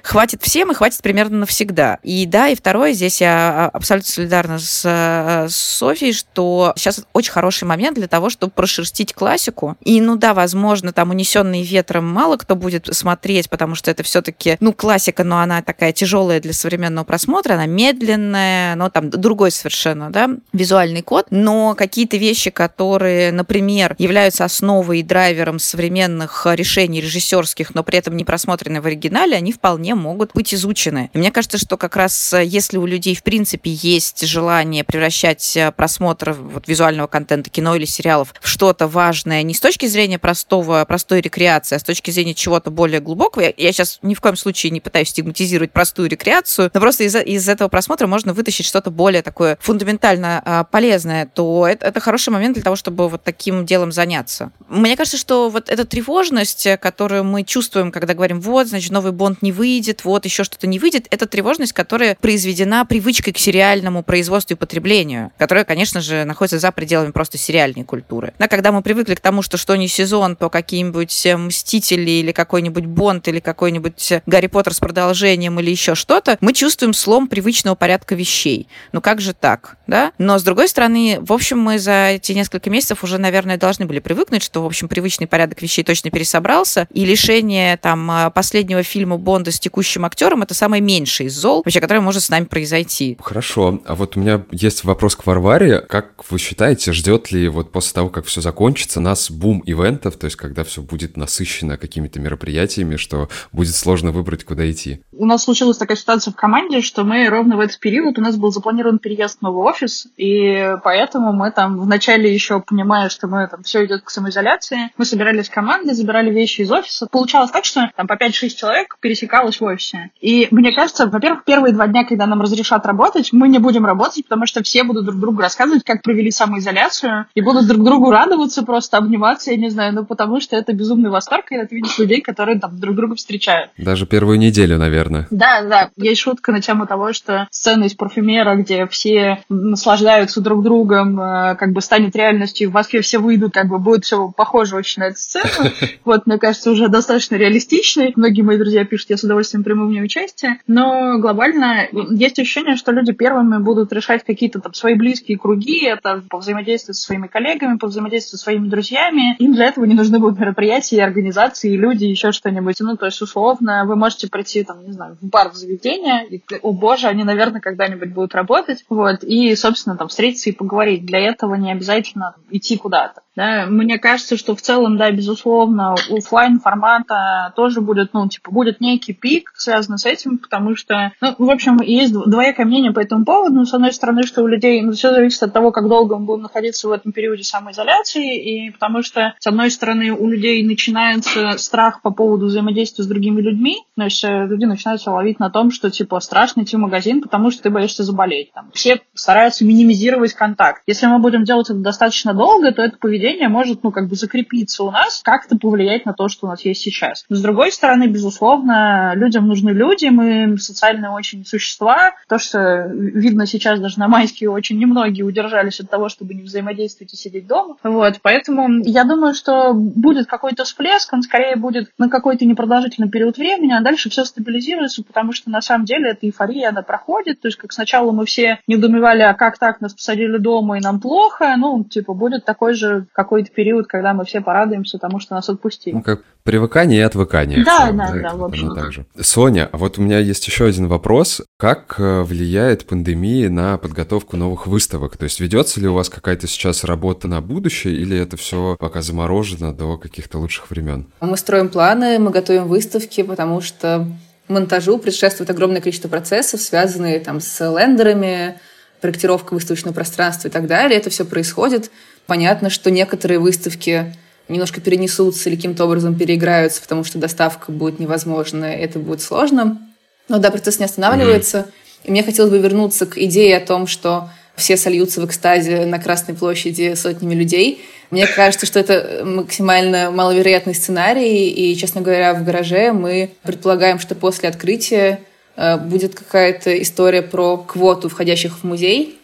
хватит 0.02 0.42
всем 0.42 0.70
и 0.70 0.74
хватит 0.74 1.02
примерно 1.02 1.38
навсегда. 1.38 1.98
И 2.02 2.26
да, 2.26 2.48
и 2.48 2.54
второе, 2.54 2.92
здесь 2.92 3.20
я 3.20 3.66
а, 3.66 3.70
абсолютно 3.72 4.10
солидарна 4.10 4.58
с, 4.58 4.82
э, 4.84 5.48
с 5.48 5.54
Софией, 5.54 6.12
что 6.12 6.72
сейчас 6.76 7.04
очень 7.12 7.32
хороший 7.32 7.64
момент 7.64 7.96
для 7.96 8.08
того, 8.08 8.30
чтобы 8.30 8.52
прошерстить 8.52 9.14
классику. 9.14 9.76
И, 9.82 10.00
ну 10.00 10.16
да, 10.16 10.34
возможно, 10.34 10.92
там 10.92 11.10
унесенные 11.10 11.62
ветром 11.62 12.06
мало 12.06 12.36
кто 12.36 12.56
будет 12.56 12.88
смотреть, 12.92 13.50
потому 13.50 13.74
что 13.74 13.90
это 13.90 14.02
все-таки, 14.02 14.56
ну, 14.60 14.72
классика, 14.72 15.24
но 15.24 15.40
она 15.40 15.62
такая 15.62 15.92
тяжелая 15.92 16.40
для 16.40 16.52
современного 16.52 17.04
просмотра, 17.04 17.54
она 17.54 17.66
медленная, 17.66 18.76
но 18.76 18.90
там 18.90 19.10
другой 19.10 19.50
совершенно, 19.50 20.10
да, 20.10 20.30
визуальный 20.52 21.02
код. 21.02 21.26
Но 21.30 21.74
какие-то 21.74 22.16
вещи, 22.16 22.50
которые, 22.50 23.32
например, 23.32 23.94
являются 23.98 24.44
основой 24.44 25.00
и 25.00 25.02
драйвером 25.02 25.58
современных 25.58 26.46
решений 26.50 27.00
режиссерских, 27.00 27.74
но 27.74 27.82
при 27.82 27.98
этом 27.98 28.16
не 28.16 28.24
просмотрены 28.24 28.80
в 28.80 28.86
оригинале, 28.86 29.36
они 29.36 29.52
вполне 29.52 29.79
вполне 29.80 29.94
могут 29.94 30.32
быть 30.34 30.52
изучены. 30.52 31.10
И 31.14 31.18
мне 31.18 31.30
кажется, 31.30 31.56
что 31.56 31.78
как 31.78 31.96
раз 31.96 32.34
э, 32.34 32.44
если 32.44 32.76
у 32.76 32.84
людей 32.84 33.14
в 33.14 33.22
принципе 33.22 33.70
есть 33.72 34.26
желание 34.26 34.84
превращать 34.84 35.56
э, 35.56 35.72
просмотр 35.72 36.32
вот, 36.32 36.68
визуального 36.68 37.06
контента, 37.06 37.48
кино 37.48 37.76
или 37.76 37.86
сериалов 37.86 38.34
в 38.42 38.46
что-то 38.46 38.86
важное 38.86 39.42
не 39.42 39.54
с 39.54 39.60
точки 39.60 39.86
зрения 39.86 40.18
простого, 40.18 40.84
простой 40.84 41.22
рекреации, 41.22 41.76
а 41.76 41.78
с 41.78 41.82
точки 41.82 42.10
зрения 42.10 42.34
чего-то 42.34 42.70
более 42.70 43.00
глубокого, 43.00 43.42
я, 43.42 43.54
я 43.56 43.72
сейчас 43.72 44.00
ни 44.02 44.14
в 44.14 44.20
коем 44.20 44.36
случае 44.36 44.70
не 44.70 44.80
пытаюсь 44.80 45.08
стигматизировать 45.08 45.72
простую 45.72 46.10
рекреацию, 46.10 46.70
но 46.74 46.80
просто 46.80 47.04
из, 47.04 47.16
из 47.16 47.48
этого 47.48 47.68
просмотра 47.68 48.06
можно 48.06 48.34
вытащить 48.34 48.66
что-то 48.66 48.90
более 48.90 49.22
такое 49.22 49.56
фундаментально 49.62 50.42
а, 50.44 50.64
полезное, 50.64 51.24
то 51.24 51.66
это, 51.66 51.86
это 51.86 52.00
хороший 52.00 52.30
момент 52.30 52.54
для 52.54 52.62
того, 52.62 52.76
чтобы 52.76 53.08
вот 53.08 53.24
таким 53.24 53.64
делом 53.64 53.92
заняться. 53.92 54.52
Мне 54.68 54.96
кажется, 54.96 55.16
что 55.16 55.48
вот 55.48 55.70
эта 55.70 55.86
тревожность, 55.86 56.68
которую 56.80 57.24
мы 57.24 57.44
чувствуем, 57.44 57.90
когда 57.92 58.12
говорим, 58.12 58.40
вот, 58.40 58.68
значит, 58.68 58.90
новый 58.90 59.12
Бонд 59.12 59.40
не 59.40 59.52
выйдет, 59.52 59.69
выйдет, 59.70 60.04
вот 60.04 60.24
еще 60.24 60.42
что-то 60.44 60.66
не 60.66 60.78
выйдет. 60.78 61.06
Это 61.10 61.26
тревожность, 61.26 61.72
которая 61.72 62.16
произведена 62.20 62.84
привычкой 62.84 63.32
к 63.32 63.38
сериальному 63.38 64.02
производству 64.02 64.54
и 64.54 64.56
потреблению, 64.56 65.30
которая, 65.38 65.64
конечно 65.64 66.00
же, 66.00 66.24
находится 66.24 66.58
за 66.58 66.72
пределами 66.72 67.12
просто 67.12 67.38
сериальной 67.38 67.84
культуры. 67.84 68.34
Да, 68.38 68.48
когда 68.48 68.72
мы 68.72 68.82
привыкли 68.82 69.14
к 69.14 69.20
тому, 69.20 69.42
что 69.42 69.56
что 69.56 69.76
не 69.76 69.86
сезон, 69.86 70.34
то 70.34 70.50
какие-нибудь 70.50 71.26
э, 71.26 71.36
Мстители 71.36 72.10
или 72.10 72.32
какой-нибудь 72.32 72.86
Бонд 72.86 73.28
или 73.28 73.38
какой-нибудь 73.38 74.12
Гарри 74.26 74.48
Поттер 74.48 74.74
с 74.74 74.80
продолжением 74.80 75.60
или 75.60 75.70
еще 75.70 75.94
что-то, 75.94 76.36
мы 76.40 76.52
чувствуем 76.52 76.92
слом 76.92 77.28
привычного 77.28 77.76
порядка 77.76 78.14
вещей. 78.14 78.68
Ну 78.92 79.00
как 79.00 79.20
же 79.20 79.34
так, 79.34 79.76
да? 79.86 80.12
Но, 80.18 80.38
с 80.38 80.42
другой 80.42 80.68
стороны, 80.68 81.18
в 81.20 81.32
общем, 81.32 81.58
мы 81.58 81.78
за 81.78 82.10
эти 82.10 82.32
несколько 82.32 82.70
месяцев 82.70 83.04
уже, 83.04 83.18
наверное, 83.18 83.56
должны 83.56 83.86
были 83.86 84.00
привыкнуть, 84.00 84.42
что, 84.42 84.62
в 84.62 84.66
общем, 84.66 84.88
привычный 84.88 85.28
порядок 85.28 85.62
вещей 85.62 85.84
точно 85.84 86.10
пересобрался, 86.10 86.88
и 86.92 87.04
лишение 87.04 87.76
там 87.76 88.10
а, 88.10 88.30
последнего 88.30 88.82
фильма 88.82 89.16
Бонда 89.16 89.49
с 89.50 89.60
текущим 89.60 90.04
актером 90.04 90.42
это 90.42 90.54
самое 90.54 90.82
меньшее 90.82 91.28
из 91.28 91.34
зол, 91.34 91.62
вообще, 91.64 91.80
которое 91.80 92.00
может 92.00 92.22
с 92.22 92.28
нами 92.28 92.44
произойти. 92.44 93.16
Хорошо. 93.20 93.80
А 93.84 93.94
вот 93.94 94.16
у 94.16 94.20
меня 94.20 94.44
есть 94.50 94.84
вопрос 94.84 95.16
к 95.16 95.26
Варваре. 95.26 95.80
Как 95.80 96.30
вы 96.30 96.38
считаете, 96.38 96.92
ждет 96.92 97.30
ли 97.32 97.48
вот 97.48 97.72
после 97.72 97.94
того, 97.94 98.08
как 98.08 98.26
все 98.26 98.40
закончится, 98.40 99.00
нас 99.00 99.30
бум 99.30 99.62
ивентов, 99.66 100.16
то 100.16 100.26
есть 100.26 100.36
когда 100.36 100.64
все 100.64 100.82
будет 100.82 101.16
насыщено 101.16 101.76
какими-то 101.76 102.20
мероприятиями, 102.20 102.96
что 102.96 103.28
будет 103.52 103.74
сложно 103.74 104.12
выбрать, 104.12 104.44
куда 104.44 104.70
идти? 104.70 105.02
У 105.20 105.26
нас 105.26 105.44
случилась 105.44 105.76
такая 105.76 105.98
ситуация 105.98 106.32
в 106.32 106.34
команде, 106.34 106.80
что 106.80 107.04
мы 107.04 107.28
ровно 107.28 107.58
в 107.58 107.60
этот 107.60 107.78
период, 107.78 108.18
у 108.18 108.22
нас 108.22 108.36
был 108.36 108.50
запланирован 108.52 108.98
переезд 108.98 109.40
в 109.40 109.42
новый 109.42 109.70
офис, 109.70 110.06
и 110.16 110.76
поэтому 110.82 111.34
мы 111.34 111.50
там 111.50 111.78
вначале 111.78 112.32
еще, 112.32 112.62
понимая, 112.62 113.10
что 113.10 113.26
мы 113.28 113.46
там 113.46 113.62
все 113.62 113.84
идет 113.84 114.00
к 114.00 114.08
самоизоляции, 114.08 114.90
мы 114.96 115.04
собирались 115.04 115.50
командой, 115.50 115.92
забирали 115.92 116.30
вещи 116.30 116.62
из 116.62 116.72
офиса. 116.72 117.06
Получалось 117.12 117.50
так, 117.50 117.66
что 117.66 117.90
там 117.94 118.06
по 118.06 118.14
5-6 118.14 118.48
человек 118.56 118.96
пересекалось 118.98 119.60
в 119.60 119.64
офисе. 119.64 120.10
И 120.22 120.48
мне 120.52 120.72
кажется, 120.72 121.06
во-первых, 121.06 121.44
первые 121.44 121.74
два 121.74 121.86
дня, 121.86 122.06
когда 122.06 122.24
нам 122.24 122.40
разрешат 122.40 122.86
работать, 122.86 123.28
мы 123.30 123.48
не 123.48 123.58
будем 123.58 123.84
работать, 123.84 124.24
потому 124.24 124.46
что 124.46 124.62
все 124.62 124.84
будут 124.84 125.04
друг 125.04 125.20
другу 125.20 125.42
рассказывать, 125.42 125.84
как 125.84 126.00
провели 126.00 126.30
самоизоляцию, 126.30 127.26
и 127.34 127.42
будут 127.42 127.66
друг 127.66 127.84
другу 127.84 128.10
радоваться, 128.10 128.62
просто 128.62 128.96
обниматься, 128.96 129.50
я 129.50 129.58
не 129.58 129.68
знаю, 129.68 129.92
ну 129.92 130.06
потому 130.06 130.40
что 130.40 130.56
это 130.56 130.72
безумный 130.72 131.10
восторг, 131.10 131.44
когда 131.44 131.66
ты 131.66 131.76
видишь 131.76 131.98
людей, 131.98 132.22
которые 132.22 132.58
там 132.58 132.80
друг 132.80 132.96
друга 132.96 133.16
встречают. 133.16 133.70
Даже 133.76 134.06
первую 134.06 134.38
неделю, 134.38 134.78
наверное. 134.78 135.09
Да, 135.30 135.62
да. 135.62 135.90
Есть 135.96 136.20
шутка 136.20 136.52
на 136.52 136.60
тему 136.60 136.86
того, 136.86 137.12
что 137.12 137.48
сцена 137.50 137.84
из 137.84 137.94
парфюмера, 137.94 138.56
где 138.56 138.86
все 138.86 139.42
наслаждаются 139.48 140.40
друг 140.40 140.62
другом, 140.62 141.20
э, 141.20 141.56
как 141.56 141.72
бы 141.72 141.80
станет 141.80 142.16
реальностью, 142.16 142.70
в 142.70 142.74
Москве 142.74 143.00
все 143.00 143.18
выйдут, 143.18 143.54
как 143.54 143.68
бы 143.68 143.78
будет 143.78 144.04
все 144.04 144.32
похоже 144.36 144.76
очень 144.76 145.00
на 145.00 145.06
эту 145.06 145.18
сцену. 145.18 145.48
Вот, 146.04 146.26
мне 146.26 146.38
кажется, 146.38 146.70
уже 146.70 146.88
достаточно 146.88 147.36
реалистичный. 147.36 148.12
Многие 148.16 148.42
мои 148.42 148.56
друзья 148.56 148.84
пишут, 148.84 149.10
я 149.10 149.16
с 149.16 149.24
удовольствием 149.24 149.64
приму 149.64 149.86
в 149.86 149.90
ней 149.90 150.02
участие. 150.02 150.60
Но 150.66 151.18
глобально 151.18 151.88
есть 152.10 152.38
ощущение, 152.38 152.76
что 152.76 152.92
люди 152.92 153.12
первыми 153.12 153.62
будут 153.62 153.92
решать 153.92 154.24
какие-то 154.24 154.60
там 154.60 154.74
свои 154.74 154.94
близкие 154.94 155.38
круги, 155.38 155.84
это 155.84 156.22
по 156.28 156.38
взаимодействию 156.38 156.94
со 156.94 157.02
своими 157.02 157.26
коллегами, 157.26 157.78
по 157.78 157.86
взаимодействию 157.88 158.38
со 158.38 158.44
своими 158.44 158.68
друзьями. 158.68 159.36
Им 159.38 159.54
для 159.54 159.66
этого 159.66 159.84
не 159.84 159.94
нужны 159.94 160.18
будут 160.18 160.38
мероприятия, 160.38 161.02
организации, 161.02 161.76
люди, 161.76 162.04
еще 162.04 162.32
что-нибудь. 162.32 162.76
Ну, 162.80 162.96
то 162.96 163.06
есть, 163.06 163.20
условно, 163.20 163.84
вы 163.86 163.96
можете 163.96 164.28
прийти, 164.28 164.64
там, 164.64 164.84
не 164.84 164.92
знаю, 164.92 164.99
в 165.08 165.26
бар, 165.26 165.50
в 165.50 165.54
заведение, 165.54 166.26
и, 166.26 166.42
о 166.62 166.72
боже, 166.72 167.08
они, 167.08 167.24
наверное, 167.24 167.60
когда-нибудь 167.60 168.12
будут 168.12 168.34
работать. 168.34 168.84
Вот, 168.88 169.22
и, 169.22 169.54
собственно, 169.56 169.96
там, 169.96 170.08
встретиться 170.08 170.50
и 170.50 170.54
поговорить. 170.54 171.06
Для 171.06 171.18
этого 171.18 171.54
не 171.54 171.72
обязательно 171.72 172.34
идти 172.50 172.76
куда-то. 172.76 173.22
Да, 173.36 173.66
мне 173.66 173.98
кажется, 173.98 174.36
что 174.36 174.56
в 174.56 174.60
целом, 174.60 174.98
да, 174.98 175.10
безусловно, 175.10 175.94
офлайн 176.10 176.58
формата 176.58 177.52
тоже 177.54 177.80
будет, 177.80 178.12
ну, 178.12 178.28
типа, 178.28 178.50
будет 178.50 178.80
некий 178.80 179.12
пик, 179.12 179.52
связанный 179.56 179.98
с 179.98 180.04
этим, 180.04 180.38
потому 180.38 180.74
что, 180.74 181.12
ну, 181.20 181.34
в 181.38 181.50
общем, 181.50 181.80
есть 181.80 182.12
двоякое 182.12 182.66
мнение 182.66 182.92
по 182.92 183.00
этому 183.00 183.24
поводу. 183.24 183.54
Ну, 183.54 183.64
с 183.64 183.72
одной 183.72 183.92
стороны, 183.92 184.24
что 184.24 184.42
у 184.42 184.46
людей, 184.46 184.82
ну, 184.82 184.92
все 184.92 185.14
зависит 185.14 185.42
от 185.42 185.52
того, 185.52 185.70
как 185.70 185.88
долго 185.88 186.18
мы 186.18 186.26
будем 186.26 186.42
находиться 186.42 186.88
в 186.88 186.92
этом 186.92 187.12
периоде 187.12 187.44
самоизоляции, 187.44 188.66
и 188.66 188.70
потому 188.70 189.02
что, 189.02 189.34
с 189.38 189.46
одной 189.46 189.70
стороны, 189.70 190.10
у 190.10 190.28
людей 190.28 190.62
начинается 190.62 191.56
страх 191.56 192.02
по 192.02 192.10
поводу 192.10 192.46
взаимодействия 192.46 193.04
с 193.04 193.08
другими 193.08 193.40
людьми, 193.40 193.78
то 193.96 194.04
есть 194.04 194.24
э, 194.24 194.46
люди 194.46 194.64
начинаются 194.90 195.10
ловить 195.10 195.38
на 195.38 195.50
том, 195.50 195.70
что, 195.70 195.90
типа, 195.90 196.20
страшно 196.20 196.62
идти 196.62 196.76
в 196.76 196.80
магазин, 196.80 197.20
потому 197.20 197.50
что 197.50 197.62
ты 197.62 197.70
боишься 197.70 198.02
заболеть. 198.02 198.52
Там. 198.52 198.70
Все 198.72 199.00
стараются 199.14 199.64
минимизировать 199.64 200.34
контакт. 200.34 200.82
Если 200.86 201.06
мы 201.06 201.18
будем 201.18 201.44
делать 201.44 201.70
это 201.70 201.78
достаточно 201.78 202.34
долго, 202.34 202.72
то 202.72 202.82
это 202.82 202.96
поведение 202.98 203.48
может, 203.48 203.82
ну, 203.82 203.92
как 203.92 204.08
бы 204.08 204.16
закрепиться 204.16 204.82
у 204.84 204.90
нас, 204.90 205.20
как-то 205.24 205.56
повлиять 205.56 206.06
на 206.06 206.12
то, 206.12 206.28
что 206.28 206.46
у 206.46 206.50
нас 206.50 206.64
есть 206.64 206.82
сейчас. 206.82 207.24
Но, 207.28 207.36
с 207.36 207.40
другой 207.40 207.72
стороны, 207.72 208.06
безусловно, 208.06 209.12
людям 209.14 209.46
нужны 209.46 209.70
люди, 209.70 210.06
мы 210.06 210.58
социальные 210.58 211.10
очень 211.10 211.44
существа. 211.44 212.12
То, 212.28 212.38
что 212.38 212.86
видно 212.92 213.46
сейчас 213.46 213.80
даже 213.80 213.98
на 213.98 214.08
майские, 214.08 214.50
очень 214.50 214.78
немногие 214.78 215.24
удержались 215.24 215.80
от 215.80 215.90
того, 215.90 216.08
чтобы 216.08 216.34
не 216.34 216.42
взаимодействовать 216.42 217.12
и 217.12 217.16
сидеть 217.16 217.46
дома. 217.46 217.76
Вот, 217.82 218.18
поэтому 218.22 218.82
я 218.82 219.04
думаю, 219.04 219.34
что 219.34 219.72
будет 219.74 220.26
какой-то 220.26 220.64
всплеск, 220.64 221.12
он 221.12 221.22
скорее 221.22 221.56
будет 221.56 221.90
на 221.98 222.08
какой-то 222.08 222.44
непродолжительный 222.44 223.08
период 223.08 223.36
времени, 223.36 223.72
а 223.72 223.80
дальше 223.80 224.10
все 224.10 224.24
стабилизируется, 224.24 224.69
потому 225.02 225.32
что 225.32 225.50
на 225.50 225.60
самом 225.62 225.84
деле 225.84 226.10
эта 226.10 226.26
эйфория, 226.26 226.70
она 226.70 226.82
проходит. 226.82 227.40
То 227.40 227.48
есть, 227.48 227.58
как 227.58 227.72
сначала 227.72 228.12
мы 228.12 228.26
все 228.26 228.60
недоумевали, 228.66 229.22
а 229.22 229.34
как 229.34 229.58
так, 229.58 229.80
нас 229.80 229.94
посадили 229.94 230.38
дома 230.38 230.78
и 230.78 230.80
нам 230.80 231.00
плохо, 231.00 231.54
ну, 231.56 231.84
типа, 231.84 232.14
будет 232.14 232.44
такой 232.44 232.74
же 232.74 233.06
какой-то 233.12 233.50
период, 233.50 233.86
когда 233.86 234.14
мы 234.14 234.24
все 234.24 234.40
порадуемся 234.40 234.98
тому, 234.98 235.20
что 235.20 235.34
нас 235.34 235.48
отпустили. 235.48 235.94
Ну, 235.94 236.02
как 236.02 236.22
привыкание 236.42 237.00
и 237.00 237.02
отвыкание. 237.02 237.64
Да, 237.64 237.86
целом, 237.86 237.96
да, 237.98 238.12
да, 238.12 238.20
да, 238.20 238.34
в 238.34 238.44
общем. 238.44 238.74
Так 238.74 238.92
же. 238.92 239.06
Соня, 239.20 239.68
а 239.70 239.76
вот 239.76 239.98
у 239.98 240.02
меня 240.02 240.18
есть 240.18 240.46
еще 240.46 240.66
один 240.66 240.88
вопрос. 240.88 241.42
Как 241.58 241.96
э, 241.98 242.22
влияет 242.22 242.86
пандемия 242.86 243.50
на 243.50 243.78
подготовку 243.78 244.36
новых 244.36 244.66
выставок? 244.66 245.16
То 245.16 245.24
есть 245.24 245.40
ведется 245.40 245.80
ли 245.80 245.88
у 245.88 245.94
вас 245.94 246.08
какая-то 246.08 246.46
сейчас 246.46 246.84
работа 246.84 247.28
на 247.28 247.40
будущее, 247.40 247.94
или 247.94 248.18
это 248.18 248.36
все 248.36 248.76
пока 248.78 249.02
заморожено 249.02 249.74
до 249.74 249.98
каких-то 249.98 250.38
лучших 250.38 250.70
времен? 250.70 251.06
Мы 251.20 251.36
строим 251.36 251.68
планы, 251.68 252.18
мы 252.18 252.30
готовим 252.30 252.66
выставки, 252.66 253.22
потому 253.22 253.60
что 253.60 254.06
монтажу 254.50 254.98
предшествует 254.98 255.50
огромное 255.50 255.80
количество 255.80 256.08
процессов, 256.08 256.60
связанные 256.60 257.20
там 257.20 257.40
с 257.40 257.60
лендерами, 257.60 258.60
проектировка 259.00 259.54
выставочного 259.54 259.94
пространства 259.94 260.48
и 260.48 260.50
так 260.50 260.66
далее. 260.66 260.98
Это 260.98 261.10
все 261.10 261.24
происходит. 261.24 261.90
Понятно, 262.26 262.70
что 262.70 262.90
некоторые 262.90 263.38
выставки 263.38 264.14
немножко 264.48 264.80
перенесутся 264.80 265.48
или 265.48 265.56
каким-то 265.56 265.84
образом 265.84 266.16
переиграются, 266.16 266.82
потому 266.82 267.04
что 267.04 267.18
доставка 267.18 267.72
будет 267.72 267.98
невозможна, 267.98 268.64
это 268.64 268.98
будет 268.98 269.22
сложно. 269.22 269.80
Но 270.28 270.38
да, 270.38 270.50
процесс 270.50 270.78
не 270.78 270.84
останавливается. 270.84 271.58
Mm-hmm. 271.58 272.04
И 272.04 272.10
мне 272.10 272.22
хотелось 272.22 272.50
бы 272.50 272.58
вернуться 272.58 273.06
к 273.06 273.18
идее 273.18 273.56
о 273.56 273.66
том, 273.66 273.86
что 273.86 274.30
все 274.60 274.76
сольются 274.76 275.20
в 275.20 275.26
экстазе 275.26 275.86
на 275.86 275.98
Красной 275.98 276.34
площади 276.34 276.94
сотнями 276.94 277.34
людей. 277.34 277.84
Мне 278.10 278.26
кажется, 278.26 278.66
что 278.66 278.78
это 278.78 279.22
максимально 279.24 280.10
маловероятный 280.10 280.74
сценарий, 280.74 281.48
и, 281.48 281.74
честно 281.76 282.00
говоря, 282.00 282.34
в 282.34 282.44
гараже 282.44 282.92
мы 282.92 283.30
предполагаем, 283.42 283.98
что 283.98 284.14
после 284.14 284.48
открытия 284.48 285.20
э, 285.56 285.76
будет 285.78 286.14
какая-то 286.14 286.80
история 286.82 287.22
про 287.22 287.56
квоту 287.56 288.08
входящих 288.08 288.58
в 288.58 288.64
музей, 288.64 289.16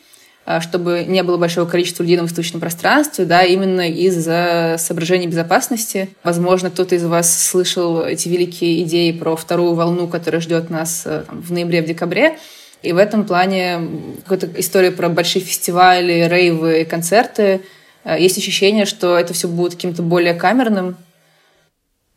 а, 0.49 0.61
чтобы 0.61 1.05
не 1.07 1.25
было 1.25 1.37
большого 1.38 1.68
количества 1.68 2.05
людей 2.05 2.16
на 2.16 2.22
выставочном 2.22 2.61
пространстве, 2.61 3.25
да, 3.25 3.42
именно 3.42 3.90
из-за 3.90 4.77
соображений 4.79 5.27
безопасности. 5.27 6.11
Возможно, 6.22 6.70
кто-то 6.70 6.94
из 6.94 7.05
вас 7.05 7.49
слышал 7.49 8.01
эти 8.03 8.29
великие 8.29 8.83
идеи 8.85 9.11
про 9.11 9.35
вторую 9.35 9.75
волну, 9.75 10.07
которая 10.07 10.40
ждет 10.40 10.70
нас 10.70 11.03
э, 11.05 11.25
там, 11.27 11.42
в 11.42 11.51
ноябре, 11.51 11.83
в. 11.83 12.38
И 12.83 12.93
в 12.93 12.99
этом 12.99 13.25
плане 13.25 13.81
какая-то 14.27 14.61
история 14.61 14.91
про 14.91 15.09
большие 15.09 15.43
фестивали, 15.43 16.29
рейвы, 16.29 16.85
концерты. 16.85 17.62
Э, 18.05 18.17
есть 18.21 18.39
ощущение, 18.39 18.85
что 18.85 19.19
это 19.19 19.35
все 19.35 19.49
будет 19.49 19.75
каким-то 19.75 20.03
более 20.03 20.35
камерным, 20.35 20.97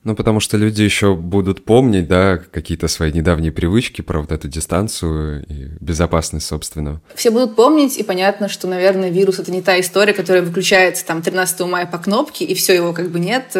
ну, 0.06 0.16
потому 0.16 0.40
что 0.40 0.56
люди 0.56 0.82
еще 0.82 1.14
будут 1.14 1.66
помнить, 1.66 2.08
да, 2.08 2.38
какие-то 2.38 2.88
свои 2.88 3.12
недавние 3.12 3.52
привычки 3.52 4.02
про 4.02 4.22
вот 4.22 4.32
эту 4.32 4.48
дистанцию 4.48 5.46
и 5.46 5.68
безопасность, 5.82 6.48
собственно. 6.48 7.02
Все 7.16 7.32
будут 7.32 7.58
помнить, 7.58 7.98
и 7.98 8.04
понятно, 8.04 8.48
что, 8.48 8.68
наверное, 8.68 9.10
вирус— 9.10 9.40
это 9.40 9.52
не 9.52 9.62
та 9.62 9.78
история, 9.80 10.14
которая 10.14 10.42
выключается 10.42 11.06
там 11.06 11.22
13 11.22 11.60
мая 11.62 11.86
по 11.86 11.98
кнопке, 11.98 12.46
и 12.46 12.54
все, 12.54 12.74
его 12.74 12.94
как 12.94 13.10
бы 13.10 13.20
нет, 13.20 13.56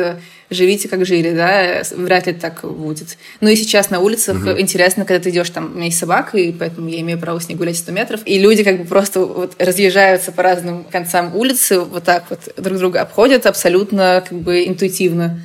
живите 0.50 0.88
как 0.88 1.06
жили, 1.06 1.32
да, 1.32 1.82
вряд 1.96 2.28
ли 2.28 2.34
так 2.34 2.62
будет. 2.64 3.18
Ну 3.42 3.50
и 3.50 3.56
сейчас 3.56 3.90
на 3.90 4.00
улицах 4.00 4.38
угу. 4.38 4.60
интересно, 4.60 5.06
когда 5.06 5.24
ты 5.24 5.30
идешь, 5.30 5.50
там, 5.50 5.66
у 5.66 5.76
меня 5.76 5.86
есть 5.86 6.00
собака, 6.00 6.38
и 6.38 6.52
поэтому 6.52 6.90
я 6.90 7.00
имею 7.02 7.20
право 7.20 7.40
с 7.40 7.48
ней 7.48 7.56
гулять 7.56 7.78
100 7.78 7.92
метров, 7.92 8.22
и 8.26 8.40
люди 8.40 8.64
как 8.64 8.80
бы 8.80 8.86
просто 8.86 9.22
вот 9.22 9.56
разъезжаются 9.60 10.32
по 10.32 10.44
разным 10.44 10.84
концам 10.86 11.36
улицы, 11.36 11.80
вот 11.80 12.04
так 12.04 12.26
вот 12.30 12.40
друг 12.58 12.78
друга 12.78 13.02
обходят 13.02 13.46
абсолютно 13.46 14.24
как 14.28 14.40
бы 14.40 14.66
интуитивно. 14.66 15.42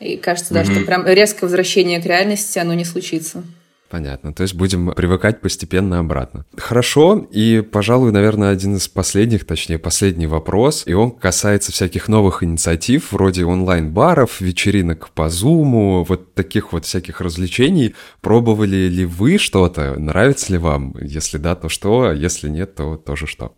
И 0.00 0.16
кажется, 0.16 0.54
да, 0.54 0.62
mm-hmm. 0.62 0.74
что 0.74 0.84
прям 0.84 1.06
резкое 1.06 1.46
возвращение 1.46 2.00
к 2.00 2.06
реальности, 2.06 2.58
оно 2.58 2.74
не 2.74 2.84
случится. 2.84 3.42
Понятно. 3.90 4.34
То 4.34 4.42
есть 4.42 4.54
будем 4.54 4.92
привыкать 4.92 5.40
постепенно 5.40 5.98
обратно. 5.98 6.44
Хорошо. 6.56 7.26
И, 7.30 7.62
пожалуй, 7.62 8.12
наверное, 8.12 8.50
один 8.50 8.76
из 8.76 8.86
последних, 8.88 9.46
точнее, 9.46 9.78
последний 9.78 10.26
вопрос. 10.26 10.82
И 10.86 10.92
он 10.92 11.10
касается 11.10 11.72
всяких 11.72 12.08
новых 12.08 12.42
инициатив, 12.42 13.12
вроде 13.12 13.44
онлайн-баров, 13.44 14.40
вечеринок 14.40 15.10
по 15.10 15.30
Зуму, 15.30 16.04
вот 16.04 16.34
таких 16.34 16.72
вот 16.72 16.84
всяких 16.84 17.20
развлечений. 17.20 17.94
Пробовали 18.20 18.88
ли 18.88 19.06
вы 19.06 19.38
что-то? 19.38 19.94
Нравится 19.98 20.52
ли 20.52 20.58
вам? 20.58 20.94
Если 21.00 21.38
да, 21.38 21.54
то 21.54 21.68
что? 21.68 22.08
А 22.08 22.14
если 22.14 22.48
нет, 22.48 22.74
то 22.74 22.96
тоже 22.96 23.26
что? 23.26 23.54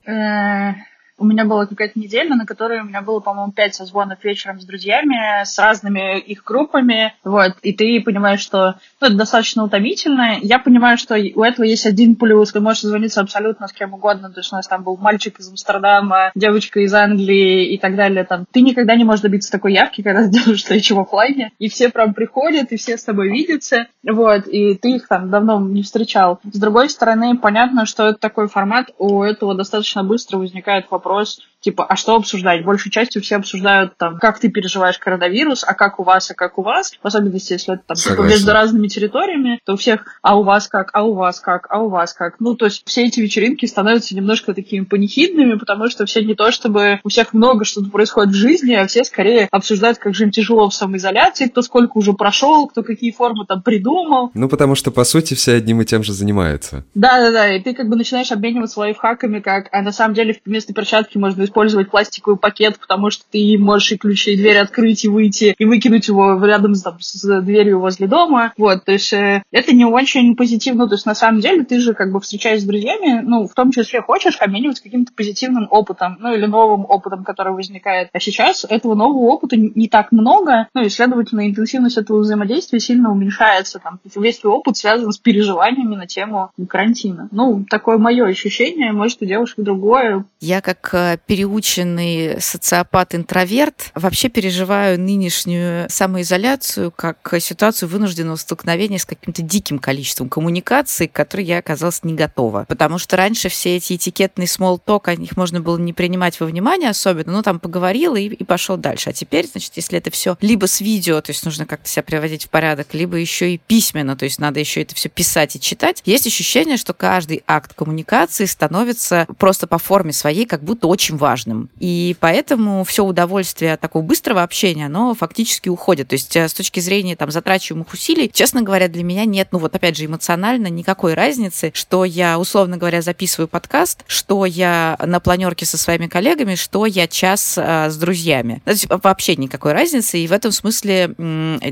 У 1.20 1.26
меня 1.26 1.44
была 1.44 1.66
какая-то 1.66 2.00
неделя, 2.00 2.35
на 2.35 2.46
которой 2.46 2.80
у 2.80 2.85
меня 2.85 3.02
было, 3.02 3.20
по-моему, 3.20 3.52
пять 3.52 3.74
созвонов 3.74 4.24
вечером 4.24 4.59
с 4.59 4.64
друзьями, 4.64 5.44
с 5.44 5.59
разными 5.59 6.18
их 6.18 6.42
группами, 6.44 7.12
вот, 7.24 7.56
и 7.61 7.74
ты 7.74 8.00
понимаешь, 8.00 8.40
что 8.40 8.76
ну, 9.02 9.09
это 9.09 9.16
достаточно 9.16 9.62
утомительно. 9.62 10.38
Я 10.40 10.59
понимаю, 10.59 10.96
что 10.96 11.16
у 11.16 11.42
этого 11.42 11.66
есть 11.66 11.85
один 11.85 12.16
плюс, 12.16 12.52
ты 12.52 12.61
можешь 12.61 12.85
звониться 12.85 13.20
абсолютно 13.20 13.68
с 13.68 13.72
кем 13.74 13.92
угодно, 13.92 14.30
то 14.30 14.40
есть 14.40 14.50
у 14.50 14.56
нас 14.56 14.66
там 14.66 14.83
был 14.83 14.96
мальчик 14.96 15.38
из 15.38 15.50
Амстердама, 15.50 16.30
девочка 16.35 16.80
из 16.80 16.94
Англии 16.94 17.74
и 17.74 17.76
так 17.76 17.96
далее, 17.96 18.24
там, 18.24 18.46
ты 18.50 18.62
никогда 18.62 18.96
не 18.96 19.04
можешь 19.04 19.21
добиться 19.21 19.52
такой 19.52 19.75
явки, 19.75 20.00
когда 20.00 20.23
сделаешь 20.23 20.60
встречу 20.60 20.96
в 20.96 21.00
офлайне, 21.00 21.52
и 21.58 21.68
все 21.68 21.90
прям 21.90 22.14
приходят, 22.14 22.73
и 22.73 22.79
все 22.79 22.96
с 22.96 23.04
тобой 23.04 23.29
видятся, 23.29 23.88
вот, 24.08 24.46
и 24.46 24.75
ты 24.75 24.92
их 24.92 25.06
там 25.06 25.29
давно 25.29 25.60
не 25.60 25.83
встречал. 25.83 26.40
С 26.50 26.58
другой 26.58 26.88
стороны, 26.88 27.37
понятно, 27.37 27.85
что 27.85 28.08
это 28.08 28.18
такой 28.18 28.48
формат, 28.48 28.87
у 28.96 29.23
этого 29.23 29.54
достаточно 29.54 30.02
быстро 30.02 30.38
возникает 30.38 30.90
вопрос 30.90 31.10
вопрос, 31.11 31.40
типа, 31.61 31.85
а 31.85 31.96
что 31.96 32.17
обсуждать? 32.17 32.65
Большей 32.65 32.90
частью 32.90 33.23
все 33.23 33.37
обсуждают, 33.37 33.96
там, 33.96 34.19
как 34.19 34.38
ты 34.38 34.48
переживаешь 34.48 34.98
коронавирус, 34.98 35.65
а 35.67 35.75
как 35.75 36.00
у 36.00 36.02
вас, 36.02 36.31
а 36.31 36.35
как 36.35 36.58
у 36.58 36.63
вас. 36.63 36.92
В 37.02 37.06
особенности, 37.06 37.52
если 37.52 37.75
это 37.75 37.83
там 37.87 37.96
типа, 37.96 38.23
между 38.23 38.52
разными 38.52 38.88
территориями, 38.88 39.61
то 39.65 39.75
у 39.75 39.77
всех, 39.77 40.04
а 40.23 40.38
у 40.38 40.42
вас 40.42 40.69
как, 40.69 40.90
а 40.92 41.04
у 41.04 41.15
вас 41.15 41.40
как, 41.40 41.67
а 41.71 41.81
у 41.81 41.88
вас 41.88 42.13
как. 42.13 42.37
Ну, 42.40 42.54
то 42.54 42.67
есть 42.67 42.83
все 42.87 43.06
эти 43.06 43.21
вечеринки 43.21 43.67
становятся 43.67 44.15
немножко 44.17 44.54
такими 44.54 44.85
панихидными, 44.85 45.54
потому 45.54 45.88
что 45.88 46.06
все 46.06 46.25
не 46.25 46.35
то, 46.35 46.50
чтобы 46.50 47.00
у 47.04 47.08
всех 47.08 47.33
много 47.33 47.65
что-то 47.65 47.90
происходит 47.90 48.33
в 48.33 48.37
жизни, 48.37 48.75
а 48.75 48.87
все 48.87 49.04
скорее 49.04 49.48
обсуждают, 49.50 49.98
как 49.98 50.15
же 50.15 50.25
им 50.25 50.31
тяжело 50.31 50.69
в 50.69 50.75
самоизоляции, 50.75 51.46
кто 51.46 51.63
сколько 51.63 51.98
уже 51.98 52.13
прошел, 52.13 52.67
кто 52.67 52.83
какие 52.83 53.13
формы 53.13 53.46
там 53.46 53.63
придумал. 53.63 54.31
Ну, 54.35 54.48
потому 54.48 54.75
что, 54.75 54.90
по 54.90 55.04
сути, 55.04 55.35
все 55.35 55.54
одним 55.54 55.81
и 55.81 55.85
тем 55.85 56.02
же 56.02 56.13
занимаются. 56.13 56.85
Да-да-да, 56.94 57.54
и 57.54 57.61
ты 57.61 57.75
как 57.75 57.88
бы 57.88 57.96
начинаешь 57.96 58.33
обмениваться 58.33 58.81
лайфхаками, 58.81 59.40
как, 59.40 59.69
а 59.73 59.83
на 59.83 59.92
самом 59.92 60.15
деле 60.15 60.40
вместо 60.44 60.73
перчатки 60.73 60.90
перчатки 60.90 61.19
можно 61.19 61.44
использовать 61.51 61.90
пластиковый 61.90 62.38
пакет, 62.38 62.79
потому 62.79 63.11
что 63.11 63.25
ты 63.31 63.57
можешь 63.59 63.92
и 63.92 63.98
ключи, 63.98 64.33
и 64.33 64.37
дверь 64.37 64.59
открыть, 64.59 65.05
и 65.05 65.09
выйти, 65.09 65.55
и 65.59 65.65
выкинуть 65.65 66.09
его 66.09 66.42
рядом 66.44 66.75
с, 66.75 66.83
там, 66.83 66.96
с 67.01 67.40
дверью 67.42 67.81
возле 67.81 68.07
дома. 68.07 68.53
Вот, 68.57 68.85
то 68.85 68.92
есть 68.92 69.13
э, 69.13 69.42
это 69.51 69.73
не 69.73 69.85
очень 69.85 70.37
позитивно. 70.37 70.88
То 70.88 70.94
есть 70.94 71.07
на 71.07 71.15
самом 71.15 71.40
деле 71.40 71.65
ты 71.65 71.81
же 71.81 71.94
как 71.94 72.13
бы 72.13 72.21
встречаясь 72.21 72.63
с 72.63 72.65
друзьями, 72.65 73.21
ну, 73.23 73.46
в 73.46 73.55
том 73.55 73.73
числе 73.73 74.01
хочешь 74.01 74.38
обмениваться 74.40 74.83
каким-то 74.83 75.13
позитивным 75.13 75.67
опытом, 75.71 76.17
ну, 76.21 76.35
или 76.35 76.46
новым 76.46 76.87
опытом, 76.88 77.25
который 77.25 77.53
возникает. 77.53 78.09
А 78.13 78.21
сейчас 78.21 78.65
этого 78.69 78.94
нового 78.94 79.27
опыта 79.31 79.57
не 79.57 79.88
так 79.88 80.13
много, 80.13 80.69
ну, 80.75 80.83
и, 80.83 80.88
следовательно, 80.88 81.46
интенсивность 81.48 81.96
этого 81.96 82.21
взаимодействия 82.21 82.81
сильно 82.81 83.11
уменьшается. 83.11 83.81
Там, 83.81 83.98
весь 84.15 84.38
твой 84.38 84.55
опыт 84.55 84.77
связан 84.77 85.13
с 85.13 85.19
переживаниями 85.19 85.96
на 85.96 86.07
тему 86.07 86.51
карантина. 86.69 87.29
Ну, 87.31 87.65
такое 87.69 87.98
мое 87.98 88.27
ощущение, 88.27 88.92
может, 88.92 89.23
у 89.23 89.25
девушек 89.25 89.59
другое. 89.59 90.25
Я 90.40 90.61
как 90.61 90.94
переученный 91.41 92.38
социопат-интроверт 92.38 93.93
вообще 93.95 94.29
переживаю 94.29 95.01
нынешнюю 95.01 95.88
самоизоляцию 95.88 96.91
как 96.91 97.35
ситуацию 97.41 97.88
вынужденного 97.88 98.37
столкновения 98.37 98.99
с 98.99 99.07
каким-то 99.07 99.41
диким 99.41 99.79
количеством 99.79 100.29
коммуникаций, 100.29 101.09
к 101.09 101.13
которой 101.13 101.47
я 101.47 101.57
оказалась 101.57 102.05
не 102.05 102.13
готова. 102.13 102.67
Потому 102.69 102.99
что 102.99 103.17
раньше 103.17 103.49
все 103.49 103.77
эти 103.77 103.95
этикетные 103.97 104.47
talk, 104.47 105.09
о 105.09 105.17
них 105.17 105.38
можно 105.38 105.63
было 105.63 105.79
не 105.79 105.95
принимать 105.95 106.38
во 106.41 106.47
внимание 106.47 106.91
особенно, 106.91 107.33
ну 107.33 107.43
там 107.43 107.59
поговорил 107.59 108.17
и, 108.17 108.25
и 108.25 108.45
пошел 108.45 108.77
дальше. 108.77 109.09
А 109.09 109.13
теперь, 109.15 109.49
значит, 109.51 109.73
если 109.77 109.97
это 109.97 110.11
все 110.11 110.37
либо 110.43 110.67
с 110.67 110.83
видео, 110.83 111.23
то 111.23 111.31
есть 111.31 111.47
нужно 111.47 111.65
как-то 111.65 111.88
себя 111.88 112.03
приводить 112.03 112.45
в 112.45 112.51
порядок, 112.51 112.88
либо 112.93 113.17
еще 113.17 113.55
и 113.55 113.57
письменно, 113.59 114.15
то 114.15 114.27
есть 114.27 114.38
надо 114.38 114.61
еще 114.61 114.83
это 114.83 114.95
все 114.95 115.09
писать 115.09 115.57
и 115.57 115.61
читать, 115.61 116.03
есть 116.05 116.27
ощущение, 116.27 116.77
что 116.77 116.93
каждый 116.93 117.43
акт 117.47 117.73
коммуникации 117.73 118.45
становится 118.45 119.27
просто 119.38 119.67
по 119.67 119.79
форме 119.79 120.13
своей 120.13 120.45
как 120.45 120.63
будто 120.63 120.87
очень 120.87 121.17
важным. 121.17 121.29
И 121.78 122.16
поэтому 122.20 122.85
все 122.85 123.04
удовольствие 123.04 123.74
от 123.74 123.81
такого 123.81 124.02
быстрого 124.02 124.42
общения, 124.42 124.87
оно 124.87 125.14
фактически 125.14 125.68
уходит. 125.68 126.08
То 126.08 126.14
есть 126.14 126.35
э, 126.37 126.48
с 126.48 126.54
точки 126.54 126.81
зрения 126.81 127.16
там 127.16 127.31
затрачиваемых 127.31 127.92
усилий, 127.92 128.31
честно 128.33 128.62
говоря, 128.62 128.88
для 128.88 129.04
меня 129.04 129.24
нет, 129.24 129.48
ну 129.52 129.58
вот 129.58 129.74
опять 129.74 129.96
же, 129.96 130.06
эмоционально 130.06 130.68
никакой 130.68 131.14
разницы, 131.14 131.70
что 131.74 132.04
я, 132.04 132.38
условно 132.38 132.76
говоря, 132.76 133.02
записываю 133.02 133.48
подкаст, 133.48 134.04
что 134.06 134.44
я 134.46 134.98
на 135.04 135.20
планерке 135.20 135.66
со 135.66 135.78
своими 135.78 136.06
коллегами, 136.06 136.54
что 136.54 136.87
я 136.87 137.06
час 137.06 137.56
а, 137.58 137.90
с 137.90 137.96
друзьями. 137.96 138.62
То 138.64 138.70
есть 138.70 138.87
вообще 138.88 139.37
никакой 139.37 139.72
разницы. 139.72 140.18
И 140.18 140.26
в 140.26 140.33
этом 140.33 140.52
смысле 140.52 141.14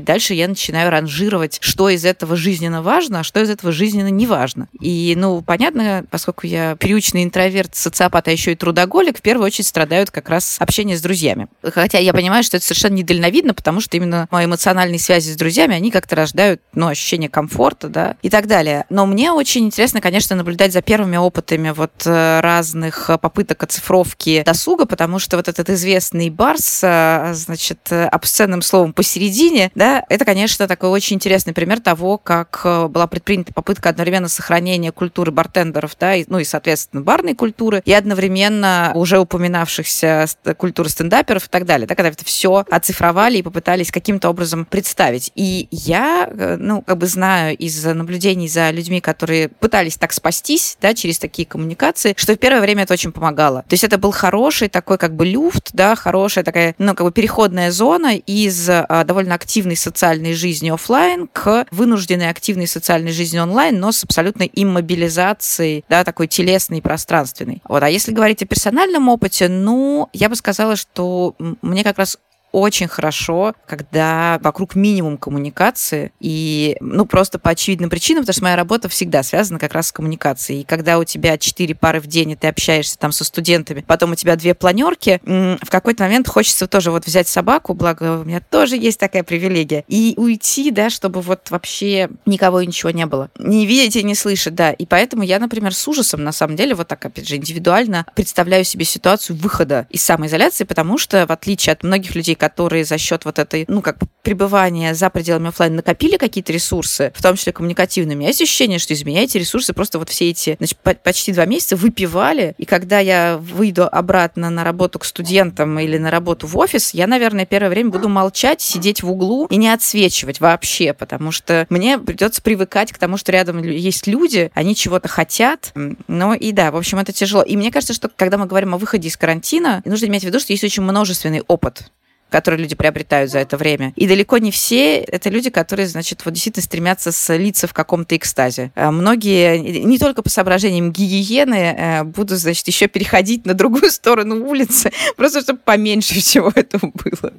дальше 0.01 0.33
я 0.33 0.47
начинаю 0.47 0.89
ранжировать, 0.89 1.59
что 1.61 1.89
из 1.89 2.05
этого 2.05 2.35
жизненно 2.35 2.81
важно, 2.81 3.19
а 3.19 3.23
что 3.23 3.41
из 3.41 3.49
этого 3.49 3.71
жизненно 3.71 4.09
не 4.09 4.27
важно. 4.27 4.67
И, 4.79 5.13
ну, 5.17 5.41
понятно, 5.41 6.05
поскольку 6.09 6.47
я 6.47 6.75
приученный 6.75 7.23
интроверт, 7.23 7.75
социопат, 7.75 8.27
а 8.27 8.31
еще 8.31 8.53
и 8.53 8.55
трудоголик, 8.55 9.17
в 9.17 9.21
первую 9.21 9.47
очередь 9.49 9.67
страдают 9.67 10.11
как 10.11 10.29
раз 10.29 10.57
общение 10.59 10.97
с 10.97 11.01
друзьями. 11.01 11.47
Хотя 11.63 11.99
я 11.99 12.13
понимаю, 12.13 12.43
что 12.43 12.57
это 12.57 12.65
совершенно 12.65 12.95
недальновидно, 12.95 13.53
потому 13.53 13.81
что 13.81 13.97
именно 13.97 14.27
мои 14.31 14.45
эмоциональные 14.45 14.99
связи 14.99 15.31
с 15.31 15.35
друзьями, 15.35 15.75
они 15.75 15.91
как-то 15.91 16.15
рождают 16.15 16.61
ну, 16.73 16.87
ощущение 16.87 17.29
комфорта, 17.29 17.89
да, 17.89 18.15
и 18.21 18.29
так 18.29 18.47
далее. 18.47 18.85
Но 18.89 19.05
мне 19.05 19.31
очень 19.31 19.65
интересно, 19.65 20.01
конечно, 20.01 20.35
наблюдать 20.35 20.73
за 20.73 20.81
первыми 20.81 21.17
опытами 21.17 21.71
вот 21.71 21.91
э, 22.05 22.39
разных 22.41 23.09
попыток 23.21 23.63
оцифровки 23.63 24.43
досуга, 24.45 24.85
потому 24.85 25.19
что 25.19 25.37
вот 25.37 25.47
этот 25.47 25.69
известный 25.69 26.29
Барс, 26.29 26.81
э, 26.83 27.33
значит, 27.33 27.91
обсценным 27.91 28.61
словом 28.61 28.93
посередине, 28.93 29.71
да, 29.75 30.03
это, 30.09 30.25
конечно, 30.25 30.67
такой 30.67 30.89
очень 30.89 31.17
интересный 31.17 31.53
пример 31.53 31.79
того, 31.79 32.17
как 32.17 32.61
э, 32.63 32.87
была 32.87 33.07
предпринята 33.07 33.53
попытка 33.53 33.89
одновременно 33.89 34.27
сохранения 34.27 34.91
культуры 34.91 35.31
бартендеров, 35.31 35.95
да, 35.99 36.15
и, 36.15 36.25
ну 36.27 36.39
и, 36.39 36.43
соответственно, 36.43 37.01
барной 37.01 37.35
культуры, 37.35 37.81
и 37.85 37.93
одновременно 37.93 38.91
уже 38.95 39.19
упоминавшихся 39.39 40.25
культуры 40.57 40.89
стендаперов 40.89 41.45
и 41.45 41.49
так 41.49 41.65
далее, 41.65 41.87
да, 41.87 41.95
когда 41.95 42.09
это 42.09 42.25
все 42.25 42.65
оцифровали 42.69 43.37
и 43.37 43.41
попытались 43.41 43.89
каким-то 43.89 44.29
образом 44.29 44.65
представить. 44.65 45.31
И 45.35 45.69
я, 45.71 46.29
э, 46.29 46.57
ну, 46.59 46.81
как 46.81 46.97
бы 46.97 47.07
знаю 47.07 47.55
из 47.55 47.83
наблюдений 47.85 48.49
за 48.49 48.69
людьми, 48.71 48.99
которые 48.99 49.47
пытались 49.47 49.95
так 49.95 50.11
спастись, 50.11 50.77
да, 50.81 50.93
через 50.93 51.19
такие 51.19 51.47
коммуникации, 51.47 52.13
что 52.17 52.33
в 52.33 52.37
первое 52.37 52.59
время 52.59 52.83
это 52.83 52.93
очень 52.93 53.13
помогало. 53.13 53.63
То 53.69 53.73
есть 53.73 53.83
это 53.85 53.97
был 53.97 54.11
хороший 54.11 54.67
такой 54.67 54.97
как 54.97 55.15
бы 55.15 55.25
люфт, 55.25 55.69
да, 55.73 55.95
хорошая 55.95 56.43
такая, 56.43 56.75
ну, 56.77 56.93
как 56.93 57.05
бы 57.05 57.11
переходная 57.13 57.71
зона 57.71 58.17
из 58.17 58.69
а, 58.69 59.03
довольно 59.05 59.35
активной 59.35 59.77
социальной 59.77 60.33
жизни 60.33 60.69
офлайн 60.69 61.27
к 61.31 61.65
вынужденной 61.71 62.29
активной 62.29 62.67
социальной 62.67 63.13
жизни 63.13 63.39
онлайн, 63.39 63.79
но 63.79 63.93
с 63.93 64.03
абсолютной 64.03 64.51
иммобилизацией, 64.53 65.85
да, 65.87 66.03
такой 66.03 66.27
телесной 66.27 66.79
и 66.79 66.81
пространственной. 66.81 67.61
Вот. 67.67 67.81
А 67.83 67.89
если 67.89 68.11
говорить 68.11 68.43
о 68.43 68.45
персональном 68.45 68.89
профессиональном 68.89 69.09
опыте, 69.29 69.47
ну, 69.47 70.09
я 70.13 70.27
бы 70.27 70.35
сказала, 70.35 70.75
что 70.75 71.35
мне 71.61 71.83
как 71.83 71.97
раз 71.99 72.17
очень 72.51 72.87
хорошо, 72.87 73.53
когда 73.67 74.39
вокруг 74.41 74.75
минимум 74.75 75.17
коммуникации, 75.17 76.11
и, 76.19 76.77
ну, 76.79 77.05
просто 77.05 77.39
по 77.39 77.51
очевидным 77.51 77.89
причинам, 77.89 78.23
потому 78.23 78.33
что 78.33 78.43
моя 78.43 78.55
работа 78.55 78.89
всегда 78.89 79.23
связана 79.23 79.59
как 79.59 79.73
раз 79.73 79.87
с 79.87 79.91
коммуникацией. 79.91 80.61
И 80.61 80.63
когда 80.63 80.99
у 80.99 81.03
тебя 81.03 81.37
четыре 81.37 81.75
пары 81.75 81.99
в 81.99 82.07
день, 82.07 82.31
и 82.31 82.35
ты 82.35 82.47
общаешься 82.47 82.97
там 82.97 83.11
со 83.11 83.23
студентами, 83.23 83.83
потом 83.85 84.11
у 84.11 84.15
тебя 84.15 84.35
две 84.35 84.53
планерки, 84.53 85.19
в 85.23 85.69
какой-то 85.69 86.03
момент 86.03 86.27
хочется 86.27 86.67
тоже 86.67 86.91
вот 86.91 87.05
взять 87.05 87.27
собаку, 87.27 87.73
благо 87.73 88.19
у 88.19 88.23
меня 88.23 88.41
тоже 88.41 88.77
есть 88.77 88.99
такая 88.99 89.23
привилегия, 89.23 89.83
и 89.87 90.13
уйти, 90.17 90.71
да, 90.71 90.89
чтобы 90.89 91.21
вот 91.21 91.51
вообще 91.51 92.09
никого 92.25 92.61
и 92.61 92.67
ничего 92.67 92.91
не 92.91 93.05
было. 93.05 93.29
Не 93.37 93.65
видеть 93.65 93.95
и 93.95 94.03
не 94.03 94.15
слышать, 94.15 94.55
да. 94.55 94.71
И 94.71 94.85
поэтому 94.85 95.23
я, 95.23 95.39
например, 95.39 95.73
с 95.73 95.87
ужасом, 95.87 96.23
на 96.23 96.31
самом 96.31 96.55
деле, 96.55 96.75
вот 96.75 96.87
так, 96.87 97.03
опять 97.05 97.27
же, 97.27 97.35
индивидуально 97.35 98.05
представляю 98.15 98.63
себе 98.63 98.85
ситуацию 98.85 99.35
выхода 99.35 99.87
из 99.89 100.01
самоизоляции, 100.01 100.63
потому 100.63 100.97
что, 100.97 101.25
в 101.25 101.31
отличие 101.31 101.73
от 101.73 101.83
многих 101.83 102.15
людей, 102.15 102.35
которые 102.39 102.85
за 102.85 102.97
счет 102.97 103.25
вот 103.25 103.37
этой, 103.37 103.65
ну, 103.67 103.81
как 103.81 103.99
бы 103.99 104.07
пребывания 104.23 104.95
за 104.95 105.09
пределами 105.09 105.49
офлайн 105.49 105.75
накопили 105.75 106.17
какие-то 106.17 106.51
ресурсы, 106.51 107.11
в 107.15 107.21
том 107.21 107.35
числе 107.35 107.53
коммуникативными. 107.53 108.23
Есть 108.25 108.41
ощущение, 108.41 108.79
что 108.79 108.93
из 108.93 109.03
меня 109.03 109.23
эти 109.23 109.37
ресурсы 109.37 109.73
просто 109.73 109.99
вот 109.99 110.09
все 110.09 110.29
эти, 110.29 110.55
значит, 110.57 110.79
почти 111.03 111.33
два 111.33 111.45
месяца 111.45 111.75
выпивали, 111.75 112.55
и 112.57 112.65
когда 112.65 112.99
я 112.99 113.37
выйду 113.37 113.87
обратно 113.87 114.49
на 114.49 114.63
работу 114.63 114.99
к 114.99 115.05
студентам 115.05 115.77
или 115.79 115.97
на 115.97 116.09
работу 116.09 116.47
в 116.47 116.57
офис, 116.57 116.93
я, 116.93 117.05
наверное, 117.05 117.45
первое 117.45 117.69
время 117.69 117.89
буду 117.91 118.09
молчать, 118.09 118.61
сидеть 118.61 119.03
в 119.03 119.11
углу 119.11 119.45
и 119.47 119.57
не 119.57 119.69
отсвечивать 119.69 120.39
вообще, 120.39 120.93
потому 120.93 121.31
что 121.31 121.67
мне 121.69 121.99
придется 121.99 122.41
привыкать 122.41 122.91
к 122.91 122.97
тому, 122.97 123.17
что 123.17 123.31
рядом 123.31 123.61
есть 123.61 124.07
люди, 124.07 124.51
они 124.53 124.75
чего-то 124.75 125.07
хотят, 125.07 125.73
ну 126.07 126.33
и 126.33 126.51
да, 126.51 126.71
в 126.71 126.77
общем, 126.77 126.99
это 126.99 127.11
тяжело. 127.11 127.43
И 127.43 127.57
мне 127.57 127.71
кажется, 127.71 127.93
что 127.93 128.09
когда 128.15 128.37
мы 128.37 128.45
говорим 128.45 128.73
о 128.73 128.77
выходе 128.77 129.07
из 129.09 129.17
карантина, 129.17 129.81
нужно 129.85 130.05
иметь 130.05 130.23
в 130.23 130.25
виду, 130.25 130.39
что 130.39 130.53
есть 130.53 130.63
очень 130.63 130.83
множественный 130.83 131.41
опыт 131.47 131.91
которые 132.29 132.61
люди 132.61 132.75
приобретают 132.75 133.31
за 133.31 133.39
это 133.39 133.57
время. 133.57 133.93
И 133.95 134.07
далеко 134.07 134.37
не 134.37 134.51
все 134.51 134.97
это 134.97 135.29
люди, 135.29 135.49
которые, 135.49 135.87
значит, 135.87 136.23
вот 136.25 136.33
действительно 136.33 136.63
стремятся 136.63 137.11
слиться 137.11 137.67
в 137.67 137.73
каком-то 137.73 138.15
экстазе. 138.15 138.71
Э, 138.75 138.91
многие, 138.91 139.57
не 139.59 139.97
только 139.97 140.21
по 140.21 140.29
соображениям 140.29 140.91
гигиены, 140.91 141.75
э, 141.77 142.03
будут, 142.03 142.39
значит, 142.39 142.67
еще 142.67 142.87
переходить 142.87 143.45
на 143.45 143.53
другую 143.53 143.91
сторону 143.91 144.47
улицы, 144.47 144.91
просто 145.17 145.41
чтобы 145.41 145.59
поменьше 145.59 146.15
всего 146.15 146.51
этого 146.53 146.91
было. 146.93 147.33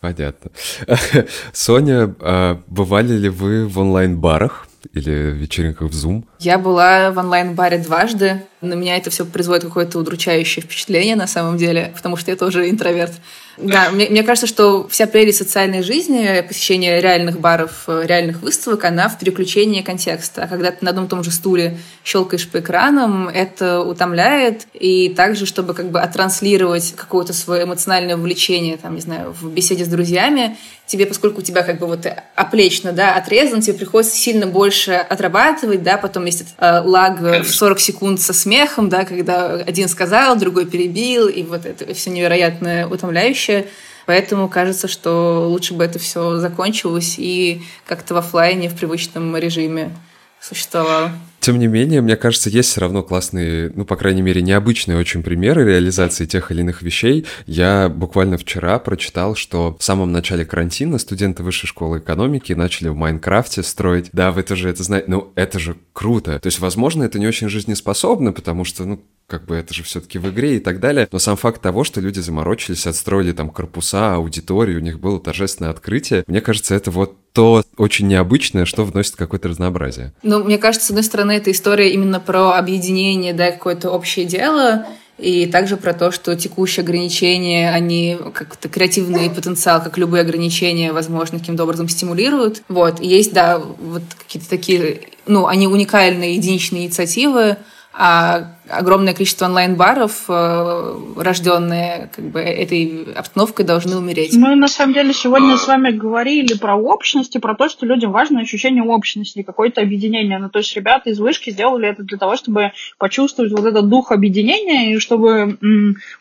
Понятно. 0.00 0.50
Соня, 1.52 2.14
а 2.20 2.60
бывали 2.66 3.12
ли 3.12 3.28
вы 3.28 3.66
в 3.66 3.78
онлайн-барах 3.78 4.66
или 4.94 5.10
вечеринках 5.10 5.90
в 5.90 5.94
Zoom? 5.94 6.24
Я 6.38 6.58
была 6.58 7.10
в 7.10 7.18
онлайн-баре 7.18 7.78
дважды. 7.78 8.42
На 8.60 8.74
меня 8.74 8.96
это 8.96 9.08
все 9.10 9.24
производит 9.24 9.64
какое-то 9.64 9.98
удручающее 9.98 10.62
впечатление 10.62 11.16
на 11.16 11.26
самом 11.26 11.56
деле, 11.56 11.92
потому 11.96 12.16
что 12.16 12.30
я 12.30 12.36
тоже 12.36 12.68
интроверт. 12.68 13.12
Да, 13.56 13.90
мне, 13.90 14.08
мне 14.08 14.22
кажется, 14.22 14.46
что 14.46 14.88
вся 14.88 15.06
прелесть 15.06 15.38
социальной 15.38 15.82
жизни, 15.82 16.42
посещение 16.46 17.00
реальных 17.00 17.40
баров, 17.40 17.84
реальных 17.88 18.40
выставок, 18.42 18.84
она 18.84 19.08
в 19.08 19.18
переключении 19.18 19.82
контекста. 19.82 20.44
А 20.44 20.46
когда 20.46 20.70
ты 20.70 20.78
на 20.84 20.90
одном 20.90 21.06
и 21.06 21.08
том 21.08 21.22
же 21.22 21.30
стуле 21.30 21.78
щелкаешь 22.04 22.48
по 22.48 22.60
экранам, 22.60 23.28
это 23.28 23.80
утомляет. 23.80 24.66
И 24.72 25.10
также, 25.10 25.46
чтобы 25.46 25.74
как 25.74 25.90
бы 25.90 26.00
оттранслировать 26.00 26.94
какое-то 26.96 27.32
свое 27.32 27.64
эмоциональное 27.64 28.16
увлечение, 28.16 28.76
там, 28.76 28.94
не 28.94 29.00
знаю, 29.00 29.34
в 29.38 29.50
беседе 29.50 29.84
с 29.84 29.88
друзьями, 29.88 30.56
тебе, 30.86 31.06
поскольку 31.06 31.40
у 31.40 31.42
тебя 31.42 31.62
как 31.62 31.78
бы 31.78 31.86
вот 31.86 32.06
оплечно, 32.34 32.92
да, 32.92 33.14
отрезан, 33.14 33.60
тебе 33.60 33.74
приходится 33.74 34.16
сильно 34.16 34.46
больше 34.46 34.92
отрабатывать, 34.92 35.82
да, 35.82 35.98
потом 35.98 36.24
есть 36.24 36.44
э, 36.58 36.80
лаг 36.80 37.20
в 37.20 37.44
40 37.44 37.78
секунд 37.78 38.20
со 38.20 38.32
смехом, 38.50 38.88
да, 38.88 39.04
когда 39.04 39.52
один 39.54 39.88
сказал, 39.88 40.36
другой 40.36 40.66
перебил, 40.66 41.28
и 41.28 41.44
вот 41.44 41.64
это 41.64 41.94
все 41.94 42.10
невероятно 42.10 42.88
утомляющее. 42.90 43.68
Поэтому 44.06 44.48
кажется, 44.48 44.88
что 44.88 45.46
лучше 45.48 45.74
бы 45.74 45.84
это 45.84 46.00
все 46.00 46.38
закончилось 46.38 47.14
и 47.16 47.62
как-то 47.86 48.14
в 48.14 48.16
офлайне, 48.16 48.68
в 48.68 48.76
привычном 48.76 49.36
режиме 49.36 49.96
существовало. 50.40 51.12
Тем 51.40 51.58
не 51.58 51.66
менее, 51.66 52.02
мне 52.02 52.16
кажется, 52.16 52.50
есть 52.50 52.68
все 52.68 52.82
равно 52.82 53.02
классные, 53.02 53.72
ну, 53.74 53.86
по 53.86 53.96
крайней 53.96 54.20
мере, 54.20 54.42
необычные 54.42 54.98
очень 54.98 55.22
примеры 55.22 55.64
реализации 55.64 56.26
тех 56.26 56.50
или 56.50 56.60
иных 56.60 56.82
вещей. 56.82 57.26
Я 57.46 57.88
буквально 57.88 58.36
вчера 58.36 58.78
прочитал, 58.78 59.34
что 59.34 59.76
в 59.78 59.82
самом 59.82 60.12
начале 60.12 60.44
карантина 60.44 60.98
студенты 60.98 61.42
высшей 61.42 61.66
школы 61.66 61.98
экономики 61.98 62.52
начали 62.52 62.88
в 62.88 62.94
Майнкрафте 62.94 63.62
строить. 63.62 64.10
Да, 64.12 64.32
вы 64.32 64.42
тоже 64.42 64.68
это 64.68 64.82
знаете. 64.82 65.06
Ну, 65.08 65.32
это 65.34 65.58
же 65.58 65.76
круто. 65.94 66.38
То 66.38 66.46
есть, 66.46 66.58
возможно, 66.58 67.04
это 67.04 67.18
не 67.18 67.26
очень 67.26 67.48
жизнеспособно, 67.48 68.32
потому 68.32 68.64
что, 68.64 68.84
ну, 68.84 69.02
как 69.30 69.46
бы 69.46 69.54
это 69.54 69.72
же 69.72 69.84
все-таки 69.84 70.18
в 70.18 70.28
игре 70.28 70.56
и 70.56 70.58
так 70.58 70.80
далее. 70.80 71.08
Но 71.10 71.18
сам 71.18 71.36
факт 71.36 71.62
того, 71.62 71.84
что 71.84 72.00
люди 72.00 72.18
заморочились, 72.18 72.86
отстроили 72.86 73.32
там 73.32 73.50
корпуса, 73.50 74.14
аудитории, 74.16 74.76
у 74.76 74.80
них 74.80 74.98
было 74.98 75.20
торжественное 75.20 75.70
открытие, 75.70 76.24
мне 76.26 76.40
кажется, 76.40 76.74
это 76.74 76.90
вот 76.90 77.16
то 77.32 77.62
очень 77.76 78.08
необычное, 78.08 78.64
что 78.64 78.84
вносит 78.84 79.14
какое-то 79.14 79.48
разнообразие. 79.48 80.12
Ну, 80.24 80.42
мне 80.42 80.58
кажется, 80.58 80.88
с 80.88 80.90
одной 80.90 81.04
стороны, 81.04 81.32
эта 81.32 81.52
история 81.52 81.92
именно 81.92 82.18
про 82.18 82.54
объединение, 82.54 83.32
да, 83.32 83.52
какое-то 83.52 83.90
общее 83.90 84.26
дело, 84.26 84.84
и 85.16 85.46
также 85.46 85.76
про 85.76 85.92
то, 85.92 86.10
что 86.10 86.34
текущие 86.34 86.82
ограничения, 86.82 87.70
они 87.70 88.18
как-то 88.34 88.68
креативный 88.68 89.30
потенциал, 89.30 89.80
как 89.80 89.96
любые 89.96 90.22
ограничения, 90.22 90.92
возможно, 90.92 91.38
каким-то 91.38 91.62
образом 91.64 91.88
стимулируют. 91.88 92.62
Вот, 92.68 93.00
и 93.00 93.06
есть, 93.06 93.32
да, 93.32 93.58
вот 93.58 94.02
какие-то 94.18 94.48
такие, 94.48 95.02
ну, 95.26 95.46
они 95.46 95.68
уникальные 95.68 96.34
единичные 96.34 96.86
инициативы, 96.86 97.58
а 97.92 98.56
огромное 98.70 99.14
количество 99.14 99.46
онлайн-баров, 99.46 100.24
э, 100.28 100.94
рожденные 101.16 102.10
как 102.14 102.24
бы 102.26 102.40
этой 102.40 103.12
обстановкой, 103.14 103.64
должны 103.64 103.96
умереть. 103.96 104.34
Мы 104.34 104.54
на 104.56 104.68
самом 104.68 104.94
деле 104.94 105.12
сегодня 105.12 105.56
с 105.56 105.66
вами 105.66 105.90
говорили 105.90 106.54
про 106.54 106.76
общность 106.76 107.36
и 107.36 107.38
про 107.38 107.54
то, 107.54 107.68
что 107.68 107.86
людям 107.86 108.12
важно 108.12 108.40
ощущение 108.40 108.82
общности, 108.82 109.42
какое-то 109.42 109.80
объединение. 109.80 110.38
Ну, 110.38 110.48
то 110.48 110.58
есть 110.58 110.74
ребята 110.76 111.10
из 111.10 111.18
вышки 111.18 111.50
сделали 111.50 111.88
это 111.88 112.02
для 112.02 112.18
того, 112.18 112.36
чтобы 112.36 112.72
почувствовать 112.98 113.52
вот 113.52 113.64
этот 113.64 113.88
дух 113.88 114.12
объединения 114.12 114.94
и 114.94 114.98
чтобы 114.98 115.58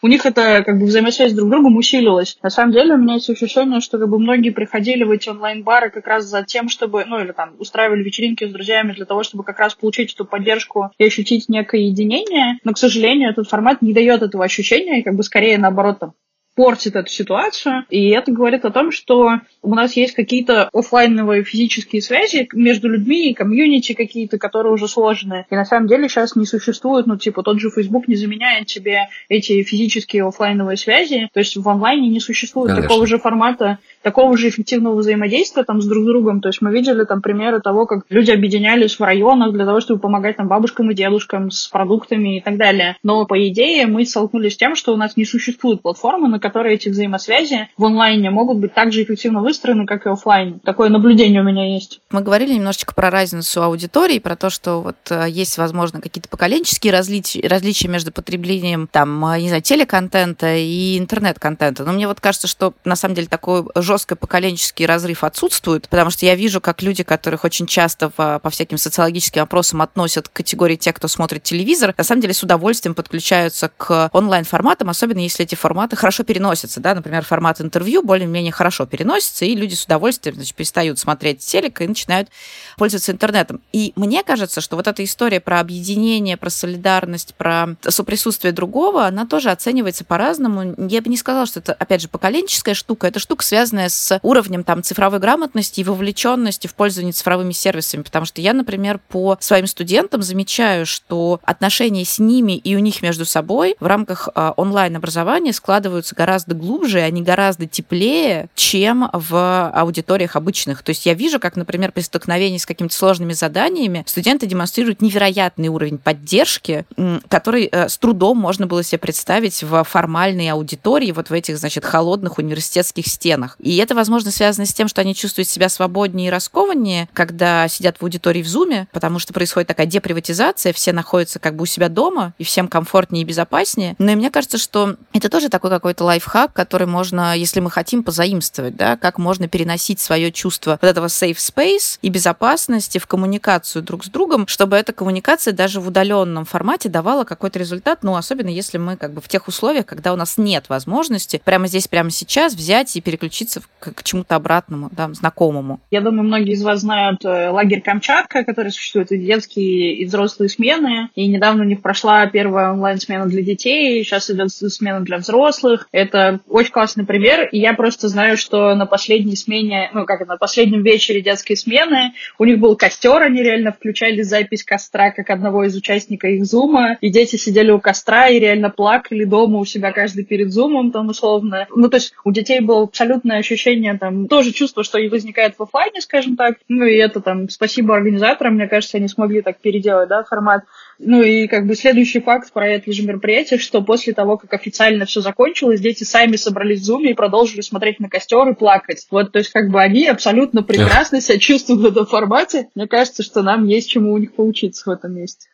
у 0.01 0.07
них 0.07 0.25
это 0.25 0.63
как 0.65 0.79
бы 0.79 0.85
взаимосвязь 0.85 1.33
друг 1.33 1.47
с 1.47 1.51
другом 1.51 1.77
усилилась. 1.77 2.37
На 2.41 2.49
самом 2.49 2.73
деле 2.73 2.93
у 2.93 2.97
меня 2.97 3.15
есть 3.15 3.29
ощущение, 3.29 3.79
что 3.81 3.97
как 3.97 4.09
бы 4.09 4.19
многие 4.19 4.49
приходили 4.49 5.03
в 5.03 5.11
эти 5.11 5.29
онлайн-бары 5.29 5.89
как 5.89 6.07
раз 6.07 6.25
за 6.25 6.43
тем, 6.43 6.69
чтобы, 6.69 7.05
ну 7.05 7.19
или 7.19 7.31
там 7.31 7.51
устраивали 7.59 8.03
вечеринки 8.03 8.45
с 8.47 8.51
друзьями 8.51 8.93
для 8.93 9.05
того, 9.05 9.23
чтобы 9.23 9.43
как 9.43 9.59
раз 9.59 9.75
получить 9.75 10.13
эту 10.13 10.25
поддержку 10.25 10.91
и 10.97 11.05
ощутить 11.05 11.49
некое 11.49 11.81
единение, 11.81 12.38
но, 12.63 12.73
к 12.73 12.77
сожалению, 12.77 13.29
этот 13.29 13.47
формат 13.47 13.81
не 13.81 13.93
дает 13.93 14.21
этого 14.21 14.43
ощущения, 14.43 14.99
и 14.99 15.03
как 15.03 15.15
бы 15.15 15.23
скорее 15.23 15.57
наоборот 15.57 15.99
там 15.99 16.13
портит 16.59 16.97
эту 16.97 17.09
ситуацию. 17.09 17.85
И 17.89 18.09
это 18.09 18.33
говорит 18.33 18.65
о 18.65 18.69
том, 18.69 18.91
что 18.91 19.39
у 19.61 19.75
нас 19.75 19.95
есть 19.95 20.13
какие-то 20.13 20.67
офлайновые 20.73 21.45
физические 21.45 22.01
связи 22.01 22.49
между 22.51 22.89
людьми, 22.89 23.33
комьюнити 23.33 23.93
какие-то, 23.93 24.37
которые 24.37 24.73
уже 24.73 24.89
сложные. 24.89 25.45
И 25.49 25.55
на 25.55 25.63
самом 25.63 25.87
деле 25.87 26.09
сейчас 26.09 26.35
не 26.35 26.45
существует, 26.45 27.07
ну, 27.07 27.15
типа, 27.15 27.43
тот 27.43 27.61
же 27.61 27.69
Facebook 27.69 28.09
не 28.09 28.15
заменяет 28.15 28.69
себе 28.69 29.07
эти 29.29 29.63
физические 29.63 30.27
офлайновые 30.27 30.75
связи. 30.75 31.29
То 31.31 31.39
есть 31.39 31.55
в 31.55 31.69
онлайне 31.69 32.09
не 32.09 32.19
существует 32.19 32.71
Конечно. 32.71 32.89
такого 32.89 33.07
же 33.07 33.19
формата 33.19 33.79
такого 34.01 34.37
же 34.37 34.49
эффективного 34.49 34.95
взаимодействия 34.95 35.63
там 35.63 35.81
с 35.81 35.85
друг 35.85 36.05
другом. 36.05 36.41
То 36.41 36.49
есть 36.49 36.61
мы 36.61 36.71
видели 36.71 37.03
там 37.03 37.21
примеры 37.21 37.61
того, 37.61 37.85
как 37.85 38.03
люди 38.09 38.31
объединялись 38.31 38.97
в 38.97 39.03
районах 39.03 39.53
для 39.53 39.65
того, 39.65 39.79
чтобы 39.79 39.99
помогать 39.99 40.37
там 40.37 40.47
бабушкам 40.47 40.91
и 40.91 40.95
дедушкам 40.95 41.51
с 41.51 41.67
продуктами 41.67 42.37
и 42.37 42.41
так 42.41 42.57
далее. 42.57 42.97
Но 43.03 43.25
по 43.25 43.47
идее 43.47 43.87
мы 43.87 44.05
столкнулись 44.05 44.53
с 44.53 44.57
тем, 44.57 44.75
что 44.75 44.93
у 44.93 44.97
нас 44.97 45.17
не 45.17 45.25
существует 45.25 45.81
платформы, 45.81 46.27
на 46.27 46.39
которой 46.49 46.73
эти 46.73 46.89
взаимосвязи 46.89 47.69
в 47.77 47.85
онлайне 47.85 48.31
могут 48.31 48.57
быть 48.57 48.73
так 48.73 48.91
же 48.91 49.03
эффективно 49.03 49.41
выстроены, 49.41 49.85
как 49.85 50.07
и 50.07 50.09
офлайн. 50.09 50.59
Такое 50.61 50.89
наблюдение 50.89 51.41
у 51.41 51.43
меня 51.43 51.75
есть. 51.75 52.01
Мы 52.09 52.21
говорили 52.21 52.55
немножечко 52.55 52.95
про 52.95 53.11
разницу 53.11 53.61
аудитории, 53.61 54.17
про 54.17 54.35
то, 54.35 54.49
что 54.49 54.81
вот 54.81 54.95
э, 55.11 55.27
есть, 55.29 55.59
возможно, 55.59 56.01
какие-то 56.01 56.27
поколенческие 56.27 56.91
различия, 56.91 57.47
различия 57.47 57.87
между 57.87 58.11
потреблением 58.11 58.89
там, 58.91 59.23
э, 59.27 59.41
не 59.41 59.49
знаю, 59.49 59.61
телеконтента 59.61 60.55
и 60.55 60.97
интернет-контента. 60.97 61.83
Но 61.83 61.91
мне 61.91 62.07
вот 62.07 62.19
кажется, 62.19 62.47
что 62.47 62.73
на 62.83 62.95
самом 62.95 63.13
деле 63.13 63.27
такой 63.27 63.65
жесткий 63.75 64.15
поколенческий 64.15 64.87
разрыв 64.87 65.23
отсутствует, 65.23 65.87
потому 65.87 66.09
что 66.09 66.25
я 66.25 66.33
вижу, 66.33 66.61
как 66.61 66.81
люди, 66.81 67.03
которых 67.03 67.43
очень 67.43 67.67
часто 67.67 68.11
в, 68.17 68.39
по 68.39 68.49
всяким 68.49 68.79
социологическим 68.79 69.43
опросам 69.43 69.83
относят 69.83 70.29
к 70.29 70.33
категории 70.33 70.77
тех, 70.77 70.95
кто 70.95 71.07
смотрит 71.07 71.43
телевизор, 71.43 71.93
на 71.95 72.03
самом 72.03 72.21
деле 72.21 72.33
с 72.33 72.41
удовольствием 72.41 72.95
подключаются 72.95 73.69
к 73.77 74.09
онлайн-форматам, 74.13 74.89
особенно 74.89 75.19
если 75.19 75.45
эти 75.45 75.53
форматы 75.53 75.95
хорошо 75.95 76.23
переносятся. 76.39 76.79
Да? 76.79 76.95
Например, 76.95 77.23
формат 77.23 77.59
интервью 77.59 78.01
более-менее 78.01 78.51
хорошо 78.51 78.85
переносится, 78.85 79.43
и 79.45 79.55
люди 79.55 79.75
с 79.75 79.83
удовольствием 79.83 80.35
значит, 80.35 80.55
перестают 80.55 80.97
смотреть 80.97 81.39
телек 81.39 81.81
и 81.81 81.87
начинают 81.87 82.29
пользоваться 82.77 83.11
интернетом. 83.11 83.61
И 83.73 83.91
мне 83.95 84.23
кажется, 84.23 84.61
что 84.61 84.77
вот 84.77 84.87
эта 84.87 85.03
история 85.03 85.41
про 85.41 85.59
объединение, 85.59 86.37
про 86.37 86.49
солидарность, 86.49 87.35
про 87.35 87.75
соприсутствие 87.87 88.53
другого, 88.53 89.05
она 89.05 89.25
тоже 89.25 89.51
оценивается 89.51 90.05
по-разному. 90.05 90.75
Я 90.77 91.01
бы 91.01 91.09
не 91.09 91.17
сказала, 91.17 91.45
что 91.45 91.59
это, 91.59 91.73
опять 91.73 92.01
же, 92.01 92.07
поколенческая 92.07 92.73
штука. 92.73 93.07
Это 93.07 93.19
штука, 93.19 93.43
связанная 93.43 93.89
с 93.89 94.19
уровнем 94.23 94.63
там 94.63 94.81
цифровой 94.81 95.19
грамотности 95.19 95.81
и 95.81 95.83
вовлеченности 95.83 96.67
в 96.67 96.73
пользование 96.73 97.11
цифровыми 97.11 97.51
сервисами, 97.51 98.03
потому 98.03 98.25
что 98.25 98.39
я, 98.39 98.53
например, 98.53 98.99
по 99.09 99.37
своим 99.41 99.67
студентам 99.67 100.21
замечаю, 100.21 100.85
что 100.85 101.41
отношения 101.43 102.05
с 102.05 102.17
ними 102.17 102.53
и 102.53 102.75
у 102.75 102.79
них 102.79 103.01
между 103.01 103.25
собой 103.25 103.75
в 103.79 103.85
рамках 103.85 104.29
э, 104.33 104.53
онлайн-образования 104.55 105.51
складываются 105.51 106.15
гораздо 106.15 106.28
глубже, 106.37 106.99
они 106.99 107.21
гораздо 107.21 107.65
теплее, 107.65 108.49
чем 108.55 109.09
в 109.13 109.69
аудиториях 109.69 110.35
обычных. 110.35 110.83
То 110.83 110.89
есть 110.89 111.05
я 111.05 111.13
вижу, 111.13 111.39
как, 111.39 111.55
например, 111.55 111.91
при 111.91 112.01
столкновении 112.01 112.57
с 112.57 112.65
какими-то 112.65 112.95
сложными 112.95 113.33
заданиями 113.33 114.03
студенты 114.07 114.45
демонстрируют 114.45 115.01
невероятный 115.01 115.69
уровень 115.69 115.97
поддержки, 115.97 116.85
который 117.27 117.65
э, 117.71 117.89
с 117.89 117.97
трудом 117.97 118.37
можно 118.37 118.67
было 118.67 118.83
себе 118.83 118.99
представить 118.99 119.63
в 119.63 119.83
формальной 119.83 120.49
аудитории, 120.49 121.11
вот 121.11 121.29
в 121.29 121.33
этих, 121.33 121.57
значит, 121.57 121.85
холодных 121.85 122.37
университетских 122.37 123.07
стенах. 123.07 123.55
И 123.59 123.77
это, 123.77 123.95
возможно, 123.95 124.31
связано 124.31 124.65
с 124.65 124.73
тем, 124.73 124.87
что 124.87 125.01
они 125.01 125.15
чувствуют 125.15 125.47
себя 125.47 125.69
свободнее 125.69 126.27
и 126.27 126.31
раскованнее, 126.31 127.09
когда 127.13 127.67
сидят 127.67 127.97
в 127.97 128.03
аудитории 128.03 128.41
в 128.41 128.47
Зуме, 128.47 128.87
потому 128.91 129.19
что 129.19 129.33
происходит 129.33 129.67
такая 129.67 129.87
деприватизация, 129.87 130.73
все 130.73 130.91
находятся 130.93 131.39
как 131.39 131.55
бы 131.55 131.63
у 131.63 131.65
себя 131.65 131.89
дома, 131.89 132.33
и 132.37 132.43
всем 132.43 132.67
комфортнее 132.67 133.23
и 133.23 133.25
безопаснее. 133.25 133.95
Но 133.99 134.11
и 134.11 134.15
мне 134.15 134.29
кажется, 134.29 134.57
что 134.57 134.95
это 135.13 135.29
тоже 135.29 135.49
такой 135.49 135.69
какой-то 135.69 136.03
лайфхак, 136.09 136.53
который 136.53 136.87
можно, 136.87 137.37
если 137.37 137.59
мы 137.59 137.69
хотим, 137.71 138.03
позаимствовать, 138.03 138.75
да, 138.75 138.97
как 138.97 139.17
можно 139.19 139.47
переносить 139.47 139.99
свое 139.99 140.31
чувство 140.31 140.79
вот 140.81 140.87
этого 140.87 141.05
safe 141.05 141.37
space 141.37 141.99
и 142.01 142.09
безопасности 142.09 142.97
в 142.97 143.07
коммуникацию 143.07 143.83
друг 143.83 144.03
с 144.03 144.09
другом, 144.09 144.47
чтобы 144.47 144.75
эта 144.75 144.91
коммуникация 144.91 145.53
даже 145.53 145.79
в 145.79 145.87
удаленном 145.87 146.45
формате 146.45 146.89
давала 146.89 147.23
какой-то 147.23 147.59
результат, 147.59 148.03
ну, 148.03 148.15
особенно 148.15 148.49
если 148.49 148.77
мы 148.77 148.97
как 148.97 149.13
бы 149.13 149.21
в 149.21 149.27
тех 149.27 149.47
условиях, 149.47 149.85
когда 149.85 150.13
у 150.13 150.15
нас 150.15 150.37
нет 150.37 150.69
возможности 150.69 151.41
прямо 151.43 151.67
здесь, 151.67 151.87
прямо 151.87 152.09
сейчас 152.09 152.53
взять 152.53 152.95
и 152.95 153.01
переключиться 153.01 153.61
к, 153.79 153.93
к 153.93 154.03
чему-то 154.03 154.35
обратному, 154.35 154.89
да, 154.91 155.13
знакомому. 155.13 155.79
Я 155.91 156.01
думаю, 156.01 156.23
многие 156.23 156.53
из 156.53 156.63
вас 156.63 156.81
знают 156.81 157.23
э, 157.23 157.49
лагерь 157.49 157.81
Камчатка, 157.81 158.43
который 158.43 158.71
существует 158.71 159.11
и 159.11 159.17
детские, 159.17 159.95
и 159.95 160.05
взрослые 160.05 160.49
смены. 160.49 161.09
И 161.15 161.27
недавно 161.27 161.63
у 161.63 161.67
них 161.67 161.81
прошла 161.81 162.25
первая 162.27 162.71
онлайн-смена 162.71 163.27
для 163.27 163.43
детей, 163.43 164.03
сейчас 164.03 164.29
идет 164.29 164.51
смена 164.51 165.01
для 165.01 165.17
взрослых. 165.17 165.87
Это 165.99 166.39
очень 166.47 166.71
классный 166.71 167.05
пример, 167.05 167.49
и 167.51 167.59
я 167.59 167.73
просто 167.73 168.07
знаю, 168.07 168.37
что 168.37 168.73
на 168.75 168.85
последней 168.85 169.35
смене, 169.35 169.89
ну 169.93 170.05
как 170.05 170.25
на 170.25 170.37
последнем 170.37 170.81
вечере 170.81 171.21
детской 171.21 171.55
смены 171.55 172.13
у 172.37 172.45
них 172.45 172.57
был 172.59 172.77
костер, 172.77 173.21
они 173.21 173.43
реально 173.43 173.73
включали 173.73 174.21
запись 174.21 174.63
костра 174.63 175.11
как 175.11 175.29
одного 175.29 175.65
из 175.65 175.75
участников 175.75 176.29
их 176.29 176.45
зума, 176.45 176.97
и 177.01 177.09
дети 177.09 177.35
сидели 177.35 177.71
у 177.71 177.81
костра 177.81 178.29
и 178.29 178.39
реально 178.39 178.69
плакали 178.69 179.25
дома 179.25 179.59
у 179.59 179.65
себя 179.65 179.91
каждый 179.91 180.23
перед 180.23 180.51
зумом 180.51 180.91
там 180.91 181.09
условно. 181.09 181.67
Ну 181.75 181.89
то 181.89 181.97
есть 181.97 182.13
у 182.23 182.31
детей 182.31 182.61
было 182.61 182.83
абсолютное 182.83 183.39
ощущение 183.39 183.97
там, 183.97 184.27
тоже 184.27 184.53
чувство, 184.53 184.83
что 184.83 184.99
и 184.99 185.09
возникает 185.09 185.55
в 185.57 185.63
офлайне, 185.63 185.99
скажем 185.99 186.37
так, 186.37 186.55
ну 186.69 186.85
и 186.85 186.95
это 186.95 187.19
там 187.19 187.49
спасибо 187.49 187.95
организаторам, 187.95 188.55
мне 188.55 188.67
кажется, 188.67 188.97
они 188.97 189.09
смогли 189.09 189.41
так 189.41 189.59
переделать, 189.59 190.07
да, 190.07 190.23
формат. 190.23 190.63
Ну 191.01 191.23
и 191.23 191.47
как 191.47 191.65
бы 191.65 191.75
следующий 191.75 192.19
факт 192.19 192.51
про 192.51 192.67
это 192.67 192.91
же 192.91 193.03
мероприятие, 193.03 193.57
что 193.57 193.81
после 193.81 194.13
того, 194.13 194.37
как 194.37 194.53
официально 194.53 195.05
все 195.05 195.21
закончилось, 195.21 195.79
дети 195.79 196.03
сами 196.03 196.35
собрались 196.35 196.85
в 196.85 196.91
Zoom 196.91 197.03
и 197.03 197.13
продолжили 197.13 197.61
смотреть 197.61 198.01
на 198.01 198.09
костер 198.09 198.49
и 198.49 198.53
плакать. 198.53 199.07
Вот, 199.09 199.31
то 199.31 199.39
есть 199.39 199.51
как 199.51 199.69
бы 199.69 199.81
они 199.81 200.07
абсолютно 200.07 200.61
прекрасно 200.61 201.21
себя 201.21 201.39
чувствуют 201.39 201.81
в 201.81 201.85
этом 201.85 202.05
формате. 202.05 202.67
Мне 202.75 202.87
кажется, 202.87 203.23
что 203.23 203.41
нам 203.43 203.65
есть 203.65 203.89
чему 203.89 204.11
у 204.11 204.17
них 204.17 204.35
поучиться 204.35 204.89
в 204.89 204.93
этом 204.93 205.13
месте. 205.13 205.47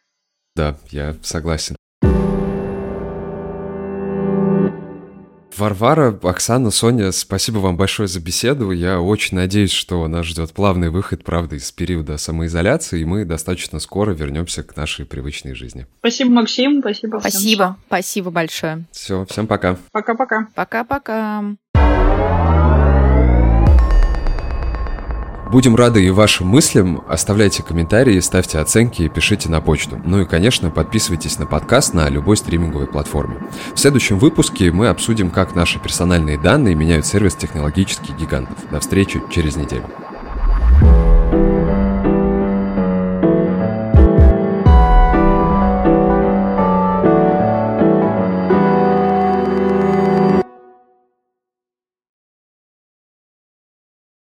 Да, 0.56 0.78
я 0.90 1.16
согласен. 1.22 1.76
Варвара, 5.58 6.18
Оксана, 6.24 6.72
Соня, 6.72 7.12
спасибо 7.12 7.60
вам 7.60 7.78
большое 7.78 8.08
за 8.08 8.20
беседу. 8.20 8.72
Я 8.72 9.00
очень 9.00 9.38
надеюсь, 9.38 9.72
что 9.72 10.08
нас 10.08 10.26
ждет 10.26 10.52
плавный 10.52 10.90
выход, 10.90 11.24
правда, 11.24 11.56
из 11.56 11.72
периода 11.72 12.18
самоизоляции, 12.18 13.02
и 13.02 13.06
мы 13.06 13.26
достаточно 13.26 13.80
скоро 13.80 14.12
вернемся 14.12 14.64
к 14.64 14.76
нашей 14.76 15.06
привычной 15.06 15.56
жизни. 15.56 15.88
Спасибо, 16.00 16.32
Максим, 16.32 16.80
спасибо. 16.82 17.20
Всем. 17.20 17.32
Спасибо, 17.32 17.78
спасибо 17.88 18.32
большое. 18.32 18.86
Все, 18.92 19.26
всем 19.26 19.48
пока. 19.48 19.78
Пока-пока. 19.92 20.48
Пока-пока. 20.56 21.56
Будем 25.52 25.76
рады 25.76 26.04
и 26.04 26.10
вашим 26.10 26.48
мыслям. 26.48 27.04
Оставляйте 27.08 27.64
комментарии, 27.64 28.20
ставьте 28.20 28.60
оценки 28.60 29.04
и 29.04 29.10
пишите 29.10 29.50
на 29.50 29.62
почту. 29.62 30.02
Ну 30.04 30.22
и, 30.22 30.26
конечно, 30.26 30.72
подписывайтесь 30.72 31.38
на 31.40 31.46
подкаст 31.46 31.94
на 31.94 32.10
любой 32.10 32.38
стриминговой 32.38 32.88
платформе. 32.88 33.38
В 33.74 33.80
следующем 33.80 34.18
выпуске 34.18 34.72
мы 34.72 34.88
обсудим, 34.88 35.30
как 35.30 35.56
наши 35.56 35.80
персональные 35.80 36.40
данные 36.40 36.76
меняют 36.76 37.06
сервис 37.06 37.36
технологических 37.36 38.16
гигантов. 38.18 38.58
До 38.72 38.80
встречи 38.80 39.22
через 39.32 39.56
неделю. 39.56 39.86